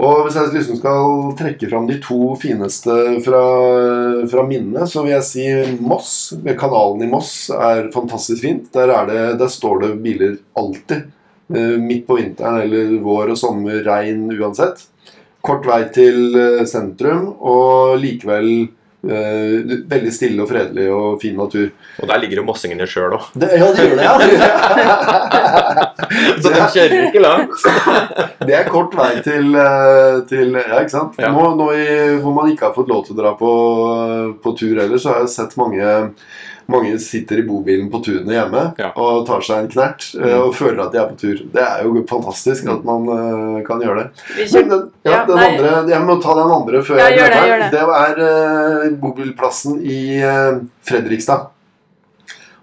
Og 0.00 0.24
hvis 0.24 0.34
jeg 0.38 0.52
liksom 0.54 0.78
skal 0.80 1.34
trekke 1.38 1.68
fram 1.68 1.86
de 1.86 1.98
to 2.02 2.34
fineste 2.40 2.94
fra, 3.22 3.42
fra 4.30 4.44
minnet, 4.48 4.88
så 4.88 5.02
vil 5.04 5.12
jeg 5.12 5.26
si 5.28 5.44
Moss. 5.84 6.32
Kanalen 6.58 7.04
i 7.04 7.10
Moss 7.10 7.50
er 7.52 7.90
fantastisk 7.92 8.40
fint. 8.46 8.70
Der, 8.72 8.88
er 8.88 9.06
det, 9.10 9.38
der 9.42 9.52
står 9.52 9.82
det 9.82 9.90
biler 10.02 10.38
alltid. 10.56 11.04
Eh, 11.52 11.76
Midt 11.78 12.06
på 12.08 12.16
vinteren 12.16 12.62
eller 12.64 12.94
vår 13.04 13.34
og 13.34 13.38
sommer, 13.38 13.82
regn 13.84 14.24
uansett. 14.32 14.86
Kort 15.44 15.66
vei 15.68 15.82
til 15.92 16.32
eh, 16.40 16.64
sentrum, 16.64 17.34
og 17.44 17.98
likevel 18.00 18.70
veldig 19.04 20.12
stille 20.14 20.42
og 20.44 20.48
fredelig 20.50 20.86
og 20.94 21.20
fin 21.22 21.36
natur. 21.38 21.68
Og 22.00 22.06
der 22.10 22.18
ligger 22.22 22.36
jo 22.40 22.46
mossingene 22.48 22.86
sjøl 22.88 23.12
òg. 23.18 23.24
Ja, 23.40 23.46
de 23.74 23.82
gjør 23.88 23.98
det, 23.98 24.04
ja! 24.04 24.14
Så 26.42 26.48
de 26.52 26.60
kjører 26.74 27.06
ikke 27.08 27.22
langt. 27.24 27.56
Det 28.44 28.54
er 28.58 28.68
kort 28.68 28.92
vei 28.98 29.12
til, 29.24 29.46
eh, 29.56 30.16
til 30.28 30.48
Ja, 30.58 30.80
ikke 30.82 30.92
sant? 30.92 31.12
Ja. 31.20 31.28
Nå, 31.34 31.42
nå 31.58 31.66
i, 31.74 31.84
hvor 32.22 32.32
man 32.36 32.50
ikke 32.52 32.66
har 32.68 32.76
fått 32.76 32.90
lov 32.92 33.00
til 33.06 33.14
å 33.16 33.20
dra 33.22 33.30
på, 33.38 33.50
på 34.44 34.48
tur 34.58 34.74
heller, 34.80 34.98
så 35.00 35.08
har 35.14 35.20
jeg 35.24 35.34
sett 35.34 35.52
mange 35.60 35.84
mange 36.70 36.98
sitter 37.02 37.38
i 37.38 37.44
bobilen 37.46 37.90
på 37.92 38.00
tunet 38.04 38.30
hjemme 38.32 38.62
Ja. 38.78 38.90
og 38.96 39.26
tar 39.28 39.40
seg 39.44 39.58
en 39.64 39.68
knert 39.68 40.06
eh, 40.16 40.24
Mm. 40.24 40.42
og 40.46 40.54
føler 40.54 40.80
at 40.86 40.92
de 40.92 40.98
er 40.98 41.08
på 41.10 41.18
tur. 41.20 41.42
Det 41.52 41.62
er 41.62 41.82
jo 41.84 42.04
fantastisk 42.08 42.66
at 42.72 42.84
man 42.84 43.08
uh, 43.08 43.62
kan 43.66 43.80
gjøre 43.84 44.04
det. 44.04 44.24
Men 44.54 44.68
den, 44.70 44.84
ja, 45.04 45.10
Ja, 45.12 45.24
den 45.28 45.38
andre, 45.38 45.72
jeg 45.92 46.00
må 46.08 46.16
ta 46.22 46.34
den 46.40 46.50
andre 46.58 46.82
før 46.82 46.98
Ja, 46.98 47.08
jeg 47.10 47.18
gjør 47.18 47.28
det, 47.28 47.32
glemmer 47.34 47.48
gjør 47.48 47.64
den. 47.64 47.70
Det 47.74 47.82
er 48.00 48.88
uh, 48.88 48.96
bobilplassen 49.04 49.80
i 49.82 50.00
uh, 50.24 50.62
Fredrikstad. 50.88 51.50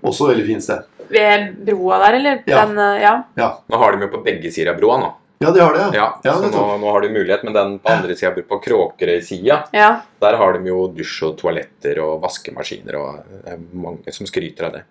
Også 0.03 0.27
veldig 0.31 0.45
fint 0.47 0.63
sted. 0.65 0.87
ved 1.11 1.65
broa 1.67 1.97
der, 1.99 2.15
eller? 2.17 2.37
Ja. 2.47 2.65
Den, 2.65 2.77
eh, 2.79 3.01
ja. 3.37 3.49
Nå 3.69 3.77
har 3.77 3.91
de 3.97 4.05
jo 4.05 4.07
på 4.17 4.23
begge 4.23 4.49
sider 4.51 4.71
av 4.73 4.79
broa 4.79 4.97
nå. 4.97 5.09
Ja, 5.41 5.51
de 5.51 5.63
har 5.63 5.73
det. 5.73 5.87
Ja, 5.97 6.07
Ja, 6.23 6.35
så 6.37 6.49
nå, 6.53 6.65
nå 6.81 6.91
har 6.93 7.01
du 7.01 7.09
mulighet, 7.09 7.43
men 7.47 7.55
den 7.55 7.79
på 7.81 7.89
andre 7.89 8.15
sida, 8.17 8.33
på 8.47 8.59
Kråkerøy-sida, 8.61 9.63
ja. 9.73 9.89
der 10.21 10.37
har 10.37 10.53
de 10.57 10.69
jo 10.69 10.83
dusj 10.93 11.23
og 11.31 11.39
toaletter 11.41 12.01
og 12.03 12.19
vaskemaskiner, 12.21 12.99
og 12.99 13.33
det 13.45 13.55
er 13.55 13.65
mange 13.73 14.13
som 14.13 14.29
skryter 14.29 14.69
av 14.69 14.77
det. 14.77 14.85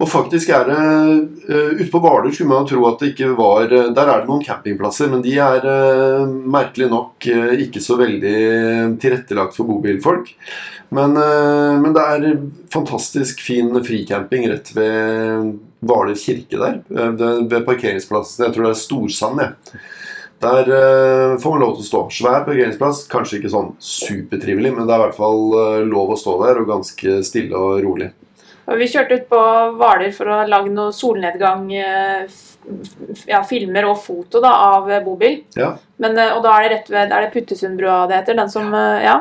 Og 0.00 0.08
faktisk 0.10 0.50
er 0.54 0.66
det 0.68 0.80
uh, 1.50 1.70
Ute 1.76 1.88
på 1.92 2.00
Hvaler 2.02 2.32
skulle 2.34 2.52
man 2.52 2.68
tro 2.68 2.82
at 2.88 3.00
det 3.02 3.12
ikke 3.12 3.30
var 3.38 3.70
eh, 3.70 3.90
Der 3.96 4.08
er 4.08 4.22
det 4.22 4.28
noen 4.30 4.44
campingplasser, 4.44 5.10
men 5.12 5.22
de 5.24 5.36
er 5.40 5.66
eh, 5.68 6.26
merkelig 6.56 6.90
nok 6.92 7.28
eh, 7.30 7.54
ikke 7.66 7.82
så 7.84 7.96
veldig 8.00 8.36
tilrettelagt 9.02 9.56
for 9.56 9.68
bobilfolk. 9.68 10.32
Men, 10.90 11.14
eh, 11.16 11.76
men 11.80 11.94
det 11.94 12.02
er 12.02 12.28
fantastisk 12.72 13.42
fin 13.44 13.70
fricamping 13.86 14.48
rett 14.50 14.72
ved 14.76 15.52
Hvaler 15.86 16.18
kirke 16.18 16.58
der. 16.60 16.80
eh, 16.90 17.12
ved 17.46 17.64
parkeringsplassen. 17.68 18.46
Jeg 18.46 18.56
tror 18.56 18.68
det 18.68 18.74
er 18.74 18.80
Storsand, 18.84 19.44
jeg. 19.44 19.80
Der 20.40 20.70
eh, 20.72 21.38
får 21.40 21.52
man 21.52 21.60
lov 21.60 21.76
til 21.76 21.84
å 21.84 21.88
stå. 21.90 22.00
Svær 22.16 22.44
parkeringsplass. 22.46 23.04
Kanskje 23.12 23.38
ikke 23.38 23.52
sånn 23.52 23.74
supertrivelig, 23.84 24.72
men 24.76 24.88
det 24.88 24.96
er 24.96 25.02
i 25.02 25.06
hvert 25.06 25.18
fall 25.18 25.42
eh, 25.60 25.82
lov 25.88 26.14
å 26.14 26.18
stå 26.20 26.38
der, 26.46 26.62
og 26.62 26.70
ganske 26.70 27.20
stille 27.28 27.60
og 27.60 27.82
rolig. 27.84 28.10
Og 28.70 28.78
vi 28.78 28.86
kjørte 28.90 29.18
ut 29.18 29.26
på 29.30 29.40
Hvaler 29.80 30.12
for 30.14 30.30
å 30.30 30.38
lage 30.46 30.70
noe 30.70 30.94
solnedgang, 30.94 31.66
eh, 31.74 32.38
ja, 33.26 33.42
filmer 33.46 33.88
og 33.90 33.98
foto 33.98 34.42
da, 34.42 34.52
av 34.76 34.90
eh, 34.90 35.02
bobil. 35.02 35.40
Ja. 35.58 35.72
Men, 35.98 36.14
eh, 36.16 36.30
og 36.36 36.44
da 36.44 36.54
er 36.54 36.68
det 36.68 36.76
rett 36.76 36.94
ved 36.94 37.14
er 37.16 37.26
det 37.26 37.32
Puttesundbrua 37.34 38.04
det 38.06 38.20
heter. 38.20 38.38
Den 38.38 38.52
som, 38.52 38.70
ja. 39.02 39.18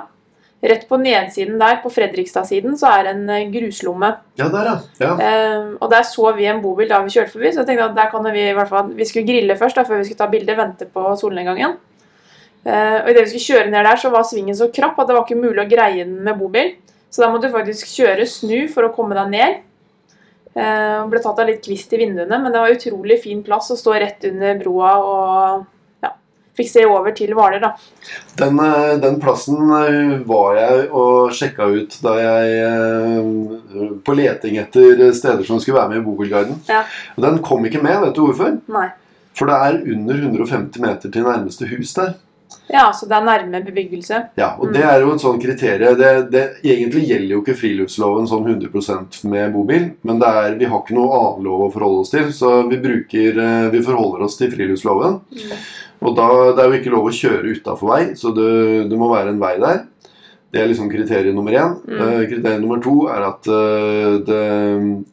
Rett 0.59 0.89
på 0.89 0.97
nedsiden 0.99 1.55
der, 1.55 1.77
på 1.79 1.89
Fredrikstad-siden, 1.89 2.73
så 2.77 2.89
er 2.91 3.05
det 3.07 3.13
en 3.15 3.51
gruslomme. 3.53 4.09
Ja, 4.38 4.49
der, 4.51 4.67
ja. 4.67 4.79
ja. 4.99 5.13
Eh, 5.23 5.69
og 5.79 5.88
der 5.93 6.03
så 6.03 6.33
vi 6.35 6.49
en 6.51 6.59
bobil 6.62 6.89
da 6.89 6.99
vi 7.05 7.13
kjørte 7.13 7.31
forbi, 7.31 7.53
så 7.53 7.63
jeg 7.63 7.69
tenkte 7.69 7.88
at 7.88 7.95
der 7.95 8.09
kan 8.12 8.27
vi 8.27 8.43
i 8.49 8.57
hvert 8.57 8.69
fall 8.69 8.91
Vi 8.97 9.07
skulle 9.07 9.29
grille 9.29 9.55
først 9.57 9.79
da, 9.79 9.85
før 9.88 10.01
vi 10.01 10.09
skulle 10.09 10.19
ta 10.19 10.27
bilde, 10.29 10.57
vente 10.59 10.89
på 10.91 11.15
solnedgangen. 11.21 11.77
Eh, 12.67 12.97
og 12.99 13.09
idet 13.09 13.23
vi 13.23 13.31
skulle 13.31 13.47
kjøre 13.47 13.71
ned 13.71 13.88
der, 13.88 14.03
så 14.03 14.12
var 14.12 14.27
svingen 14.27 14.57
så 14.59 14.67
krapp 14.75 14.99
at 14.99 15.07
det 15.07 15.15
var 15.15 15.25
ikke 15.25 15.39
mulig 15.39 15.63
å 15.63 15.69
greie 15.71 16.03
den 16.03 16.19
med 16.27 16.38
bobil. 16.38 16.75
Så 17.10 17.24
da 17.24 17.32
måtte 17.32 17.50
du 17.50 17.56
faktisk 17.56 17.89
kjøre 17.98 18.28
snu 18.30 18.69
for 18.72 18.86
å 18.86 18.93
komme 18.93 19.17
deg 19.17 19.34
ned. 19.34 19.58
Eh, 20.60 21.02
ble 21.10 21.22
tatt 21.24 21.41
av 21.41 21.50
litt 21.50 21.62
kvist 21.65 21.91
i 21.93 22.00
vinduene, 22.02 22.39
men 22.41 22.54
det 22.54 22.62
var 22.62 22.74
utrolig 22.74 23.19
fin 23.24 23.41
plass 23.45 23.69
å 23.74 23.78
stå 23.80 23.98
rett 24.02 24.26
under 24.30 24.58
broa 24.60 24.93
og 25.02 25.65
ja, 26.04 26.12
fikk 26.58 26.72
se 26.72 26.86
over 26.89 27.13
til 27.17 27.36
Hvaler, 27.38 27.62
da. 27.63 27.72
Den, 28.39 28.58
eh, 28.65 28.95
den 29.02 29.19
plassen 29.22 29.60
eh, 29.78 30.15
var 30.30 30.58
jeg 30.58 30.88
og 30.89 31.36
sjekka 31.38 31.69
ut 31.69 32.00
da 32.06 32.15
jeg 32.17 32.58
eh, 32.65 33.91
På 34.06 34.15
leting 34.17 34.58
etter 34.62 35.06
steder 35.15 35.45
som 35.48 35.62
skulle 35.62 35.80
være 35.80 35.93
med 35.93 36.02
i 36.02 36.08
Bobilguiden. 36.08 36.63
Ja. 36.69 36.82
Og 37.15 37.26
Den 37.26 37.39
kom 37.45 37.65
ikke 37.69 37.84
med, 37.86 38.02
vet 38.06 38.17
du 38.17 38.26
hvorfor? 38.26 38.58
Nei. 38.74 38.89
For 39.38 39.48
det 39.48 39.60
er 39.69 39.80
under 39.93 40.26
150 40.26 40.82
meter 40.84 41.13
til 41.13 41.30
nærmeste 41.30 41.69
hus 41.69 41.93
der. 41.95 42.17
Ja, 42.69 42.91
så 42.93 43.07
det 43.09 43.17
er 43.17 43.25
nærme 43.25 43.59
bebyggelse. 43.65 44.19
Ja, 44.38 44.55
Og 44.59 44.67
Mm. 44.69 44.73
det 44.73 44.83
er 44.83 44.99
jo 45.01 45.12
et 45.13 45.21
sånn 45.21 45.41
kriterie. 45.41 45.95
Det, 45.97 46.31
det, 46.31 46.43
egentlig 46.63 47.07
gjelder 47.07 47.33
jo 47.35 47.41
ikke 47.41 47.57
friluftsloven 47.57 48.27
sånn 48.29 48.45
100% 48.45 49.23
med 49.29 49.53
bobil, 49.53 49.91
men 50.03 50.19
det 50.19 50.27
er, 50.27 50.55
vi 50.59 50.65
har 50.65 50.81
ikke 50.81 50.95
noe 50.97 51.19
annen 51.19 51.43
lov 51.45 51.67
å 51.67 51.73
forholde 51.73 52.01
oss 52.05 52.12
til, 52.13 52.31
så 52.33 52.67
vi, 52.69 52.77
bruker, 52.77 53.38
eh, 53.38 53.69
vi 53.73 53.81
forholder 53.85 54.25
oss 54.25 54.38
til 54.38 54.51
friluftsloven. 54.51 55.21
Mm. 55.33 55.55
Og 56.01 56.15
da, 56.15 56.27
Det 56.55 56.63
er 56.63 56.69
jo 56.69 56.79
ikke 56.79 56.93
lov 56.95 57.07
å 57.09 57.15
kjøre 57.15 57.55
utafor 57.57 57.89
vei, 57.89 58.03
så 58.15 58.33
det, 58.33 58.89
det 58.89 58.97
må 58.97 59.09
være 59.12 59.29
en 59.33 59.39
vei 59.41 59.57
der. 59.59 59.85
Det 60.51 60.62
er 60.62 60.67
liksom 60.71 60.89
kriterium 60.89 61.35
nummer 61.35 61.51
én. 61.53 61.75
Mm. 61.85 61.99
Eh, 62.01 62.27
kriterium 62.29 62.62
nummer 62.62 62.79
to 62.81 63.07
er 63.07 63.21
at 63.27 63.45
eh, 63.47 64.19
det, 64.25 64.43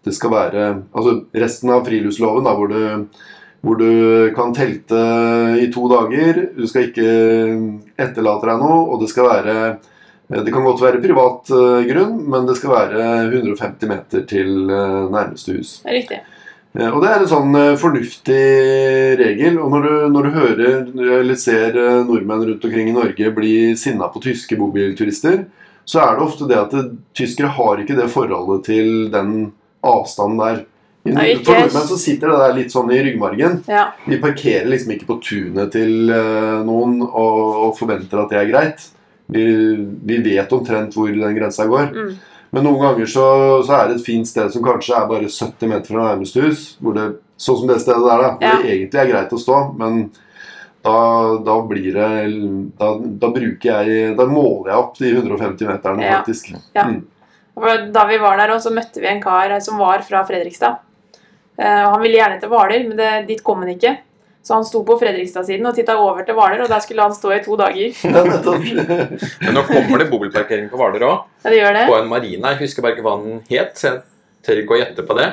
det 0.04 0.14
skal 0.16 0.30
være 0.32 0.62
Altså 0.94 1.24
resten 1.34 1.70
av 1.74 1.84
friluftsloven, 1.84 2.44
da, 2.46 2.54
hvor 2.56 2.68
du, 2.72 3.08
hvor 3.66 3.80
du 3.80 4.30
kan 4.36 4.54
telte 4.54 5.02
i 5.58 5.66
to 5.74 5.88
dager. 5.90 6.38
Du 6.54 6.66
skal 6.70 6.86
ikke 6.86 7.10
etterlate 7.98 8.46
deg 8.46 8.62
noe, 8.62 8.80
og 8.94 9.02
det 9.02 9.10
skal 9.10 9.26
være 9.26 9.56
det 10.26 10.50
kan 10.50 10.64
godt 10.66 10.80
være 10.82 11.02
privat 11.02 11.50
eh, 11.54 11.84
grunn, 11.86 12.16
men 12.26 12.48
det 12.48 12.56
skal 12.58 12.72
være 12.72 13.02
150 13.28 13.90
meter 13.90 14.24
til 14.26 14.72
eh, 14.74 15.04
nærmeste 15.12 15.54
hus. 15.54 15.76
Det 15.84 15.92
er 15.92 15.96
riktig. 16.00 16.18
Eh, 16.74 16.88
Og 16.90 16.98
det 17.02 17.12
er 17.12 17.22
en 17.22 17.30
sånn 17.30 17.58
fornuftig 17.78 18.40
regel. 19.20 19.60
Og 19.62 19.70
når 19.70 19.86
du, 19.86 19.92
når 20.16 20.26
du 20.26 20.34
hører 20.34 21.20
eller 21.20 21.38
ser 21.38 21.78
nordmenn 22.08 22.42
rundt 22.48 22.66
omkring 22.66 22.90
i 22.90 22.96
Norge 22.96 23.30
bli 23.38 23.54
sinna 23.78 24.10
på 24.10 24.24
tyske 24.24 24.58
bobilturister, 24.58 25.44
så 25.86 26.02
er 26.02 26.16
det 26.16 26.26
ofte 26.26 26.50
det 26.50 26.58
at 26.58 26.74
det, 26.74 26.88
tyskere 27.14 27.54
har 27.54 27.78
ikke 27.78 27.94
det 27.94 28.10
forholdet 28.10 28.66
til 28.66 28.88
den 29.14 29.52
avstanden 29.86 30.42
der. 30.42 30.64
Nei, 31.14 31.26
ikke- 31.34 31.44
For 31.46 31.60
nordmenn 31.60 31.88
så 31.88 31.98
sitter 31.98 32.28
det 32.32 32.38
der 32.42 32.54
litt 32.54 32.72
sånn 32.74 32.90
i 32.92 33.02
ryggmargen. 33.02 33.62
Ja. 33.68 33.92
Vi 34.06 34.18
parkerer 34.22 34.66
liksom 34.66 34.92
ikke 34.96 35.06
på 35.06 35.20
tunet 35.22 35.72
til 35.72 36.10
eh, 36.10 36.62
noen 36.66 37.00
og, 37.02 37.76
forventer 37.78 38.22
at 38.24 38.30
det 38.30 38.38
er 38.40 38.50
greit. 38.50 38.86
Vi, 39.28 39.44
vi 40.06 40.18
vet 40.22 40.52
omtrent 40.52 40.94
hvor 40.94 41.08
den 41.10 41.36
grensa 41.36 41.66
går. 41.66 41.92
Mm. 41.94 42.16
Men 42.52 42.64
noen 42.64 42.80
ganger 42.80 43.06
så, 43.10 43.24
så 43.66 43.74
er 43.80 43.88
det 43.88 43.96
et 43.98 44.06
fint 44.06 44.26
sted 44.28 44.52
som 44.54 44.62
kanskje 44.62 44.94
er 44.96 45.08
bare 45.10 45.26
70 45.28 45.68
meter 45.68 45.92
fra 45.92 46.12
nærmeste 46.12 46.44
hus. 46.44 46.76
Hvor 46.80 46.94
det, 46.94 47.08
sånn 47.36 47.58
som 47.58 47.66
det 47.68 47.80
stedet 47.82 48.06
der, 48.06 48.22
da. 48.22 48.30
Hvor 48.38 48.46
Ja. 48.46 48.62
det 48.62 48.70
egentlig 48.70 49.02
er 49.02 49.10
greit 49.10 49.34
å 49.34 49.40
stå. 49.42 49.58
Men 49.76 50.10
da, 50.86 50.96
da 51.42 51.56
blir 51.66 51.92
det 51.96 52.08
da, 52.78 52.92
da 53.02 53.30
bruker 53.34 53.66
jeg 53.82 54.16
Da 54.16 54.26
måler 54.30 54.70
jeg 54.70 54.78
opp 54.78 54.98
de 55.00 55.12
150 55.16 55.66
meterne, 55.66 56.10
faktisk. 56.20 56.52
Ja. 56.76 56.86
Mm. 56.86 57.02
Da 57.92 58.04
vi 58.06 58.18
var 58.20 58.36
der, 58.36 58.52
også, 58.54 58.68
så 58.70 58.76
møtte 58.76 59.00
vi 59.00 59.08
en 59.10 59.22
kar 59.22 59.54
som 59.64 59.78
var 59.80 60.04
fra 60.06 60.22
Fredrikstad. 60.28 60.78
Eh, 61.56 61.82
og 61.86 61.94
han 61.94 62.02
ville 62.04 62.18
gjerne 62.20 62.40
til 62.42 62.52
Hvaler, 62.52 62.84
men 62.88 62.98
det, 63.00 63.12
dit 63.30 63.42
kom 63.44 63.62
han 63.64 63.72
ikke. 63.72 63.94
Så 64.46 64.54
han 64.54 64.64
sto 64.68 64.84
på 64.86 64.94
Fredrikstad-siden 65.00 65.66
og 65.66 65.74
titta 65.74 65.96
over 65.98 66.22
til 66.22 66.36
Hvaler, 66.38 66.60
og 66.62 66.68
der 66.70 66.82
skulle 66.84 67.02
han 67.02 67.14
stå 67.16 67.32
i 67.34 67.40
to 67.42 67.56
dager. 67.58 67.96
Men 69.42 69.56
nå 69.56 69.62
kommer 69.66 69.98
det 70.04 70.10
bobilparkering 70.12 70.68
på 70.70 70.78
Hvaler 70.78 71.02
òg. 71.08 71.24
Ja, 71.42 71.50
det 71.50 71.58
gjør 71.58 71.74
det. 71.80 71.86
På 71.90 71.96
en 71.98 72.12
marina. 72.12 72.52
Jeg 72.54 72.60
husker 72.66 72.84
bare 72.84 72.94
ikke 72.94 73.06
hva 73.08 73.16
den 73.24 73.40
het, 73.50 73.72
så 73.80 73.88
jeg 73.90 74.04
tør 74.46 74.60
ikke 74.62 74.76
å 74.76 74.78
gjette 74.78 75.06
på 75.08 75.16
det. 75.18 75.30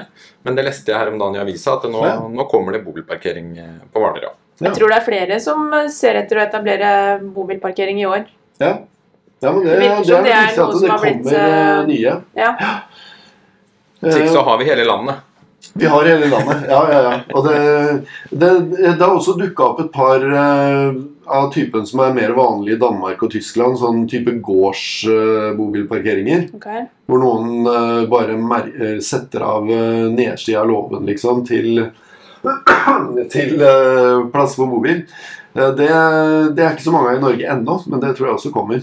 Men 0.48 0.58
det 0.58 0.66
leste 0.66 0.90
jeg 0.90 0.98
her 0.98 1.12
om 1.12 1.20
dagen 1.22 1.38
i 1.38 1.44
avisa, 1.44 1.76
at 1.78 1.86
nå, 1.94 2.02
Ja. 2.08 2.16
nå 2.26 2.48
kommer 2.50 2.74
det 2.74 2.82
bobilparkering 2.88 3.52
eh, 3.62 3.76
på 3.94 4.02
Hvaler 4.02 4.32
òg. 4.32 4.40
Ja. 4.64 4.70
Jeg 4.70 4.78
tror 4.80 4.90
det 4.94 4.98
er 4.98 5.06
flere 5.06 5.38
som 5.44 5.70
eh, 5.78 5.92
ser 5.94 6.18
etter 6.24 6.40
å 6.40 6.44
etablere 6.48 6.90
bobilparkering 7.36 8.02
i 8.02 8.08
år. 8.10 8.26
ja. 8.64 8.74
ja, 9.44 9.52
men 9.52 9.62
det, 9.66 9.76
Det 9.76 9.80
virker 9.84 10.04
det 10.08 10.18
er 10.18 10.24
det 10.24 10.34
er 10.34 10.58
noe 10.58 10.66
at 10.72 10.80
som 10.80 10.90
har 10.96 11.04
blitt, 11.04 11.22
kommer 11.28 11.54
eh, 11.54 11.86
nye. 11.92 12.18
Ja. 12.40 12.52
Hvis 14.02 14.18
ikke 14.24 14.34
så 14.34 14.44
har 14.50 14.58
vi 14.58 14.68
hele 14.72 14.86
landet. 14.90 15.22
Vi 15.74 15.86
har 15.86 16.06
hele 16.06 16.28
landet, 16.30 16.58
ja, 16.70 16.88
ja, 16.92 17.02
ja. 17.04 17.20
Og 17.34 17.48
det, 17.48 17.58
det, 18.30 18.50
det 18.78 19.02
har 19.02 19.16
også 19.16 19.34
dukka 19.40 19.64
opp 19.72 19.80
et 19.82 19.92
par 19.94 20.22
uh, 20.22 20.94
av 21.26 21.52
typen 21.54 21.86
som 21.90 22.00
er 22.06 22.14
mer 22.14 22.30
vanlig 22.38 22.74
i 22.76 22.82
Danmark 22.82 23.24
og 23.26 23.32
Tyskland. 23.34 23.80
Sånn 23.82 24.08
type 24.10 24.32
gårdsbobilparkeringer. 24.46 26.42
Ok. 26.60 26.68
hvor 27.10 27.20
noen 27.24 27.66
uh, 27.66 28.06
bare 28.10 28.34
eh, 28.38 29.00
setter 29.04 29.42
av 29.48 29.66
uh, 29.70 30.06
nedsida 30.14 30.62
av 30.62 30.70
låven 30.70 31.06
liksom, 31.10 31.42
til 31.50 31.90
til 33.34 33.50
plass 34.34 34.56
for 34.60 34.68
bobil. 34.68 35.00
Det, 35.54 35.74
det 35.78 36.64
er 36.64 36.74
ikke 36.74 36.86
så 36.86 36.92
mange 36.94 37.10
av 37.14 37.18
i 37.18 37.24
Norge 37.24 37.50
ennå, 37.56 37.76
men 37.88 38.02
det 38.02 38.14
tror 38.18 38.28
jeg 38.28 38.38
også 38.38 38.52
kommer. 38.54 38.80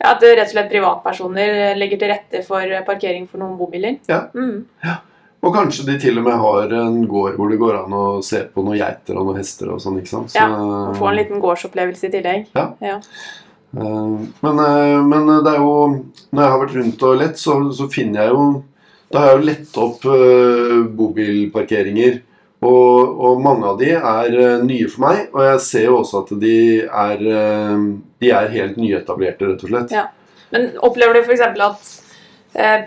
Ja, 0.00 0.12
At 0.12 0.22
rett 0.24 0.48
og 0.48 0.52
slett 0.52 0.72
privatpersoner 0.72 1.76
legger 1.78 1.98
til 2.00 2.10
rette 2.12 2.42
for 2.44 2.62
parkering 2.88 3.24
for 3.30 3.38
noen 3.40 3.56
bobiler. 3.60 3.94
Ja. 4.10 4.26
Mm. 4.34 4.66
Og 5.46 5.54
kanskje 5.54 5.84
de 5.86 5.94
til 6.02 6.18
og 6.18 6.24
med 6.26 6.34
har 6.42 6.72
en 6.74 7.00
gård 7.06 7.36
hvor 7.38 7.50
det 7.52 7.58
går 7.60 7.76
an 7.84 7.92
å 7.94 8.04
se 8.26 8.40
på 8.50 8.64
noen 8.66 8.78
geiter 8.80 9.14
og 9.20 9.28
noen 9.28 9.38
hester 9.38 9.70
og 9.70 9.78
sånn. 9.82 10.00
ikke 10.00 10.10
sant? 10.10 10.32
Så, 10.34 10.42
Ja, 10.42 10.92
få 10.98 11.10
en 11.12 11.18
liten 11.20 11.42
gårdsopplevelse 11.44 12.08
i 12.08 12.14
tillegg. 12.16 12.46
Ja. 12.56 12.64
Ja. 12.82 12.96
Eh, 13.76 14.16
Men, 14.42 14.58
eh, 14.62 15.02
men 15.04 15.26
det 15.44 15.52
er 15.52 15.58
jo 15.60 15.72
Når 16.32 16.42
jeg 16.42 16.50
har 16.50 16.60
vært 16.62 16.76
rundt 16.78 17.02
og 17.02 17.18
lett, 17.20 17.36
så, 17.38 17.56
så 17.76 17.88
finner 17.92 18.22
jeg 18.24 18.32
jo 18.32 18.62
Da 19.12 19.18
har 19.20 19.28
jeg 19.28 19.38
jo 19.38 19.46
lett 19.50 19.76
opp 19.82 20.06
eh, 20.10 20.80
bobilparkeringer. 20.98 22.22
Og, 22.66 23.20
og 23.20 23.42
mange 23.44 23.68
av 23.68 23.76
de 23.78 23.90
er 23.94 24.62
nye 24.64 24.88
for 24.88 25.04
meg, 25.04 25.26
og 25.34 25.42
jeg 25.44 25.60
ser 25.62 25.84
jo 25.90 25.98
også 26.00 26.22
at 26.24 26.30
de 26.40 26.54
er, 26.88 27.20
de 28.18 28.30
er 28.32 28.48
helt 28.54 28.78
nyetablerte, 28.80 29.50
rett 29.52 29.62
og 29.62 29.70
slett. 29.70 29.92
Ja. 29.94 30.06
Men 30.50 30.70
opplever 30.82 31.18
du 31.18 31.20
f.eks. 31.20 31.44
at 31.44 31.92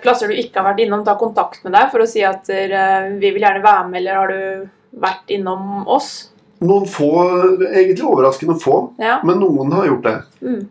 plasser 0.04 0.32
du 0.32 0.36
ikke 0.40 0.60
har 0.62 0.72
vært 0.72 0.84
innom, 0.86 1.04
ta 1.06 1.14
kontakt 1.20 1.64
med 1.66 1.76
deg 1.78 1.92
for 1.92 2.02
å 2.04 2.10
si 2.10 2.24
at 2.26 2.50
eh, 2.50 3.10
vi 3.22 3.32
vil 3.36 3.44
gjerne 3.46 3.64
være 3.64 3.88
med, 3.90 4.00
eller 4.02 4.20
har 4.20 4.34
du 4.34 5.00
vært 5.04 5.34
innom 5.36 5.88
oss? 5.88 6.30
Noen 6.60 6.88
få, 6.92 7.10
egentlig 7.70 8.04
overraskende 8.04 8.58
få, 8.60 8.80
Ja. 9.00 9.20
men 9.24 9.40
noen 9.40 9.72
har 9.78 9.86
gjort 9.88 10.08
det. 10.10 10.16
Mm. 10.42 10.62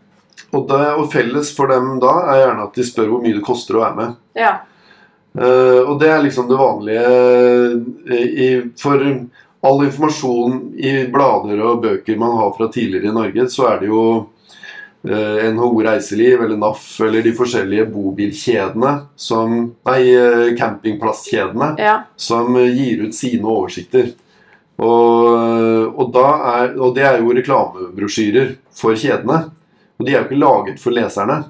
Og, 0.51 0.63
det. 0.69 0.81
og 0.97 1.07
felles 1.13 1.51
for 1.55 1.69
dem 1.71 1.95
da 2.01 2.11
er 2.33 2.43
gjerne 2.43 2.65
at 2.67 2.75
de 2.77 2.85
spør 2.85 3.09
hvor 3.13 3.21
mye 3.23 3.37
det 3.37 3.45
koster 3.45 3.77
å 3.79 3.85
være 3.85 3.95
med. 4.01 4.19
ja. 4.39 4.57
Uh, 5.39 5.85
og 5.85 5.99
det 6.01 6.07
er 6.09 6.23
liksom 6.25 6.47
det 6.49 6.57
vanlige 6.57 7.09
eh, 8.09 8.23
i, 8.25 8.47
For 8.81 8.97
all 9.61 9.83
informasjon 9.85 10.55
i 10.81 10.93
blader 11.13 11.61
og 11.61 11.83
bøker 11.83 12.17
man 12.17 12.33
har 12.39 12.49
fra 12.57 12.65
tidligere 12.73 13.11
i 13.11 13.13
Norge, 13.13 13.45
så 13.53 13.67
er 13.69 13.77
det 13.83 13.91
jo 13.91 14.01
eh, 14.17 14.38
NHO 15.07 15.83
Reiseliv 15.85 16.41
eller 16.43 16.57
NAF 16.59 16.99
eller 17.05 17.23
de 17.23 17.31
forskjellige 17.37 17.85
bobilkjedene 17.93 18.95
som 19.15 19.53
Nei, 19.87 20.01
eh, 20.11 20.49
campingplasskjedene 20.59 21.69
ja. 21.79 21.93
som 22.19 22.57
gir 22.57 23.05
ut 23.07 23.15
sine 23.15 23.47
oversikter. 23.47 24.11
Og, 24.79 25.95
og, 25.99 26.19
er, 26.19 26.75
og 26.79 26.93
det 26.95 27.03
er 27.07 27.17
jo 27.19 27.33
reklamebrosjyrer 27.35 28.53
for 28.75 28.95
kjedene. 28.99 29.49
Og 29.99 30.05
de 30.07 30.13
er 30.13 30.21
jo 30.21 30.27
ikke 30.29 30.39
laget 30.39 30.79
for 30.79 30.95
leserne. 30.95 31.41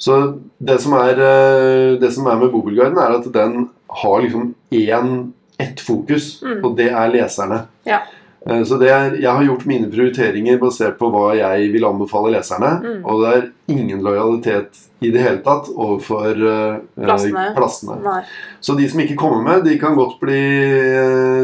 Så 0.00 0.16
det 0.58 0.78
som 0.82 0.94
er, 0.98 1.18
eh, 1.20 1.98
det 2.00 2.10
som 2.14 2.26
er 2.26 2.38
med 2.40 2.50
Bobilguiden, 2.54 2.98
er 2.98 3.18
at 3.18 3.28
den 3.34 3.68
har 4.02 4.22
liksom 4.22 4.54
én, 4.72 5.32
ett 5.58 5.80
fokus, 5.80 6.40
Mm. 6.42 6.64
og 6.64 6.76
det 6.76 6.88
er 6.90 7.10
leserne. 7.12 7.66
Ja. 7.84 8.00
Eh, 8.46 8.62
Så 8.64 8.78
det 8.80 8.88
er, 8.88 9.16
Jeg 9.20 9.30
har 9.30 9.44
gjort 9.44 9.66
mine 9.66 9.90
prioriteringer 9.90 10.58
basert 10.58 10.98
på 10.98 11.10
hva 11.12 11.34
jeg 11.36 11.72
vil 11.72 11.84
anbefale 11.84 12.32
leserne. 12.32 12.70
Mm. 12.80 13.02
Og 13.04 13.20
det 13.22 13.32
er 13.34 13.50
ingen 13.74 14.00
lojalitet 14.02 14.86
i 15.00 15.10
det 15.10 15.20
hele 15.24 15.40
tatt 15.44 15.70
overfor 15.72 16.36
uh, 16.36 16.80
Plassene. 16.96 17.54
plassene. 17.56 18.18
Så 18.60 18.74
de 18.76 18.88
som 18.88 19.00
ikke 19.00 19.16
kommer 19.16 19.40
med, 19.44 19.64
de 19.64 19.78
kan 19.80 19.94
godt 19.96 20.18
bli 20.20 20.40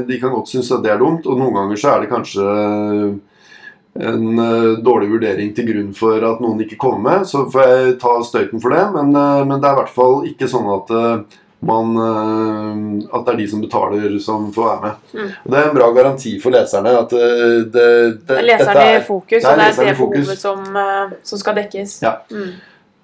De 0.04 0.18
kan 0.20 0.34
godt 0.34 0.50
synes 0.52 0.72
at 0.72 0.82
det 0.84 0.92
er 0.92 1.00
dumt, 1.00 1.24
og 1.26 1.38
noen 1.40 1.54
ganger 1.56 1.80
så 1.80 1.94
er 1.94 2.04
det 2.04 2.10
kanskje 2.12 2.44
en 3.96 4.26
uh, 4.36 4.76
dårlig 4.84 5.08
vurdering 5.08 5.54
til 5.56 5.70
grunn 5.70 5.94
for 5.96 6.20
at 6.20 6.42
noen 6.44 6.60
ikke 6.60 6.76
kommer 6.76 7.00
med, 7.00 7.24
så 7.24 7.46
får 7.48 7.64
jeg 7.70 7.94
ta 8.02 8.12
støyten 8.28 8.60
for 8.60 8.76
det, 8.76 8.82
men, 8.92 9.16
uh, 9.16 9.40
men 9.48 9.56
det 9.56 9.70
er 9.70 9.72
i 9.72 9.80
hvert 9.80 9.96
fall 9.96 10.26
ikke 10.28 10.50
sånn 10.52 10.68
at 10.74 10.92
man, 11.66 11.96
eh, 12.02 13.08
at 13.12 13.26
det 13.26 13.32
er 13.34 13.40
de 13.40 13.48
som 13.50 13.62
betaler, 13.64 14.18
som 14.22 14.46
får 14.54 14.68
være 14.70 14.82
med. 14.84 15.10
Mm. 15.16 15.32
Det 15.50 15.58
er 15.60 15.68
en 15.70 15.76
bra 15.76 15.90
garanti 15.96 16.36
for 16.42 16.54
leserne. 16.54 16.94
at 17.00 17.12
eh, 17.12 17.18
det, 17.18 17.66
det, 17.74 18.22
Det 18.28 18.38
er 18.38 18.48
leseren 18.52 18.80
i 18.82 18.94
er- 18.94 19.04
fokus, 19.06 19.42
det 19.42 19.44
er 19.44 19.52
og 19.52 19.58
det 19.58 19.66
er 19.66 19.90
det 19.90 19.98
behovet 19.98 20.38
som, 20.38 20.64
eh, 20.76 21.14
som 21.22 21.38
skal 21.42 21.58
dekkes. 21.60 21.98
Ja. 22.06 22.16
Mm. 22.30 22.56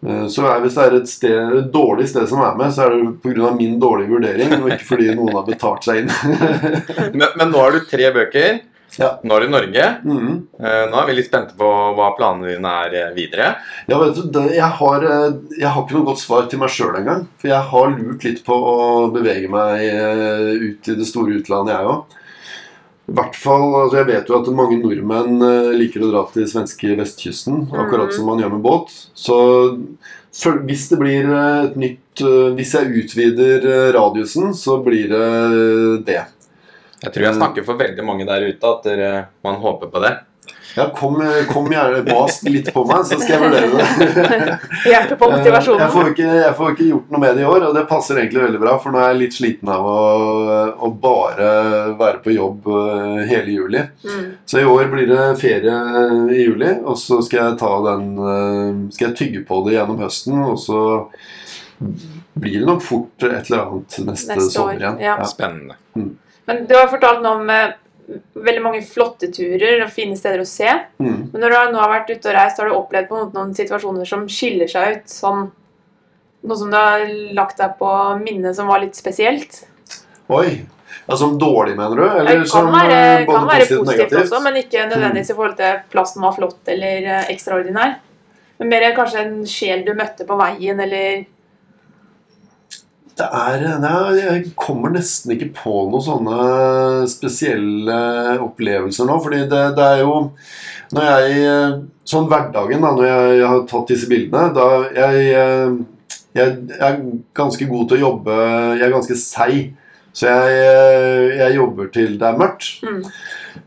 Så 0.02 0.42
er, 0.50 0.58
hvis 0.64 0.74
det 0.74 0.82
er 0.82 0.94
et, 0.98 1.08
sted, 1.08 1.52
et 1.60 1.68
dårlig 1.70 2.08
sted 2.10 2.24
som 2.26 2.40
er 2.42 2.56
med, 2.58 2.72
så 2.74 2.88
er 2.88 2.96
det 2.96 3.10
pga. 3.22 3.52
min 3.54 3.76
dårlige 3.78 4.10
vurdering, 4.10 4.50
og 4.58 4.72
ikke 4.74 4.88
fordi 4.88 5.12
noen 5.14 5.36
har 5.36 5.44
betalt 5.46 5.84
seg 5.86 6.00
inn. 6.02 6.10
Men, 7.18 7.28
men 7.38 7.52
nå 7.52 7.60
har 7.62 7.70
du 7.76 7.84
tre 7.86 8.08
bøker. 8.10 8.58
Ja. 8.98 9.18
Nå 9.24 9.34
er 9.36 9.40
du 9.40 9.46
i 9.46 9.52
Norge. 9.52 9.84
Mm. 10.04 10.32
Eh, 10.60 10.82
Nå 10.90 10.98
er 11.00 11.06
vi 11.08 11.14
litt 11.16 11.28
spente 11.30 11.54
på 11.56 11.68
hva 11.96 12.10
planene 12.18 12.50
dine 12.52 12.72
er 12.84 12.96
eh, 13.00 13.12
videre. 13.16 13.54
Ja, 13.88 13.98
vet 14.02 14.18
du, 14.18 14.22
det, 14.34 14.42
jeg, 14.58 14.68
har, 14.80 15.06
eh, 15.08 15.28
jeg 15.58 15.68
har 15.72 15.82
ikke 15.86 15.96
noe 15.96 16.08
godt 16.10 16.20
svar 16.20 16.48
til 16.52 16.60
meg 16.60 16.72
sjøl 16.74 16.98
engang. 17.00 17.26
For 17.40 17.48
jeg 17.48 17.68
har 17.72 17.94
lurt 17.96 18.26
litt 18.28 18.42
på 18.44 18.52
å 18.56 18.80
bevege 19.14 19.48
meg 19.52 19.86
ut 20.66 20.90
i 20.92 20.98
det 20.98 21.06
store 21.08 21.38
utlandet, 21.40 21.72
jeg 21.78 21.92
òg. 21.94 22.18
I 23.10 23.14
hvert 23.18 23.34
fall, 23.36 23.64
altså 23.80 23.96
Jeg 23.98 24.06
vet 24.12 24.28
jo 24.30 24.36
at 24.38 24.50
mange 24.54 24.76
nordmenn 24.78 25.40
liker 25.76 26.04
å 26.06 26.10
dra 26.12 26.20
til 26.32 26.44
svenske 26.48 26.92
vestkysten, 26.96 27.64
akkurat 27.72 28.08
Mhm. 28.12 28.14
som 28.14 28.26
man 28.30 28.38
gjør 28.38 28.52
med 28.54 28.62
båt. 28.62 28.92
Så 29.18 29.38
hvis 30.64 30.88
det 30.88 30.98
blir 31.00 31.26
et 31.66 31.76
nytt 31.76 31.98
Hvis 32.54 32.74
jeg 32.76 32.92
utvider 33.02 33.92
radiusen, 33.96 34.52
så 34.54 34.78
blir 34.84 35.08
det 35.08 36.04
det. 36.06 36.22
Jeg 37.02 37.14
tror 37.14 37.24
jeg 37.26 37.38
snakker 37.38 37.64
for 37.66 37.80
veldig 37.80 38.04
mange 38.06 38.26
der 38.28 38.44
ute 38.46 38.76
at 38.76 38.84
dere, 38.86 39.14
man 39.42 39.58
håper 39.62 39.90
på 39.90 40.02
det. 40.04 40.12
Ja, 40.74 40.86
kom, 40.96 41.18
kom 41.50 41.66
gjerne 41.68 42.00
bas 42.06 42.38
litt 42.46 42.70
på 42.72 42.84
meg, 42.88 43.02
så 43.04 43.18
skal 43.20 43.34
jeg 43.34 43.42
vurdere 43.42 43.68
det. 43.74 44.54
Hjelpe 44.92 45.18
på 45.20 45.28
motivasjonen. 45.28 45.82
Jeg 45.82 45.90
motivasjonen. 45.90 45.90
får, 45.92 46.08
ikke, 46.14 46.28
jeg 46.38 46.54
får 46.56 46.72
ikke 46.72 46.86
gjort 46.86 47.12
noe 47.12 47.20
med 47.20 47.36
det 47.36 47.44
i 47.44 47.48
år, 47.50 47.66
og 47.66 47.76
det 47.76 47.82
passer 47.90 48.20
egentlig 48.22 48.44
veldig 48.46 48.62
bra. 48.62 48.76
For 48.80 48.94
nå 48.94 49.02
er 49.02 49.10
jeg 49.10 49.20
litt 49.20 49.36
sliten 49.36 49.72
av 49.74 49.88
å, 49.90 49.98
å 50.72 50.90
bare 51.02 51.50
være 52.00 52.22
på 52.24 52.32
jobb 52.38 52.70
eh, 52.72 53.20
hele 53.28 53.58
juli. 53.58 53.84
Mm. 54.06 54.24
Så 54.48 54.62
i 54.62 54.66
år 54.72 54.88
blir 54.94 55.12
det 55.12 55.28
ferie 55.42 55.76
i 56.32 56.40
juli, 56.40 56.72
og 56.80 56.96
så 57.02 57.20
skal 57.26 57.50
jeg 57.50 57.60
ta 57.60 57.74
den 57.90 58.08
eh, 58.16 58.82
Skal 58.96 59.10
jeg 59.10 59.18
tygge 59.20 59.44
på 59.52 59.60
det 59.68 59.76
gjennom 59.76 60.00
høsten, 60.00 60.40
og 60.46 60.56
så 60.62 60.80
blir 62.32 62.62
det 62.62 62.66
nok 62.68 62.80
fort 62.80 63.28
et 63.28 63.50
eller 63.50 63.66
annet 63.66 64.00
neste, 64.08 64.36
Neste 64.38 64.50
sommer 64.54 64.80
igjen. 64.80 65.00
ja. 65.04 65.20
Spennende. 65.28 65.76
Men 66.50 66.66
du 66.66 66.74
har 66.74 66.90
fortalt 66.90 67.22
noe 67.22 67.38
om 67.38 67.50
eh, 67.52 67.74
veldig 68.34 68.62
mange 68.64 68.82
flotte 68.86 69.30
turer 69.32 69.84
og 69.84 69.92
fine 69.94 70.16
steder 70.18 70.42
å 70.42 70.48
se. 70.48 70.68
Mm. 71.02 71.32
Men 71.32 71.44
når 71.44 71.54
du 71.54 71.74
nå 71.74 71.82
har 71.82 71.92
vært 71.92 72.12
ute 72.12 72.30
og 72.30 72.36
reist, 72.36 72.60
har 72.60 72.70
du 72.70 72.76
opplevd 72.76 73.10
på 73.10 73.18
en 73.20 73.34
noen 73.36 73.56
situasjoner 73.56 74.08
som 74.08 74.28
skiller 74.30 74.70
seg 74.70 74.96
ut? 74.98 75.12
Sånn, 75.12 75.48
noe 76.42 76.58
som 76.58 76.72
du 76.72 76.78
har 76.78 77.06
lagt 77.38 77.62
deg 77.62 77.76
på 77.78 77.90
minnet 78.22 78.58
som 78.58 78.70
var 78.70 78.82
litt 78.82 78.98
spesielt? 78.98 79.62
Oi. 80.32 80.62
Ja, 81.06 81.16
som 81.18 81.34
dårlig, 81.38 81.74
mener 81.76 81.98
du? 81.98 82.04
Eller 82.04 82.42
Det 82.42 82.46
kan 82.46 82.48
som 82.52 82.68
være, 82.70 82.98
både 83.26 83.26
kan 83.26 83.34
både 83.34 83.52
være 83.52 83.66
positivt 83.66 83.80
og 83.80 83.90
negativt? 83.90 84.22
også, 84.22 84.40
men 84.44 84.58
ikke 84.60 84.86
nødvendigvis 84.86 85.30
i 85.30 85.36
forhold 85.38 85.56
til 85.58 85.78
plassen 85.90 86.22
var 86.22 86.34
flott 86.36 86.72
eller 86.74 87.08
eh, 87.14 87.30
ekstraordinær. 87.32 87.94
Men 88.62 88.70
mer 88.70 88.84
kanskje 88.94 89.24
en 89.24 89.38
sjel 89.50 89.82
du 89.86 89.90
møtte 89.98 90.26
på 90.28 90.36
veien, 90.38 90.78
eller 90.84 91.24
Det 93.18 93.26
er 93.28 93.64
Nei, 93.82 94.16
jeg 94.18 94.52
kommer 94.56 94.92
nesten 94.94 95.34
ikke 95.34 95.50
på 95.56 95.72
noen 95.90 96.04
sånne 96.04 96.36
spesielle 97.10 97.98
opplevelser 98.40 99.08
nå. 99.08 99.18
Fordi 99.24 99.42
det, 99.50 99.64
det 99.76 99.88
er 99.88 100.04
jo 100.04 100.14
Når 100.96 101.10
jeg 101.10 101.42
Sånn 102.08 102.26
hverdagen, 102.30 102.82
da, 102.82 102.94
når 102.96 103.06
jeg 103.06 103.44
har 103.46 103.60
tatt 103.70 103.92
disse 103.92 104.08
bildene 104.10 104.48
da 104.56 104.64
jeg, 104.90 105.20
jeg, 105.28 105.76
jeg 106.34 106.56
er 106.82 106.96
ganske 107.36 107.68
god 107.70 107.84
til 107.88 108.00
å 108.00 108.04
jobbe 108.08 108.40
Jeg 108.40 108.88
er 108.88 108.96
ganske 108.96 109.18
seig. 109.20 109.60
Så 110.12 110.28
jeg, 110.28 111.36
jeg 111.38 111.56
jobber 111.56 111.88
til 111.94 112.18
det 112.20 112.28
er 112.28 112.40
mørkt. 112.40 112.74
mm, 112.84 113.04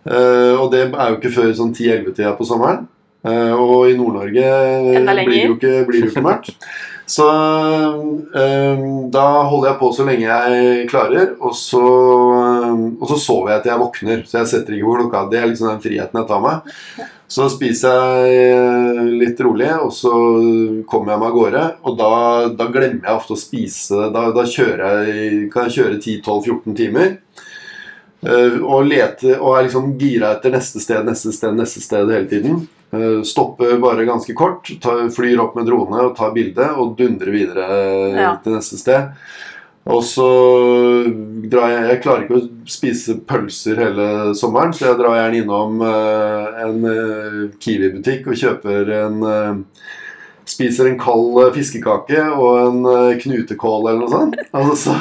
Uh, 0.05 0.53
og 0.61 0.71
det 0.73 0.83
er 0.85 1.09
jo 1.09 1.17
ikke 1.17 1.33
før 1.33 1.51
sånn 1.57 1.71
10-11-tida 1.73 2.35
på 2.37 2.45
sommeren. 2.45 2.85
Eh, 3.25 3.53
og 3.53 3.89
i 3.89 3.95
Nord-Norge 3.97 4.49
blir 4.85 5.31
det 5.31 5.39
jo 5.39 5.55
ikke, 5.55 5.77
blir 5.87 6.01
det 6.01 6.09
jo 6.09 6.13
ikke 6.13 6.27
mørkt. 6.27 6.53
Så 7.05 7.25
um, 7.29 9.11
da 9.13 9.25
holder 9.45 9.67
jeg 9.69 9.77
på 9.77 9.89
så 9.93 10.05
lenge 10.07 10.25
jeg 10.25 10.87
klarer, 10.89 11.35
og 11.37 11.53
så, 11.53 11.81
og 11.85 13.05
så 13.11 13.17
sover 13.21 13.51
jeg 13.53 13.61
til 13.61 13.71
jeg 13.71 13.81
våkner. 13.81 14.23
Så 14.25 14.39
jeg 14.39 14.49
setter 14.49 14.73
ikke 14.73 14.87
på 14.87 14.95
klokka. 15.03 15.21
Det 15.29 15.37
er 15.37 15.51
liksom 15.51 15.69
den 15.69 15.83
friheten 15.83 16.17
jeg 16.17 16.29
tar 16.31 16.41
meg. 16.41 16.71
Så 17.29 17.45
spiser 17.53 18.25
jeg 18.25 19.05
litt 19.21 19.43
rolig, 19.45 19.69
og 19.85 19.93
så 19.93 20.13
kommer 20.89 21.13
jeg 21.13 21.21
meg 21.21 21.29
av 21.29 21.37
gårde. 21.37 21.63
Og 21.85 21.99
da, 22.01 22.11
da 22.57 22.69
glemmer 22.73 23.05
jeg 23.05 23.19
ofte 23.21 23.37
å 23.37 23.43
spise. 23.43 24.09
Da, 24.15 24.25
da 24.33 24.47
jeg, 24.49 25.45
kan 25.53 25.69
jeg 25.69 25.77
kjøre 25.77 26.01
10-12-14 26.01 26.79
timer. 26.81 27.15
Uh, 28.25 28.63
og 28.65 28.87
lete 28.89 29.35
og 29.35 29.59
er 29.59 29.67
liksom 29.67 29.93
gira 30.01 30.33
etter 30.33 30.55
neste 30.55 30.81
sted, 30.81 31.05
neste 31.05 31.29
sted, 31.35 31.53
neste 31.53 31.85
sted 31.85 32.09
hele 32.09 32.25
tiden. 32.31 32.63
Eh, 32.93 33.21
stopper 33.27 33.77
bare 33.81 34.05
ganske 34.05 34.33
kort, 34.37 34.69
tar, 34.81 35.09
flyr 35.11 35.39
opp 35.41 35.55
med 35.57 35.65
drone 35.67 36.03
og 36.05 36.13
tar 36.17 36.31
bilde 36.35 36.67
og 36.77 36.93
dundrer 36.99 37.31
videre 37.33 37.65
eh, 37.65 38.21
Ja. 38.21 38.35
til 38.43 38.53
neste 38.55 38.77
sted. 38.79 39.09
Og 39.85 40.01
så 40.01 40.25
drar 41.49 41.69
jeg 41.69 41.89
Jeg 41.89 42.01
klarer 42.01 42.23
ikke 42.25 42.39
å 42.39 42.47
spise 42.65 43.17
pølser 43.29 43.77
hele 43.77 44.07
sommeren, 44.37 44.73
så 44.73 44.87
jeg 44.91 44.97
drar 45.01 45.17
gjerne 45.19 45.41
innom 45.43 45.81
eh, 45.85 46.63
en 46.65 47.51
Kiwi-butikk 47.61 48.27
og 48.31 48.39
kjøper 48.39 48.89
en, 49.01 49.19
spiser 50.49 50.89
en 50.89 50.97
kald 50.99 51.39
eh, 51.41 51.51
fiskekake 51.55 52.21
og 52.35 52.59
en 52.61 52.89
eh, 52.91 53.17
knutekål 53.21 53.89
eller 53.89 54.01
noe 54.03 54.11
sånt. 54.11 54.37
Og 54.55 54.73
så, 54.79 54.93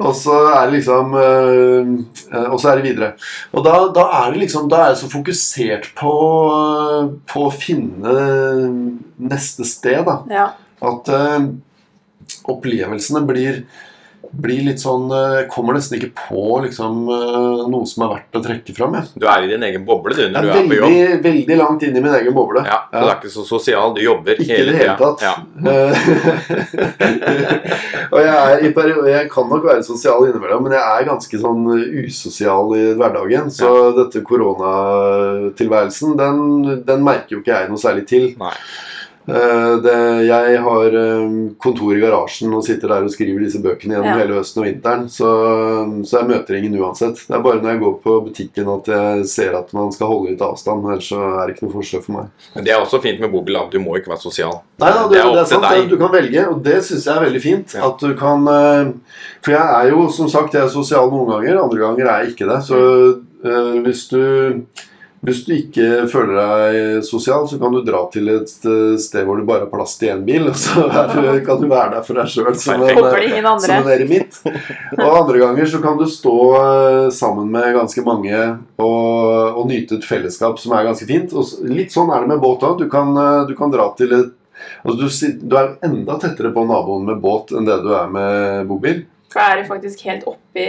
og 0.00 0.14
så 0.16 0.36
er 0.52 0.70
det 0.70 0.78
liksom 0.78 1.16
eh, 1.18 1.90
eh, 2.32 2.46
Og 2.48 2.58
så 2.62 2.72
er 2.72 2.80
det 2.80 2.86
videre. 2.86 3.10
Og 3.52 3.66
da, 3.66 3.74
da 3.94 4.06
er 4.22 4.32
det 4.32 4.44
liksom 4.44 4.70
Da 4.72 4.80
er 4.80 4.92
jeg 4.92 5.02
så 5.02 5.10
fokusert 5.12 5.90
på, 5.98 6.14
eh, 6.52 7.12
på 7.32 7.46
å 7.48 7.52
finne 7.54 8.16
neste 9.22 9.66
sted, 9.68 10.02
da. 10.08 10.18
Ja. 10.32 10.46
At 10.82 11.08
uh, 11.14 11.44
opplevelsene 12.50 13.22
blir 13.28 13.60
blir 14.32 14.62
litt 14.64 14.80
sånn 14.80 15.10
eh, 15.12 15.42
kommer 15.52 15.74
nesten 15.76 15.98
ikke 15.98 16.10
på 16.16 16.60
liksom, 16.64 17.02
eh, 17.12 17.62
noe 17.68 17.84
som 17.86 18.04
er 18.06 18.12
verdt 18.14 18.38
å 18.38 18.42
trekke 18.44 18.72
fram. 18.76 18.94
Jeg. 18.96 19.04
Du 19.20 19.26
er 19.28 19.44
i 19.44 19.50
din 19.50 19.62
egen 19.68 19.84
boble 19.84 20.14
du 20.16 20.22
når 20.32 20.38
er 20.38 20.42
du 20.42 20.48
er 20.52 20.68
på 20.70 20.78
jobb. 20.78 20.88
veldig, 20.88 21.18
veldig 21.26 21.56
langt 21.60 21.82
inn 21.84 21.96
i 21.98 22.02
min 22.04 22.14
egen 22.16 22.32
boble. 22.36 22.62
Ja, 22.64 22.78
Du 22.92 22.98
er 23.04 23.14
ikke 23.18 23.32
så 23.34 23.44
sosial. 23.44 23.92
Du 23.96 24.00
jobber 24.02 24.40
Ikke 24.40 24.56
i 24.56 24.64
det 24.70 24.76
hele 24.80 24.96
tatt. 24.96 25.20
Ja. 25.22 25.34
Eh, 25.68 25.92
og 28.12 28.18
jeg, 28.22 28.32
er 28.32 28.64
i 28.64 28.72
peri- 28.76 29.10
jeg 29.12 29.28
kan 29.32 29.48
nok 29.52 29.64
være 29.68 29.84
sosial 29.86 30.24
innimellom, 30.28 30.62
men 30.66 30.76
jeg 30.78 30.84
er 31.02 31.08
ganske 31.10 31.42
sånn 31.42 31.62
usosial 32.06 32.72
i 32.78 32.82
hverdagen. 32.98 33.50
Så 33.52 33.68
dette 33.98 34.24
koronatilværelsen, 34.28 36.16
den, 36.20 36.40
den 36.88 37.04
merker 37.06 37.36
jo 37.36 37.42
ikke 37.44 37.54
jeg 37.58 37.70
noe 37.72 37.80
særlig 37.82 38.06
til. 38.10 38.30
Nei. 38.40 38.54
Eh, 39.22 39.74
det, 39.84 39.92
jeg 40.26 40.58
har 40.64 40.94
eh, 40.98 41.34
kontor 41.62 41.94
i 41.94 42.00
garasjen 42.02 42.50
og 42.58 42.64
sitter 42.66 42.90
der 42.90 43.04
og 43.06 43.12
skriver 43.14 43.44
disse 43.44 43.60
bøkene 43.62 43.94
gjennom 43.94 44.08
Ja. 44.10 44.16
hele 44.18 44.34
høsten 44.40 44.62
og 44.62 44.66
vinteren. 44.66 45.04
Så, 45.12 45.28
så 46.08 46.18
jeg 46.18 46.28
møter 46.32 46.58
ingen 46.58 46.74
uansett. 46.82 47.20
Det 47.28 47.36
er 47.36 47.44
bare 47.44 47.60
når 47.62 47.70
jeg 47.76 47.82
går 47.84 47.94
på 48.02 48.16
butikken 48.26 48.72
at 48.74 48.90
jeg 48.90 49.26
ser 49.30 49.54
at 49.60 49.70
man 49.78 49.92
skal 49.94 50.10
holde 50.10 50.32
litt 50.32 50.42
avstand. 50.42 50.82
Ellers 50.90 51.06
så 51.12 51.20
er 51.22 51.46
det 51.46 51.54
ikke 51.54 51.68
noe 51.68 51.76
forskjell 51.76 52.02
for 52.02 52.16
meg. 52.18 52.32
Men 52.56 52.66
det 52.66 52.74
er 52.74 52.82
også 52.82 53.02
fint 53.04 53.22
med 53.22 53.30
Google 53.30 53.62
at 53.62 53.70
du 53.70 53.78
må 53.84 53.94
ikke 54.00 54.10
være 54.16 54.24
sosial. 54.26 54.58
Nei, 54.82 54.90
da, 54.90 55.06
det, 55.06 55.14
Det 55.14 55.16
det, 55.16 55.22
er 55.22 55.32
det, 55.32 55.40
er 55.46 55.50
sant. 55.54 55.68
deg. 55.70 55.88
Du 55.94 55.98
kan 56.02 56.14
velge, 56.18 56.46
og 56.50 56.62
det 56.66 56.78
syns 56.90 57.06
jeg 57.06 57.14
er 57.16 57.26
veldig 57.28 57.42
fint. 57.46 57.76
Ja. 57.78 57.86
At 57.92 58.02
du 58.02 58.14
kan 58.18 58.48
eh, 58.50 58.92
For 59.46 59.54
jeg 59.54 59.76
er 59.78 59.92
jo, 59.94 60.08
som 60.10 60.28
sagt, 60.32 60.54
jeg 60.58 60.66
er 60.66 60.72
sosial 60.74 61.10
noen 61.14 61.30
ganger, 61.36 61.62
andre 61.62 61.78
ganger 61.86 62.10
er 62.10 62.24
jeg 62.24 62.34
ikke 62.34 62.50
det. 62.50 62.58
Så 62.66 62.78
øh, 62.82 63.76
hvis 63.86 64.08
du 64.10 64.20
hvis 65.22 65.44
du 65.46 65.52
ikke 65.54 66.08
føler 66.10 66.34
deg 66.34 67.04
sosial, 67.06 67.44
så 67.46 67.54
kan 67.60 67.70
du 67.70 67.78
dra 67.86 68.00
til 68.10 68.26
et 68.32 68.50
eh, 68.66 68.96
sted 68.98 69.22
hvor 69.22 69.38
det 69.38 69.46
bare 69.46 69.68
er 69.68 69.70
plass 69.70 69.94
til 70.00 70.10
én 70.10 70.24
bil. 70.26 70.48
Og 70.50 70.56
så 70.58 70.82
er, 70.88 71.38
kan 71.46 71.60
du 71.62 71.68
være 71.70 71.92
der 71.92 72.06
for 72.06 72.18
deg 72.18 72.32
sjøl 72.32 72.56
som, 72.58 72.82
som 72.82 73.76
en 73.76 73.90
eremitt. 73.94 74.40
Og 74.98 75.06
andre 75.06 75.44
ganger 75.44 75.70
så 75.70 75.78
kan 75.84 76.00
du 76.00 76.08
stå 76.10 76.34
eh, 76.58 77.06
sammen 77.14 77.52
med 77.54 77.70
ganske 77.78 78.02
mange 78.06 78.40
og, 78.82 79.60
og 79.62 79.64
nyte 79.70 80.00
et 80.00 80.08
fellesskap 80.10 80.58
som 80.58 80.74
er 80.74 80.88
ganske 80.90 81.06
fint. 81.06 81.30
Og 81.38 81.70
litt 81.70 81.94
sånn 81.94 82.10
er 82.10 82.24
det 82.24 82.32
med 82.34 82.42
båt 82.42 82.66
òg. 82.66 82.80
Du, 82.82 82.88
kan, 82.90 83.14
eh, 83.14 83.44
du 83.46 83.54
kan 83.58 83.70
dra 83.70 83.92
til 83.98 84.16
et 84.18 84.32
altså 84.82 84.98
du, 84.98 85.38
du 85.46 85.54
er 85.58 85.74
enda 85.86 86.18
tettere 86.22 86.50
på 86.54 86.66
naboen 86.66 87.06
med 87.06 87.22
båt 87.22 87.54
enn 87.54 87.66
det 87.68 87.78
du 87.84 87.92
er 87.94 88.10
med 88.10 88.66
bobil. 88.70 89.04
For 89.32 89.38
da 89.38 89.52
er 89.54 89.62
det 89.62 89.68
faktisk 89.70 90.02
helt 90.10 90.26
oppi 90.28 90.66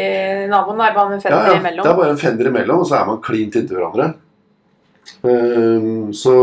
naboen. 0.52 0.78
Det 0.78 0.92
er 0.92 0.94
bare 0.96 1.10
en 1.10 1.18
Ja, 1.18 1.24
fender 1.26 1.50
ja, 1.50 1.58
imellom. 1.58 1.88
det 1.88 1.92
er 1.92 2.00
bare 2.04 2.14
en 2.14 2.22
fender 2.22 2.52
imellom, 2.54 2.84
og 2.86 2.88
så 2.88 3.02
er 3.02 3.10
man 3.10 3.20
klint 3.26 3.58
inntil 3.58 3.82
hverandre. 3.82 4.14
Ehm, 5.24 6.12
så 6.16 6.34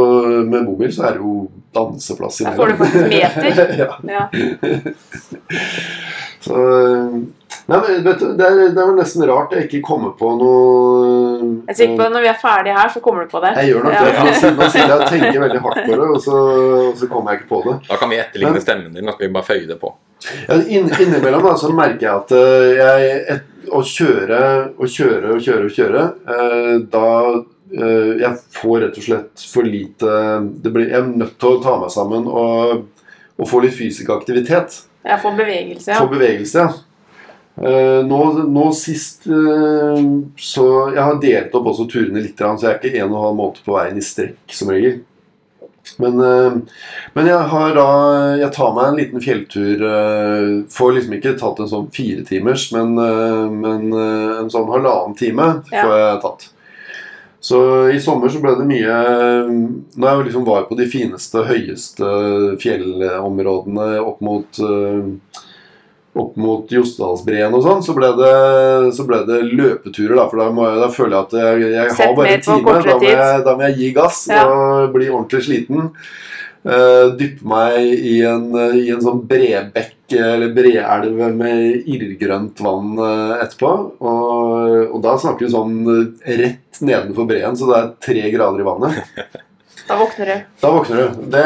med 0.48 0.64
bobil 0.66 0.92
så 0.92 1.04
er 1.08 1.12
det 1.18 1.22
jo 1.24 1.34
danseplass 1.76 2.38
Da 2.46 2.52
får 2.56 2.66
du 2.72 2.76
faktisk 2.80 3.06
meter. 3.12 3.72
ja, 3.82 3.90
Ja. 4.08 4.24
så 6.40 6.56
Nei, 7.70 7.78
men 7.78 8.00
vet 8.02 8.18
du, 8.18 8.24
det 8.38 8.42
er, 8.46 8.54
det 8.74 8.80
er 8.82 8.88
nesten 8.96 9.22
rart 9.28 9.52
jeg 9.54 9.66
ikke 9.68 9.80
kommer 9.86 10.10
på 10.18 10.30
noe 10.40 11.50
Jeg 11.68 11.70
er 11.70 11.76
sikker 11.78 11.98
på 12.00 12.06
at 12.08 12.14
når 12.16 12.24
vi 12.24 12.30
er 12.32 12.38
ferdige 12.40 12.74
her, 12.74 12.88
så 12.90 13.02
kommer 13.04 13.26
du 13.26 13.30
på 13.30 13.38
det. 13.44 13.52
Jeg 13.60 13.68
gjør 13.70 13.84
nok 13.84 13.94
det. 13.94 13.98
Ja. 14.16 14.22
Nå 14.24 14.30
sitter- 14.40 14.80
jeg 14.80 14.94
og 14.96 15.04
tenker 15.12 15.38
veldig 15.44 15.60
hardt 15.66 15.78
på 15.86 15.94
det, 16.00 16.06
og 16.08 16.18
så, 16.24 16.38
og 16.88 16.96
så 16.98 17.06
kommer 17.12 17.28
jeg 17.36 17.42
ikke 17.42 17.50
på 17.52 17.60
det. 17.68 17.74
Da 17.86 17.94
kan 18.00 18.10
vi 18.10 18.18
etterligne 18.24 18.60
stemmen 18.64 18.90
din. 18.96 19.06
Da 19.06 19.12
skal 19.14 19.26
vi 19.28 19.34
bare 19.36 19.46
føye 19.46 19.68
det 19.70 19.78
på. 19.82 19.92
Ja, 20.48 20.54
inn, 20.66 20.90
innimellom 20.90 21.46
da, 21.46 21.52
så 21.60 21.70
merker 21.76 22.04
jeg 22.08 22.14
at 22.16 22.34
eh, 22.40 22.68
jeg 22.80 22.98
et, 23.36 23.46
å 23.70 23.84
kjøre 23.86 24.40
og 24.74 24.86
kjøre 24.90 25.30
og 25.36 25.40
kjøre 25.46 25.64
og 25.68 25.72
kjøre 25.76 26.02
eh, 26.34 26.74
Da 26.90 27.04
eh, 27.30 27.38
Jeg 27.70 28.36
får 28.56 28.80
rett 28.82 28.96
og 28.98 29.04
slett 29.04 29.42
for 29.52 29.62
lite 29.62 30.14
det 30.62 30.72
blir, 30.74 30.88
Jeg 30.90 30.98
er 31.04 31.10
nødt 31.22 31.36
til 31.38 31.52
å 31.56 31.62
ta 31.62 31.76
meg 31.80 31.90
sammen 31.94 32.26
og, 32.26 32.86
og 33.38 33.48
få 33.48 33.60
litt 33.62 33.76
fysisk 33.76 34.10
aktivitet. 34.10 34.80
Jeg 35.06 35.20
får 35.22 35.36
bevegelse, 35.38 35.92
ja. 35.92 35.98
Få 36.02 36.08
bevegelse, 36.10 36.64
ja. 36.64 36.72
Eh, 37.60 38.00
nå, 38.06 38.18
nå 38.48 38.66
sist 38.72 39.26
eh, 39.28 40.02
så 40.40 40.66
Jeg 40.94 41.02
har 41.02 41.18
delt 41.20 41.54
opp 41.58 41.66
også 41.72 41.84
turene 41.90 42.22
litt, 42.24 42.38
så 42.40 42.56
jeg 42.62 42.70
er 42.72 42.78
ikke 42.80 42.92
en 43.02 43.10
og 43.10 43.16
en 43.18 43.24
halv 43.26 43.38
måned 43.40 43.62
på 43.66 43.74
veien 43.76 43.98
i 44.00 44.04
strekk 44.04 44.54
som 44.56 44.70
regel. 44.72 45.00
Men, 46.00 46.20
eh, 46.20 46.56
men 47.16 47.26
jeg 47.28 47.48
har 47.50 47.74
da 47.74 47.86
Jeg 48.38 48.52
tar 48.54 48.72
meg 48.76 48.86
en 48.90 48.98
liten 49.00 49.24
fjelltur. 49.24 49.82
eh, 49.90 50.46
Får 50.72 50.94
liksom 50.96 51.16
ikke 51.18 51.34
tatt 51.40 51.60
en 51.64 51.70
sånn 51.72 51.90
fire 51.92 52.24
timers, 52.28 52.68
men, 52.76 52.96
eh, 52.98 53.44
men 53.50 53.92
eh, 53.92 54.38
en 54.40 54.50
sånn 54.52 54.70
halvannen 54.70 55.16
time 55.18 55.48
Ja. 55.72 55.82
får 55.84 55.94
jeg 55.98 56.22
tatt. 56.24 56.48
Så 57.40 57.58
i 57.88 58.00
sommer 58.04 58.28
så 58.28 58.40
ble 58.42 58.52
det 58.58 58.66
mye 58.68 58.96
Når 59.48 60.06
jeg 60.10 60.26
liksom 60.26 60.44
var 60.44 60.66
på 60.68 60.76
de 60.76 60.84
fineste, 60.92 61.40
høyeste 61.48 62.10
fjellområdene 62.60 63.94
opp 64.04 64.20
mot 64.24 64.60
eh, 64.60 65.40
opp 66.20 66.34
mot 66.42 66.72
Jostedalsbreen 66.74 67.54
og 67.54 67.62
sånn, 67.62 67.84
så 67.86 67.94
så 68.92 69.04
ble 69.06 69.20
det 69.28 69.38
løpeturer. 69.46 70.16
Da, 70.18 70.24
for 70.26 70.40
da, 70.42 70.48
jeg, 70.50 70.80
da 70.82 70.88
føler 70.90 71.14
jeg 71.14 71.20
at 71.28 71.36
jeg, 71.38 71.68
jeg 71.76 71.94
har 72.00 72.16
bare 72.18 72.32
en 72.34 72.42
time. 72.48 72.74
Da 72.82 72.96
må, 72.98 73.06
jeg, 73.06 73.44
da 73.46 73.54
må 73.54 73.66
jeg 73.68 73.78
gi 73.78 73.92
gass 73.94 74.24
Ja. 74.30 74.42
og 74.50 74.90
bli 74.96 75.06
ordentlig 75.08 75.44
sliten. 75.46 75.92
Uh, 76.60 77.16
dyppe 77.16 77.46
meg 77.48 77.86
i 78.04 78.18
en, 78.28 78.50
i 78.76 78.90
en 78.92 79.00
sånn 79.00 79.22
bredbekk 79.28 80.12
eller 80.12 80.50
breelv 80.52 81.22
med 81.38 81.86
irrgrønt 81.88 82.60
vann 82.60 82.98
uh, 83.00 83.38
etterpå. 83.40 83.70
Og, 84.00 84.90
og 84.90 84.98
da 85.04 85.14
snakker 85.22 85.46
vi 85.46 85.52
sånn 85.54 85.78
eh, 85.88 86.34
rett 86.42 86.82
nedenfor 86.84 87.28
breen, 87.30 87.56
så 87.56 87.70
det 87.70 87.78
er 87.78 87.94
tre 88.08 88.26
grader 88.34 88.60
i 88.60 88.68
vannet. 88.68 89.00
Da 89.90 89.96
våkner 89.98 90.26
du. 90.26 90.34
Da 90.60 90.68
våkner 90.70 90.96
du. 90.96 91.22
Det, 91.32 91.40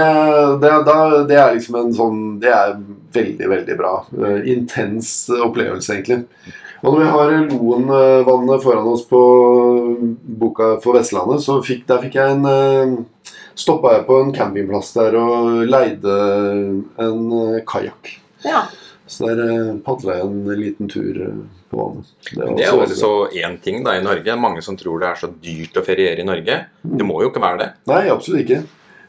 det, 0.61 0.71
da, 0.85 0.97
det 1.25 1.37
er 1.41 1.55
liksom 1.55 1.79
en 1.81 1.95
sånn 1.97 2.19
Det 2.43 2.51
er 2.53 2.75
veldig, 3.15 3.47
veldig 3.49 3.77
bra. 3.79 3.93
Eh, 4.19 4.51
intens 4.53 5.15
opplevelse, 5.33 5.95
egentlig. 5.95 6.27
Og 6.85 6.93
når 6.93 7.01
vi 7.01 7.12
har 7.15 7.33
Loen-vannet 7.55 8.67
foran 8.67 8.91
oss 8.93 9.07
på 9.09 9.21
boka 10.43 10.75
for 10.85 10.99
Vestlandet, 10.99 11.41
så 11.41 11.57
fikk, 11.65 11.87
der 11.89 12.03
fikk 12.05 12.19
jeg 12.21 12.35
en 12.35 12.51
eh, 12.51 12.93
Stoppa 13.55 13.92
jeg 13.94 14.07
på 14.09 14.16
en 14.22 14.32
campingplass 14.34 14.92
der 14.96 15.14
og 15.18 15.61
leide 15.70 16.14
en 17.05 17.26
uh, 17.30 17.61
kajakk. 17.68 18.11
Ja. 18.44 18.64
Så 19.07 19.28
der 19.28 19.42
uh, 19.44 19.74
padla 19.84 20.18
jeg 20.18 20.26
en 20.26 20.59
liten 20.59 20.90
tur 20.90 21.20
eh, 21.22 21.42
på 21.70 21.78
vannet. 21.78 22.14
Men 22.34 22.57
det 22.59 22.66
er 22.66 22.74
også 22.74 23.12
én 23.38 23.59
ting 23.62 23.84
da 23.86 23.94
i 23.98 24.02
Norge. 24.05 24.36
Mange 24.40 24.64
som 24.64 24.78
tror 24.80 25.02
det 25.02 25.11
er 25.11 25.20
så 25.22 25.30
dyrt 25.30 25.78
å 25.78 25.84
feriere 25.86 26.24
i 26.24 26.26
Norge. 26.26 26.59
Det 26.82 27.07
må 27.07 27.20
jo 27.22 27.30
ikke 27.30 27.44
være 27.44 27.61
det. 27.62 27.70
Nei, 27.90 28.02
absolutt 28.11 28.42
ikke. 28.46 28.62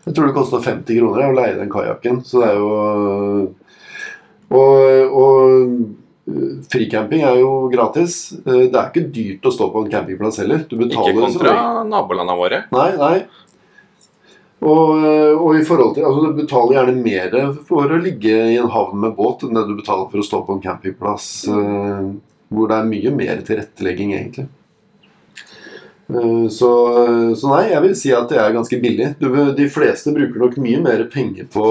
Jeg 0.06 0.14
tror 0.14 0.30
det 0.30 0.36
kosta 0.38 0.62
50 0.62 1.00
kroner 1.00 1.30
å 1.32 1.36
leie 1.36 1.58
den 1.58 1.72
kajakken. 1.74 2.22
Så 2.28 2.44
det 2.44 2.50
er 2.52 2.60
jo 2.62 3.54
Og, 4.56 5.16
og 5.18 6.66
fricamping 6.72 7.24
er 7.26 7.40
jo 7.40 7.70
gratis. 7.74 8.34
Eh, 8.46 8.68
Det 8.70 8.78
er 8.78 8.92
ikke 8.92 9.08
dyrt 9.14 9.46
å 9.46 9.54
stå 9.54 9.70
på 9.74 9.86
en 9.86 9.92
campingplass 9.92 10.40
heller. 10.42 10.66
Du 10.70 10.76
Ikke 10.76 10.86
betaler 10.90 11.10
Ikke 11.10 11.26
kontra 11.26 11.84
nabolandene 11.86 12.38
våre. 12.40 12.62
Nei, 12.74 12.92
nei. 12.98 13.18
Og, 14.66 14.92
eh, 14.98 15.34
og 15.38 15.60
i 15.60 15.66
forhold 15.68 15.94
til 15.96 16.06
Altså, 16.08 16.26
du 16.26 16.40
betaler 16.40 16.78
gjerne 16.80 17.02
mer 17.06 17.36
for 17.68 17.92
å 17.92 18.02
ligge 18.02 18.34
i 18.34 18.58
en 18.58 18.72
havn 18.74 19.02
med 19.04 19.14
båt 19.18 19.46
enn 19.46 19.54
det 19.58 19.68
du 19.70 19.76
betaler 19.78 20.08
for 20.10 20.22
å 20.22 20.26
stå 20.26 20.42
på 20.48 20.56
en 20.56 20.64
campingplass 20.64 21.28
eh, 21.54 22.08
hvor 22.56 22.70
det 22.70 22.78
er 22.78 22.88
mye 22.90 23.12
mer 23.14 23.44
tilrettelegging, 23.46 24.16
egentlig. 24.18 24.48
Eh, 26.10 26.48
Så, 26.54 26.72
så 27.38 27.52
nei, 27.52 27.68
jeg 27.72 27.84
vil 27.86 27.96
si 27.98 28.16
at 28.16 28.30
det 28.32 28.42
er 28.42 28.56
ganske 28.56 28.82
billig. 28.82 29.14
Du, 29.22 29.30
de 29.58 29.70
fleste 29.70 30.14
bruker 30.16 30.42
nok 30.42 30.58
mye 30.62 30.82
mer 30.82 31.06
penger 31.14 31.48
på 31.54 31.70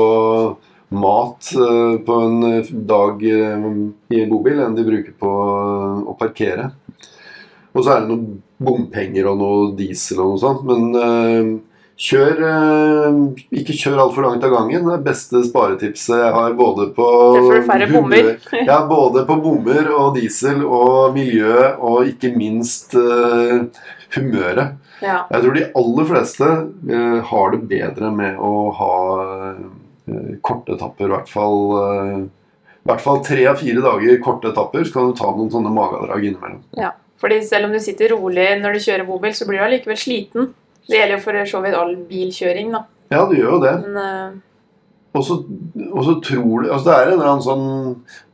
mat 0.95 1.51
eh, 1.59 1.99
på 2.07 2.17
en 2.29 2.41
dag 2.87 3.23
eh, 3.27 3.69
i 4.15 4.23
en 4.23 4.31
bobil 4.31 4.63
enn 4.63 4.75
de 4.79 4.87
bruker 4.87 5.15
på 5.19 5.31
å 6.07 6.17
parkere. 6.21 6.71
Og 7.75 7.83
så 7.83 7.95
er 7.95 8.03
det 8.05 8.11
noen 8.13 8.43
bompenger 8.63 9.27
og 9.31 9.41
noe 9.41 9.71
diesel 9.79 10.21
og 10.23 10.35
noe 10.35 10.43
sånt, 10.43 10.67
men 10.69 10.83
eh, 10.95 11.49
kjør 12.01 12.41
eh, 12.49 13.19
Ikke 13.61 13.77
kjør 13.77 14.01
altfor 14.05 14.27
langt 14.27 14.45
av 14.47 14.53
gangen. 14.55 14.87
Det 14.89 15.01
beste 15.07 15.43
sparetipset 15.47 16.17
jeg 16.19 16.33
har 16.37 16.57
både 16.59 16.89
på 16.97 17.09
ja, 18.65 18.79
både 18.89 19.25
på 19.29 19.39
bommer 19.43 19.91
og 19.95 20.15
diesel 20.19 20.65
og 20.65 21.15
miljø 21.15 21.71
og 21.79 22.11
ikke 22.11 22.35
minst 22.35 22.97
uh, 22.99 23.67
humøret. 24.17 24.75
ja. 25.03 25.25
Jeg 25.31 25.43
tror 25.43 25.57
de 25.57 25.67
aller 25.81 26.09
fleste 26.11 26.51
uh, 26.91 27.21
har 27.31 27.55
det 27.55 27.63
bedre 27.71 28.11
med 28.15 28.41
å 28.43 28.55
ha 28.79 28.95
uh, 29.55 30.33
korte 30.45 30.75
etapper, 30.75 31.09
i 31.09 31.15
hvert 31.15 31.31
fall 31.31 31.61
i 32.85 32.91
hvert 32.91 33.01
fall 33.01 33.23
tre 33.25 33.47
av 33.49 33.57
fire 33.57 33.81
dager 33.81 34.19
korte 34.21 34.51
etapper, 34.51 34.83
så 34.85 34.93
kan 34.93 35.07
du 35.09 35.17
ta 35.17 35.31
noen 35.33 35.49
sånne 35.53 35.71
magedrag 35.73 36.27
innimellom. 36.27 36.61
Ja, 36.77 36.91
Fordi 37.23 37.39
selv 37.47 37.71
om 37.71 37.73
du 37.73 37.81
sitter 37.81 38.13
rolig 38.13 38.51
når 38.61 38.77
du 38.77 38.85
kjører 38.85 39.07
bobil, 39.09 39.33
så 39.33 39.47
blir 39.49 39.63
du 39.63 39.65
allikevel 39.65 39.97
sliten. 39.97 40.51
Det 40.89 40.99
gjelder 40.99 41.17
jo 41.17 41.23
for 41.25 41.45
så 41.49 41.63
vidt 41.65 41.79
all 41.79 41.95
bilkjøring, 42.09 42.75
da. 42.75 42.85
Ja, 43.13 43.25
det 43.31 43.39
gjør 43.39 43.57
jo 43.57 43.63
det. 43.63 43.77
Men 43.87 44.01
uh... 44.01 44.43
Og 45.15 45.23
så, 45.23 45.37
og 45.93 46.01
så 46.03 46.15
tror 46.27 46.65
du 46.65 46.71
altså 46.75 46.89
Det 46.89 46.95
er 46.95 47.09
en 47.09 47.13
eller 47.15 47.29
annen 47.31 47.45
sånn 47.45 47.67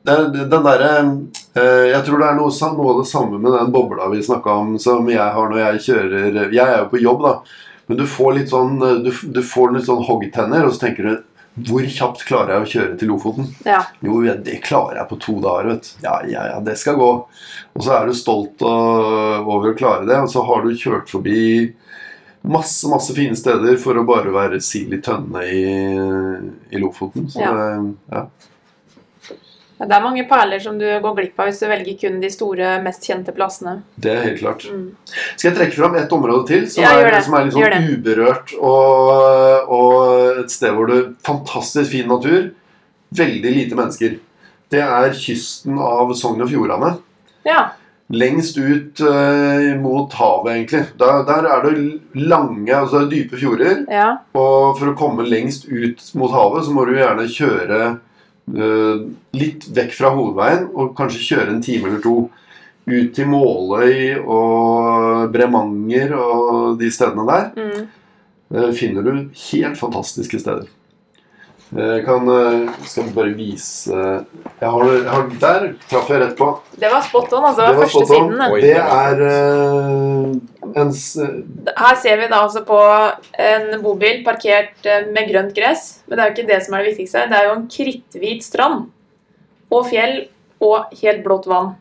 er, 0.09 0.23
Den 0.33 0.65
derre 0.65 0.93
uh, 1.05 1.87
Jeg 1.91 2.05
tror 2.07 2.23
det 2.23 2.29
er 2.31 2.39
noe, 2.39 2.71
noe 2.77 2.93
av 2.95 3.01
det 3.03 3.11
samme 3.11 3.41
med 3.41 3.53
den 3.53 3.75
bobla 3.75 4.09
vi 4.15 4.23
snakka 4.25 4.55
om, 4.63 4.79
som 4.81 5.09
jeg 5.13 5.21
har 5.21 5.51
når 5.51 5.61
jeg 5.61 5.83
kjører 5.91 6.39
Jeg 6.47 6.65
er 6.65 6.79
jo 6.79 6.93
på 6.95 7.03
jobb, 7.03 7.27
da. 7.27 7.35
Men 7.91 7.99
du 8.01 8.07
får 8.09 8.39
litt 8.39 8.53
sånn 8.53 8.79
eh, 8.87 9.03
Du, 9.05 9.11
du 9.35 9.43
får 9.45 9.75
litt 9.75 9.91
sånn 9.91 10.07
hoggtenner, 10.07 10.65
og 10.65 10.73
så 10.73 10.87
tenker 10.87 11.09
du 11.11 11.69
Hvor 11.69 11.85
kjapt 11.99 12.25
klarer 12.29 12.55
jeg 12.55 12.65
å 12.65 12.71
kjøre 12.73 12.97
til 13.01 13.13
Lofoten? 13.13 13.53
ja. 13.67 13.83
Jo, 14.07 14.23
det 14.23 14.61
klarer 14.65 15.03
jeg 15.03 15.11
på 15.11 15.19
to 15.21 15.37
dager, 15.43 15.73
vet. 15.75 15.89
Ja, 16.05 16.21
ja, 16.25 16.47
ja, 16.55 16.61
det 16.65 16.79
skal 16.81 16.97
gå. 16.97 17.09
Og 17.75 17.85
så 17.85 17.97
er 17.99 18.07
du 18.07 18.15
stolt 18.17 18.63
over 18.63 19.73
å 19.73 19.77
klare 19.77 20.07
det, 20.09 20.17
og 20.23 20.31
så 20.31 20.45
har 20.47 20.63
du 20.63 20.71
kjørt 20.79 21.11
forbi 21.11 21.43
masse, 22.43 22.89
masse 22.89 23.15
fine 23.17 23.37
steder 23.37 23.77
for 23.81 23.99
å 24.01 24.07
bare 24.09 24.33
være 24.33 24.61
sild 24.65 24.95
i 24.97 25.01
tønne 25.05 25.43
i, 25.45 25.65
i 26.71 26.81
Lofoten. 26.81 27.29
Så 27.31 27.41
Ja. 27.43 27.53
det, 27.53 27.95
ja. 28.13 28.27
Det 29.81 29.95
er 29.97 30.03
mange 30.05 30.27
perler 30.29 30.61
som 30.61 30.75
du 30.77 30.85
går 31.01 31.15
glipp 31.17 31.39
av 31.41 31.47
hvis 31.49 31.61
du 31.63 31.67
velger 31.71 31.95
kun 32.03 32.19
de 32.21 32.29
store, 32.29 32.83
mest 32.85 33.07
kjente 33.09 33.33
plassene. 33.33 33.79
det 33.97 34.11
er 34.13 34.23
helt 34.27 34.41
klart. 34.43 34.67
Mm. 34.69 34.91
Skal 35.39 35.49
jeg 35.51 35.57
trekke 35.57 35.77
fram 35.79 35.95
et 35.97 36.13
område 36.13 36.47
til 36.51 36.67
som, 36.69 36.83
Ja, 36.85 36.91
er, 37.01 37.17
som 37.25 37.35
er 37.39 37.47
litt 37.47 37.55
sånn 37.57 37.87
uberørt, 37.95 38.53
og, 38.61 39.71
og 39.73 40.41
et 40.45 40.53
sted 40.53 40.77
hvor 40.77 40.87
det 40.91 40.99
fantastisk 41.25 41.95
fin 41.95 42.09
natur, 42.13 42.51
veldig 43.17 43.55
lite 43.57 43.79
mennesker. 43.79 44.19
Det 44.71 44.83
er 44.85 45.17
kysten 45.17 45.81
av 45.81 46.13
Sogn 46.15 46.45
og 46.45 46.53
Fjordane. 46.53 46.99
Ja. 47.49 47.71
Lengst 48.11 48.57
ut 48.59 49.01
uh, 49.07 49.77
mot 49.79 50.13
havet, 50.19 50.49
egentlig. 50.57 50.81
Der, 50.99 51.21
der 51.29 51.47
er 51.47 51.63
det 51.67 51.75
lange, 52.19 52.73
altså 52.75 53.05
det 53.05 53.05
er 53.05 53.11
dype 53.13 53.39
fjorder. 53.39 53.85
ja. 53.87 54.09
Og 54.35 54.79
for 54.81 54.91
å 54.91 54.97
komme 54.99 55.29
lengst 55.29 55.69
ut 55.71 56.03
mot 56.19 56.33
havet, 56.35 56.67
så 56.67 56.75
må 56.75 56.89
du 56.89 56.97
gjerne 56.97 57.29
kjøre 57.31 57.79
uh, 57.95 59.07
litt 59.39 59.69
vekk 59.77 59.95
fra 59.95 60.11
hovedveien, 60.17 60.67
og 60.75 60.97
kanskje 60.99 61.23
kjøre 61.29 61.55
en 61.55 61.63
time 61.63 61.91
eller 61.93 62.03
to. 62.03 62.17
Ut 62.91 63.13
til 63.15 63.29
Måløy 63.31 64.19
og 64.25 65.31
Bremanger 65.31 66.15
og 66.17 66.79
de 66.81 66.91
stedene 66.91 67.27
der 67.29 67.51
Mm. 67.55 67.89
Uh, 68.51 68.73
finner 68.75 69.05
du 69.07 69.29
helt 69.53 69.79
fantastiske 69.79 70.41
steder. 70.43 70.67
Jeg 71.71 72.03
kan 72.03 72.27
eh, 72.35 72.71
skal 72.91 73.11
bare 73.15 73.31
vise 73.39 73.93
jeg 73.95 74.71
har, 74.75 74.89
jeg 74.91 75.05
har, 75.07 75.29
Der 75.43 75.67
traff 75.89 76.09
jeg 76.11 76.19
rett 76.25 76.33
på. 76.39 76.49
Det 76.83 76.89
var 76.91 77.05
spot 77.07 77.33
on, 77.39 77.45
altså. 77.47 77.67
Det 77.69 77.77
var 77.77 77.85
første 77.85 78.01
spot 78.07 78.17
on. 78.17 78.33
siden. 78.33 78.41
Oi. 78.51 78.61
Det 78.65 78.73
er 78.75 79.23
uh, 79.23 80.81
en 80.83 80.91
s- 80.91 81.77
Her 81.79 82.01
ser 82.03 82.19
vi 82.21 82.27
da 82.33 82.41
altså 82.43 82.65
på 82.67 82.81
en 83.47 83.69
bobil 83.85 84.25
parkert 84.27 84.85
eh, 84.91 85.07
med 85.15 85.31
grønt 85.31 85.55
gress. 85.55 86.01
Men 86.09 86.19
det 86.19 86.25
er 86.25 86.33
jo 86.33 86.37
ikke 86.39 86.49
det 86.51 86.59
som 86.67 86.75
er 86.75 86.83
det 86.83 86.91
viktigste. 86.97 87.23
Det 87.31 87.39
er 87.39 87.47
jo 87.49 87.55
en 87.61 87.69
kritthvit 87.77 88.43
strand. 88.49 88.89
Og 89.71 89.87
fjell 89.93 90.17
og 90.61 90.91
helt 91.05 91.23
blått 91.25 91.47
vann. 91.49 91.77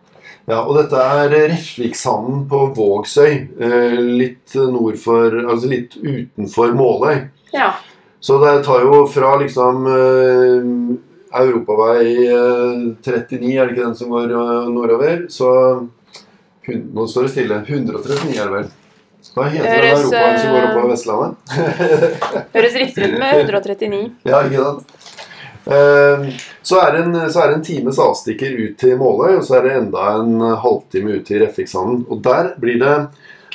Ja, 0.50 0.62
og 0.64 0.78
dette 0.78 0.98
er 1.02 1.34
Refvikshamnen 1.50 2.46
på 2.50 2.62
Vågsøy. 2.78 3.34
eh, 3.60 3.98
Litt 4.22 4.54
nord 4.70 4.98
for 5.02 5.34
Altså 5.50 5.68
litt 5.74 5.98
utenfor 5.98 6.74
Måløy. 6.78 7.26
Ja. 7.54 7.74
Så 8.20 8.40
det 8.44 8.64
tar 8.66 8.84
jo 8.84 9.06
fra 9.08 9.36
liksom 9.40 9.86
eh, 9.88 11.40
Europavei 11.40 12.28
eh, 12.28 12.82
39, 13.06 13.54
er 13.56 13.70
det 13.70 13.76
ikke 13.76 13.86
den 13.86 13.96
som 13.96 14.12
går 14.12 14.34
eh, 14.34 14.68
nordover? 14.74 15.26
Så 15.32 15.54
Nå 16.70 17.08
står 17.10 17.26
det 17.26 17.30
stille. 17.34 17.56
139 17.66 18.36
er 18.36 18.44
det 18.46 18.54
vel. 18.54 18.68
Hva 19.34 19.46
heter 19.50 19.66
den 19.66 19.74
Høres, 19.74 20.04
europaveien 20.04 20.38
som 20.40 20.52
går 20.54 20.60
eh, 20.60 20.68
oppover 20.68 20.92
Vestlandet? 20.94 21.34
Høres 22.56 22.76
riktig 22.84 23.08
ut 23.08 23.16
med 23.22 23.40
139. 23.46 24.02
Ja, 24.30 24.42
ikke 24.46 24.66
sant? 24.68 25.08
Eh, 25.70 26.28
Så 26.70 26.78
er, 26.84 26.94
det 26.94 27.02
en, 27.08 27.18
så 27.34 27.48
det 27.50 27.58
en 27.58 27.66
times 27.66 28.00
avstikker 28.04 28.54
ut 28.60 28.78
til 28.82 29.00
Måløy, 29.00 29.40
og 29.40 29.48
så 29.48 29.58
er 29.58 29.66
det 29.66 29.74
enda 29.80 30.06
en 30.20 30.46
halvtime 30.62 31.18
ut 31.18 31.26
til 31.26 31.42
Refviksanden. 31.44 32.04
Og 32.10 32.22
der 32.26 32.54
blir, 32.62 32.78
det, 32.84 32.94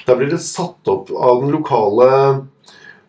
der 0.08 0.18
blir 0.18 0.32
det 0.32 0.42
satt 0.42 0.90
opp 0.90 1.12
av 1.14 1.44
den 1.44 1.54
lokale, 1.54 2.10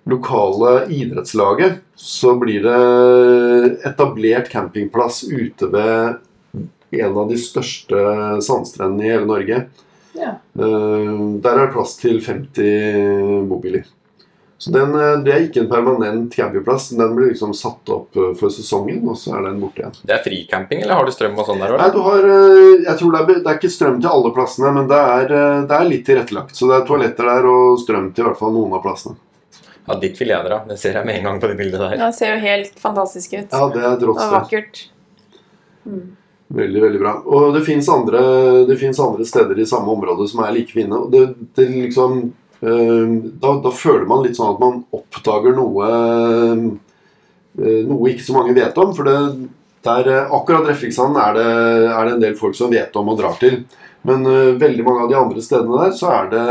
lokale 0.10 0.86
idrettslaget. 0.94 1.82
Så 1.96 2.36
blir 2.40 2.64
det 2.66 3.88
etablert 3.88 4.50
campingplass 4.52 5.24
ute 5.24 5.70
ved 5.72 6.16
en 6.96 7.18
av 7.18 7.30
de 7.30 7.38
største 7.40 7.98
sandstrendene 8.46 9.06
i 9.06 9.12
hele 9.12 9.28
Norge. 9.30 9.66
Ja. 10.16 10.38
Eh, 10.56 11.12
Der 11.44 11.58
er 11.58 11.66
det 11.66 11.74
plass 11.74 11.98
til 12.00 12.22
50 12.24 13.48
bobiler. 13.50 13.84
Så 14.58 14.72
den, 14.72 14.96
eh, 14.96 15.18
Det 15.24 15.34
er 15.34 15.42
ikke 15.44 15.62
en 15.64 15.70
permanent 15.70 16.34
campingplass. 16.34 16.90
Den 16.96 17.16
blir 17.16 17.34
liksom 17.34 17.54
satt 17.54 17.90
opp 17.90 18.16
eh, 18.16 18.34
for 18.40 18.50
sesongen, 18.50 19.04
og 19.10 19.18
så 19.18 19.36
er 19.36 19.50
den 19.50 19.60
borte 19.60 19.84
igjen. 19.84 19.98
Det 20.06 20.16
er 20.16 20.24
fricamping, 20.24 20.82
eller 20.84 20.96
har 20.96 21.06
du 21.06 21.12
strøm 21.12 21.38
og 21.38 21.46
sånn 21.46 21.60
der 21.60 21.78
Nei, 21.78 21.90
du 21.92 22.00
har, 22.00 22.22
jeg 22.86 22.98
tror 22.98 23.12
det 23.12 23.20
er, 23.20 23.44
det 23.44 23.48
er 23.52 23.60
ikke 23.60 23.76
strøm 23.76 24.00
til 24.02 24.10
alle 24.10 24.32
plassene, 24.32 24.72
men 24.74 24.88
det 24.88 25.02
er, 25.02 25.28
det 25.68 25.76
er 25.76 25.90
litt 25.90 26.06
tilrettelagt. 26.06 26.56
Så 26.56 26.70
det 26.70 26.80
er 26.80 26.88
toaletter 26.88 27.26
der 27.26 27.46
og 27.52 27.80
strøm 27.80 28.14
til 28.14 28.24
i 28.24 28.28
hvert 28.30 28.40
fall 28.40 28.54
noen 28.56 28.74
av 28.74 28.84
plassene. 28.86 29.20
Ja, 29.86 29.96
dit 30.02 30.18
vil 30.22 30.32
jeg 30.34 30.46
dra. 30.48 30.60
Det 30.66 30.78
ser 30.82 30.98
jeg 30.98 31.06
med 31.06 31.20
en 31.20 31.28
gang 31.30 31.40
på 31.42 31.50
det 31.52 31.58
bildet 31.60 31.82
der. 31.82 31.98
Det 32.02 32.12
ser 32.18 32.34
jo 32.34 32.42
helt 32.42 32.78
fantastisk 32.82 33.36
ut. 33.36 33.52
Ja, 33.54 33.66
det 33.70 33.82
er 33.84 33.92
et 33.92 34.06
rått 34.10 34.22
sted. 34.22 34.34
vakkert. 34.34 34.80
Mm. 35.86 36.06
Veldig, 36.56 36.82
veldig 36.82 37.02
bra. 37.02 37.14
Og 37.26 37.54
det 37.56 37.64
fins 37.66 37.90
andre, 37.90 38.22
andre 38.66 39.26
steder 39.26 39.60
i 39.60 39.68
samme 39.70 39.94
område 39.94 40.28
som 40.30 40.44
er 40.46 40.54
like 40.54 40.74
fine. 40.74 40.94
Og 40.94 41.12
det, 41.14 41.26
det 41.58 41.68
liksom 41.74 42.20
eh, 42.62 43.14
da, 43.42 43.56
da 43.66 43.74
føler 43.74 44.06
man 44.10 44.26
litt 44.26 44.38
sånn 44.38 44.54
at 44.54 44.62
man 44.62 44.84
oppdager 44.96 45.58
noe 45.58 45.92
eh, 45.94 46.68
Noe 47.56 48.10
ikke 48.12 48.26
så 48.26 48.34
mange 48.36 48.52
vet 48.52 48.76
om. 48.84 48.90
For 48.92 49.08
det, 49.08 49.20
der, 49.88 50.10
eh, 50.12 50.34
akkurat 50.38 50.68
Reffiksand 50.68 51.16
er 51.22 51.38
det, 51.38 51.50
er 51.88 52.02
det 52.04 52.16
en 52.18 52.24
del 52.26 52.40
folk 52.40 52.58
som 52.58 52.74
vet 52.74 52.98
om 53.00 53.14
og 53.14 53.22
drar 53.22 53.38
til. 53.42 53.62
Men 54.06 54.26
veldig 54.62 54.84
mange 54.86 55.02
av 55.02 55.08
de 55.10 55.16
andre 55.18 55.42
stedene 55.42 55.80
der 55.82 55.94
så 55.98 56.12
er 56.14 56.28
det, 56.30 56.42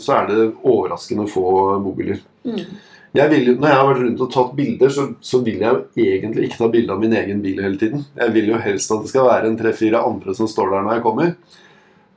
så 0.00 0.14
er 0.16 0.30
det 0.30 0.44
overraskende 0.64 1.26
få 1.28 1.42
bobiler. 1.84 2.22
Mm. 2.44 2.64
Jeg 3.12 3.28
vil, 3.28 3.48
når 3.60 3.68
jeg 3.68 3.76
har 3.76 3.88
vært 3.90 4.02
rundt 4.06 4.22
og 4.24 4.28
tatt 4.32 4.52
bilder, 4.56 4.92
så, 4.92 5.02
så 5.20 5.42
vil 5.44 5.60
jeg 5.60 5.68
jo 5.68 6.06
egentlig 6.06 6.46
ikke 6.48 6.62
ta 6.62 6.68
bilde 6.72 6.94
av 6.94 7.02
min 7.02 7.16
egen 7.18 7.42
bil 7.44 7.58
hele 7.60 7.76
tiden. 7.80 8.06
Jeg 8.16 8.32
vil 8.32 8.48
jo 8.54 8.60
helst 8.62 8.94
at 8.94 9.02
det 9.04 9.12
skal 9.12 9.28
være 9.28 9.50
en 9.50 9.58
tre-fire 9.58 10.00
andre 10.00 10.36
som 10.38 10.48
står 10.48 10.72
der 10.72 10.86
når 10.86 10.96
jeg 10.96 11.04
kommer. 11.04 11.34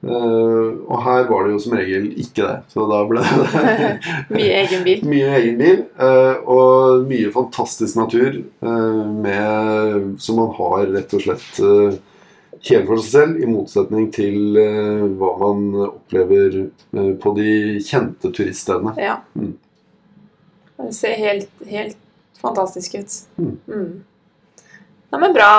Uh, 0.05 0.85
og 0.85 0.99
her 1.01 1.23
var 1.31 1.47
det 1.47 1.55
jo 1.55 1.59
som 1.63 1.75
regel 1.75 2.07
ikke 2.21 2.45
det. 2.45 2.55
Så 2.71 2.85
da 2.87 3.01
ble 3.09 3.23
det 3.25 3.77
Mye 4.35 4.57
egen 4.61 4.85
bil. 4.85 5.03
mye 5.15 5.31
egen 5.39 5.59
bil. 5.59 5.83
uh, 5.99 6.35
og 6.45 7.05
mye 7.09 7.31
fantastisk 7.33 7.97
natur 7.97 8.39
uh, 8.63 9.01
med, 9.25 10.13
som 10.21 10.39
man 10.39 10.53
har 10.59 10.91
rett 10.93 11.17
og 11.17 11.25
slett 11.25 11.59
helt 12.65 12.87
for 12.87 13.01
seg 13.01 13.11
selv, 13.11 13.41
i 13.43 13.49
motsetning 13.49 14.07
til 14.15 14.55
hva 15.19 15.35
man 15.37 15.67
opplever 15.85 16.55
på 17.21 17.33
de 17.37 17.51
kjente 17.85 18.31
turiststedene. 18.33 18.95
Ja. 18.97 19.19
Mm. 19.37 19.51
Det 20.77 20.93
ser 20.93 21.15
helt, 21.19 21.49
helt 21.69 21.97
fantastisk 22.41 22.95
ut. 22.99 23.13
Mm. 23.39 23.53
Mm. 23.67 24.03
Ja, 25.11 25.17
men 25.21 25.33
bra. 25.33 25.51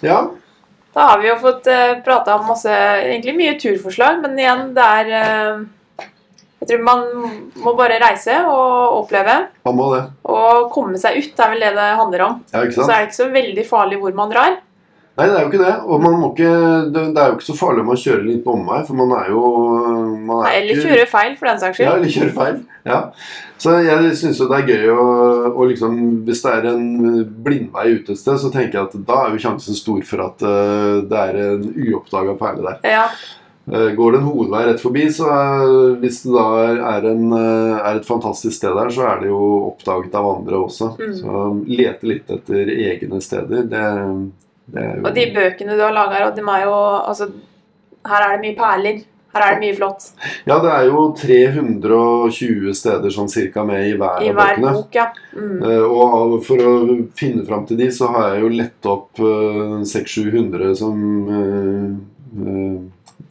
Ja, 0.00 0.30
Da 0.92 1.00
har 1.08 1.20
vi 1.22 1.28
jo 1.28 1.36
fått 1.40 1.66
uh, 1.72 2.00
prata 2.04 2.34
om 2.36 2.46
masse 2.48 2.72
Egentlig 2.72 3.32
mye 3.36 3.54
turforslag, 3.60 4.18
men 4.24 4.38
igjen, 4.40 4.74
det 4.76 4.86
er 4.98 5.12
eh, 5.18 5.60
Jeg 6.60 6.68
tror 6.70 6.82
man 6.84 7.04
må 7.64 7.72
bare 7.78 8.00
reise 8.02 8.34
og 8.48 8.98
oppleve. 9.02 9.36
man 9.64 9.76
må 9.78 9.86
det. 9.94 10.02
Og 10.28 10.68
komme 10.74 10.98
seg 11.00 11.16
ut, 11.20 11.30
det 11.36 11.44
er 11.46 11.54
vel 11.54 11.64
det 11.64 11.72
det 11.78 11.88
handler 12.00 12.24
om. 12.26 12.36
Ja, 12.52 12.64
ikke 12.64 12.76
sant? 12.76 12.86
Så 12.86 12.92
er 12.92 12.98
det 13.00 13.08
ikke 13.08 13.20
så 13.20 13.30
veldig 13.32 13.64
farlig 13.68 13.98
hvor 14.02 14.14
man 14.20 14.30
drar. 14.34 14.58
Nei, 15.12 15.26
det 15.28 15.34
er 15.36 15.42
jo 15.42 15.50
ikke 15.50 15.60
det. 15.60 15.72
Og 15.84 16.00
man 16.00 16.14
må 16.16 16.28
ikke, 16.32 16.52
det, 16.88 17.00
det 17.12 17.20
er 17.20 17.26
jo 17.28 17.36
ikke 17.36 17.48
så 17.50 17.56
farlig 17.58 17.82
om 17.82 17.90
man 17.92 17.98
kjører 18.00 18.22
litt 18.24 18.44
på 18.46 18.54
omvei, 18.56 18.78
for 18.88 18.96
man 18.96 19.10
er 19.18 19.26
jo 19.28 19.42
man 20.22 20.38
er 20.38 20.46
Nei, 20.46 20.52
eller 20.60 20.78
ikke- 20.78 20.86
kjøre 20.88 21.08
feil, 21.10 21.34
for 21.36 21.50
den 21.50 21.58
saks 21.60 21.76
skyld. 21.76 21.88
Ja, 21.88 21.96
eller 21.98 22.14
kjører 22.16 22.32
feil. 22.38 22.56
Ja. 22.88 23.00
Så 23.62 23.74
jeg 23.84 24.14
syns 24.18 24.40
jo 24.40 24.48
det 24.50 24.56
er 24.58 24.70
gøy 24.72 24.88
å, 24.90 25.02
å 25.54 25.66
liksom 25.70 25.92
Hvis 26.26 26.40
det 26.42 26.50
er 26.56 26.64
en 26.72 26.88
blindvei 27.44 27.84
ute 27.92 28.16
et 28.16 28.18
sted, 28.18 28.40
så 28.42 28.50
tenker 28.50 28.80
jeg 28.80 28.88
at 28.88 28.96
da 29.06 29.20
er 29.26 29.36
jo 29.36 29.44
sjansen 29.44 29.76
stor 29.78 30.00
for 30.08 30.24
at 30.24 30.42
uh, 30.42 31.04
det 31.06 31.20
er 31.28 31.38
en 31.44 31.68
uoppdaga 31.70 32.34
perle 32.40 32.66
der. 32.72 32.82
Ja, 32.96 33.06
Uh, 33.62 33.92
går 33.94 34.10
det 34.10 34.18
en 34.18 34.24
hovedvei 34.26 34.60
rett 34.66 34.80
forbi, 34.82 35.04
så 35.14 35.28
er, 35.30 35.92
hvis 36.02 36.16
det 36.24 36.32
da 36.34 36.46
er, 36.96 37.04
en, 37.12 37.28
eh, 37.30 37.76
er 37.78 38.00
et 38.00 38.08
fantastisk 38.08 38.56
sted 38.56 38.74
der, 38.74 38.90
så 38.90 39.04
er 39.06 39.20
det 39.22 39.28
jo 39.30 39.38
oppdaget 39.68 40.16
av 40.18 40.26
andre 40.32 40.58
også. 40.64 40.88
Mm. 40.98 41.12
Så 41.20 41.44
lete 41.70 42.10
litt 42.10 42.32
etter 42.34 42.72
egne 42.74 43.20
steder, 43.22 43.62
det, 43.70 43.84
jo 44.74 45.06
Og 45.06 45.14
de 45.14 45.24
bøkene 45.34 45.78
du 45.78 45.82
har 45.84 45.94
laga, 45.96 46.30
de 46.34 46.42
er 46.42 46.62
jo 46.66 46.76
Altså, 47.06 47.28
her 48.08 48.26
er 48.26 48.36
det 48.36 48.44
mye 48.46 48.58
perler. 48.58 49.02
Her 49.32 49.44
er 49.46 49.54
det 49.54 49.62
mye 49.62 49.76
flott. 49.78 50.06
Ja, 50.44 50.58
det 50.60 50.70
er 50.74 50.88
jo 50.90 51.02
320 51.16 52.74
steder 52.76 53.12
sånn 53.14 53.30
cirka 53.32 53.64
med 53.64 53.86
i 53.88 53.94
hver 53.96 54.20
I 54.20 54.32
hver 54.32 54.58
bøkene. 54.58 54.72
bok, 54.76 54.96
ja. 54.98 55.06
Mm. 55.32 55.62
Eh, 55.64 55.84
Og 55.88 56.34
for 56.44 56.60
å 56.60 56.72
finne 57.16 57.46
fram 57.48 57.64
til 57.68 57.80
de, 57.80 57.88
så 57.90 58.10
har 58.12 58.34
jeg 58.34 58.42
jo 58.44 58.50
lett 58.58 58.90
opp 58.92 59.22
eh, 59.24 59.78
600-700 59.88 60.74
som 60.82 61.06
eh, 61.38 61.86
eh, 62.42 62.82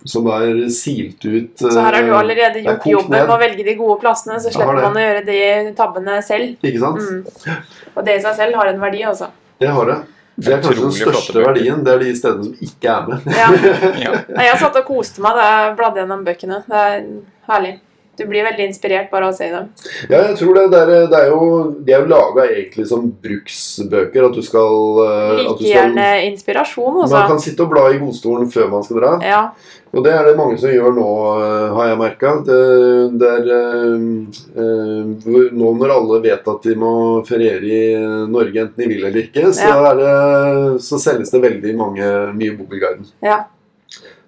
som 0.04 0.26
er 0.34 0.64
silt 0.74 1.26
ut 1.26 1.62
Så 1.62 1.70
her 1.78 1.94
har 1.94 2.02
du 2.02 2.10
eh, 2.10 2.18
allerede 2.18 2.62
er 2.62 2.66
gjort 2.66 2.88
jobben 2.90 3.14
med 3.14 3.30
å 3.30 3.38
velge 3.38 3.66
de 3.68 3.76
gode 3.78 4.00
plassene, 4.02 4.40
så 4.42 4.50
slipper 4.50 4.82
man 4.82 4.98
å 4.98 5.04
gjøre 5.04 5.22
de 5.28 5.38
tabbene 5.78 6.18
selv. 6.26 6.56
Ikke 6.66 6.82
sant? 6.82 7.06
Mm. 7.06 7.86
Og 7.94 8.02
det 8.08 8.18
i 8.18 8.24
seg 8.24 8.40
selv 8.40 8.58
har 8.58 8.72
en 8.72 8.82
verdi, 8.82 9.04
altså. 9.06 9.30
Det 9.62 9.70
har 9.70 9.92
det. 9.92 10.00
Det 10.36 10.54
er 10.54 10.62
kanskje 10.64 10.84
den 10.86 10.94
største 10.96 11.44
verdien. 11.44 11.84
Det 11.86 11.94
er 11.94 12.02
de 12.02 12.12
stedene 12.18 12.48
som 12.48 12.68
ikke 12.68 12.94
er 12.96 13.08
med. 13.10 13.32
Ja. 13.36 13.50
Ja. 14.06 14.12
Jeg 14.48 14.60
satt 14.62 14.78
og 14.80 14.86
koste 14.88 15.22
meg 15.24 15.36
da 15.38 15.48
jeg 15.52 15.74
bladde 15.80 16.02
gjennom 16.02 16.24
bøkene. 16.26 16.62
Det 16.68 16.84
er 16.88 17.04
herlig. 17.50 17.74
Du 18.22 18.28
blir 18.30 18.46
veldig 18.46 18.68
inspirert 18.70 19.10
bare 19.12 19.28
av 19.30 19.34
å 19.34 19.38
se 19.38 19.50
dem. 19.50 19.68
Ja, 20.12 20.22
jeg 20.30 20.38
tror 20.38 20.58
det. 20.60 20.66
Det 20.72 20.82
er, 20.82 21.08
det 21.10 21.20
er 21.24 21.30
jo, 21.34 21.50
de 21.82 21.94
er 21.96 22.04
jo 22.06 22.12
laga 22.12 22.46
egentlig 22.54 22.86
som 22.92 23.10
bruksbøker. 23.24 24.30
At 24.30 24.38
du 24.38 24.42
skal, 24.46 24.80
eh, 25.08 25.36
Like 25.42 25.58
du 25.58 25.66
skal 25.66 25.72
gjerne 25.74 26.08
inspirasjon, 26.30 26.94
Man 26.94 27.06
altså. 27.08 27.28
kan 27.34 27.42
sitte 27.44 27.66
og 27.66 27.72
bla 27.74 27.88
i 27.92 28.00
godstolen 28.02 28.52
før 28.54 28.70
man 28.76 28.84
skal 28.86 29.02
dra. 29.02 29.14
Ja. 29.26 29.44
Og 29.92 30.06
det 30.06 30.14
er 30.16 30.24
det 30.30 30.38
mange 30.40 30.56
som 30.62 30.72
gjør 30.72 30.94
nå, 30.96 31.08
eh, 31.44 31.74
har 31.76 31.88
jeg 31.90 31.98
merka. 32.00 32.30
Er 33.32 33.50
eh, 33.58 33.96
Nå 35.52 35.72
når 35.82 35.94
alle 35.98 36.20
vet 36.24 36.48
at 36.48 36.68
de 36.68 36.76
må 36.80 36.92
feriere 37.28 37.66
i 37.66 37.82
Norge, 38.32 38.68
enten 38.68 38.78
de 38.84 38.88
vil 38.94 39.04
eller 39.08 39.26
ikke, 39.26 39.50
så, 39.54 39.68
Ja. 39.68 39.94
det, 39.98 40.14
så 40.86 41.00
selges 41.02 41.32
det 41.34 41.42
veldig 41.44 41.74
mange, 41.78 42.06
mye 42.38 42.56
Bobilguiden. 42.58 43.10
ja. 43.22 43.42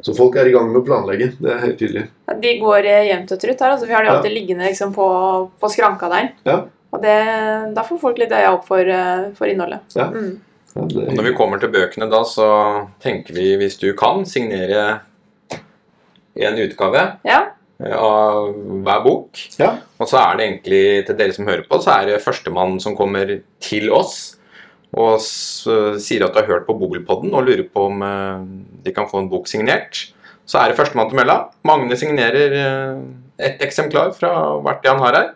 Så 0.04 0.14
folk 0.18 0.36
er 0.36 0.50
i 0.50 0.52
gang 0.52 0.68
med 0.72 0.82
å 0.82 0.86
planlegge. 0.86 1.30
Det 1.40 1.52
er 1.54 1.62
helt 1.64 1.78
tydelig. 1.80 2.02
De 2.44 2.54
går 2.60 2.86
eh, 2.92 3.06
jevnt 3.10 3.32
og 3.32 3.40
trutt 3.40 3.62
her. 3.64 3.72
altså 3.76 3.88
Vi 3.88 3.94
har 3.96 4.04
de 4.04 4.10
Ja. 4.12 4.16
alltid 4.18 4.34
liggende 4.36 4.66
liksom, 4.68 4.92
på, 4.94 5.06
på 5.60 5.70
skranka 5.72 6.10
der. 6.12 6.32
Ja. 6.46 6.58
Og 6.94 7.02
det, 7.02 7.14
da 7.74 7.84
får 7.88 8.00
folk 8.02 8.18
litt 8.20 8.32
øya 8.36 8.52
opp 8.54 8.68
for, 8.68 8.80
eh, 8.84 9.30
for 9.38 9.48
innholdet. 9.48 9.80
Ja. 9.96 10.10
Mm. 10.12 10.42
Ja, 10.76 10.82
Og 10.82 10.90
det, 10.90 11.08
når 11.16 11.24
vi 11.30 11.34
kommer 11.38 11.60
til 11.62 11.70
bøkene 11.74 12.10
da, 12.12 12.20
så 12.28 12.48
tenker 13.02 13.34
vi, 13.38 13.56
hvis 13.62 13.80
du 13.80 13.94
kan, 13.98 14.26
signere 14.26 15.00
en 16.36 16.58
utgave 16.58 17.18
Ja. 17.26 17.40
eh, 17.84 17.96
av 17.96 18.54
hver 18.84 19.04
bok. 19.04 19.38
Ja. 19.60 19.78
Og 20.00 20.08
så 20.10 20.18
er 20.20 20.38
det 20.38 20.46
egentlig, 20.48 21.06
til 21.08 21.16
dere 21.16 21.34
som 21.34 21.48
hører 21.48 21.64
på, 21.70 21.80
så 21.82 22.02
er 22.02 22.06
det 22.12 22.22
førstemann 22.26 22.80
som 22.82 22.96
kommer 22.98 23.40
til 23.62 23.90
oss 23.94 24.36
og 24.94 25.22
sier 25.24 26.26
at 26.26 26.36
du 26.36 26.42
har 26.42 26.50
hørt 26.50 26.68
på 26.68 26.76
Bobilpodden 26.78 27.34
og 27.34 27.48
lurer 27.48 27.66
på 27.66 27.88
om 27.90 28.04
eh, 28.06 28.44
de 28.86 28.94
kan 28.94 29.10
få 29.10 29.24
en 29.24 29.32
bok 29.32 29.50
signert. 29.50 30.06
Så 30.46 30.60
er 30.60 30.70
det 30.70 30.78
førstemann 30.78 31.10
til 31.10 31.18
mølla. 31.22 31.38
Magne 31.66 31.98
signerer 31.98 32.56
eh, 32.60 33.02
ett 33.48 33.64
eksemplar 33.66 34.14
fra 34.18 34.34
hvert 34.62 34.84
det 34.84 34.92
han 34.92 35.02
har 35.02 35.18
her. 35.18 35.30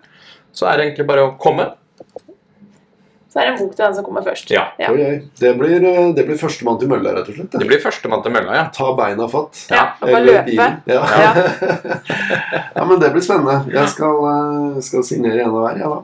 Så 0.53 0.67
er 0.69 0.77
det 0.77 0.89
egentlig 0.89 1.07
bare 1.09 1.25
å 1.25 1.35
komme. 1.41 1.71
Så 3.27 3.41
er 3.41 3.47
det 3.47 3.53
en 3.53 3.57
bok 3.63 3.73
til 3.75 3.83
den 3.83 3.95
som 3.97 4.05
kommer 4.05 4.23
først. 4.25 4.51
Ja. 4.53 4.63
Ja. 4.81 4.91
Det 5.41 5.53
blir, 5.59 5.77
eh, 5.85 6.11
det 6.17 6.25
blir 6.27 6.37
førstemann 6.41 6.77
til 6.81 6.91
mølla, 6.91 7.15
rett 7.17 7.31
og 7.31 7.39
slett. 7.39 7.49
Det 7.53 7.61
det. 7.63 7.69
blir 7.71 7.81
førstemann 7.81 8.21
til 8.25 8.35
mølla, 8.35 8.59
ja. 8.59 8.67
Ta 8.75 8.91
beina 8.97 9.29
fatt. 9.31 9.63
Ja, 9.73 9.87
og 10.01 10.11
bare 10.11 10.21
løpe. 10.25 10.43
bilen. 10.51 10.77
Ja. 10.89 11.01
Ja. 11.23 11.31
ja, 12.77 12.85
men 12.85 13.01
det 13.01 13.09
blir 13.15 13.25
spennende. 13.25 13.57
Jeg 13.73 13.93
skal, 13.95 14.21
eh, 14.33 14.83
skal 14.85 15.07
signere 15.07 15.41
en 15.41 15.49
av 15.49 15.59
hver, 15.63 15.81
ja 15.81 15.91
da. 15.95 16.03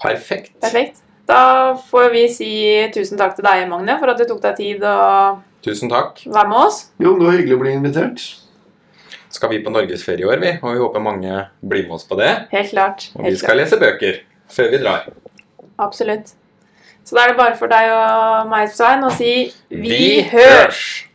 Perfekt. 0.00 0.52
Perfekt. 0.64 1.04
Da 1.30 1.76
får 1.90 2.08
vi 2.10 2.24
si 2.32 2.50
tusen 2.94 3.18
takk 3.20 3.36
til 3.38 3.46
deg, 3.46 3.68
Magne, 3.70 3.94
for 4.00 4.10
at 4.10 4.18
du 4.18 4.26
tok 4.26 4.40
deg 4.42 4.56
tid 4.58 4.82
å 4.86 4.94
Tusen 5.62 5.90
takk. 5.92 6.22
være 6.26 6.48
med 6.50 6.58
oss. 6.66 6.78
Jo, 6.98 7.12
det 7.20 7.26
var 7.28 7.36
hyggelig 7.36 7.56
å 7.58 7.60
bli 7.60 7.74
invitert. 7.76 8.22
Skal 9.30 9.52
vi 9.52 9.60
på 9.62 9.70
norgesferie 9.70 10.24
i 10.24 10.26
år, 10.26 10.40
vi. 10.42 10.54
Og 10.58 10.72
vi 10.74 10.80
håper 10.82 11.04
mange 11.04 11.44
blir 11.62 11.84
med 11.86 11.98
oss 12.00 12.06
på 12.08 12.16
det. 12.18 12.30
Helt 12.50 12.72
klart. 12.72 13.10
Og 13.14 13.22
vi 13.22 13.28
Helt 13.30 13.42
skal 13.44 13.60
lese 13.60 13.78
bøker 13.78 14.22
før 14.50 14.72
vi 14.72 14.80
drar. 14.82 15.04
Absolutt. 15.78 16.32
Så 17.06 17.14
da 17.16 17.22
er 17.24 17.32
det 17.32 17.38
bare 17.38 17.54
for 17.60 17.70
deg 17.70 17.92
og 17.94 18.50
meg, 18.50 18.72
Svein, 18.74 19.04
å 19.06 19.12
si 19.14 19.52
Vi 19.70 20.22
hørs! 20.32 21.06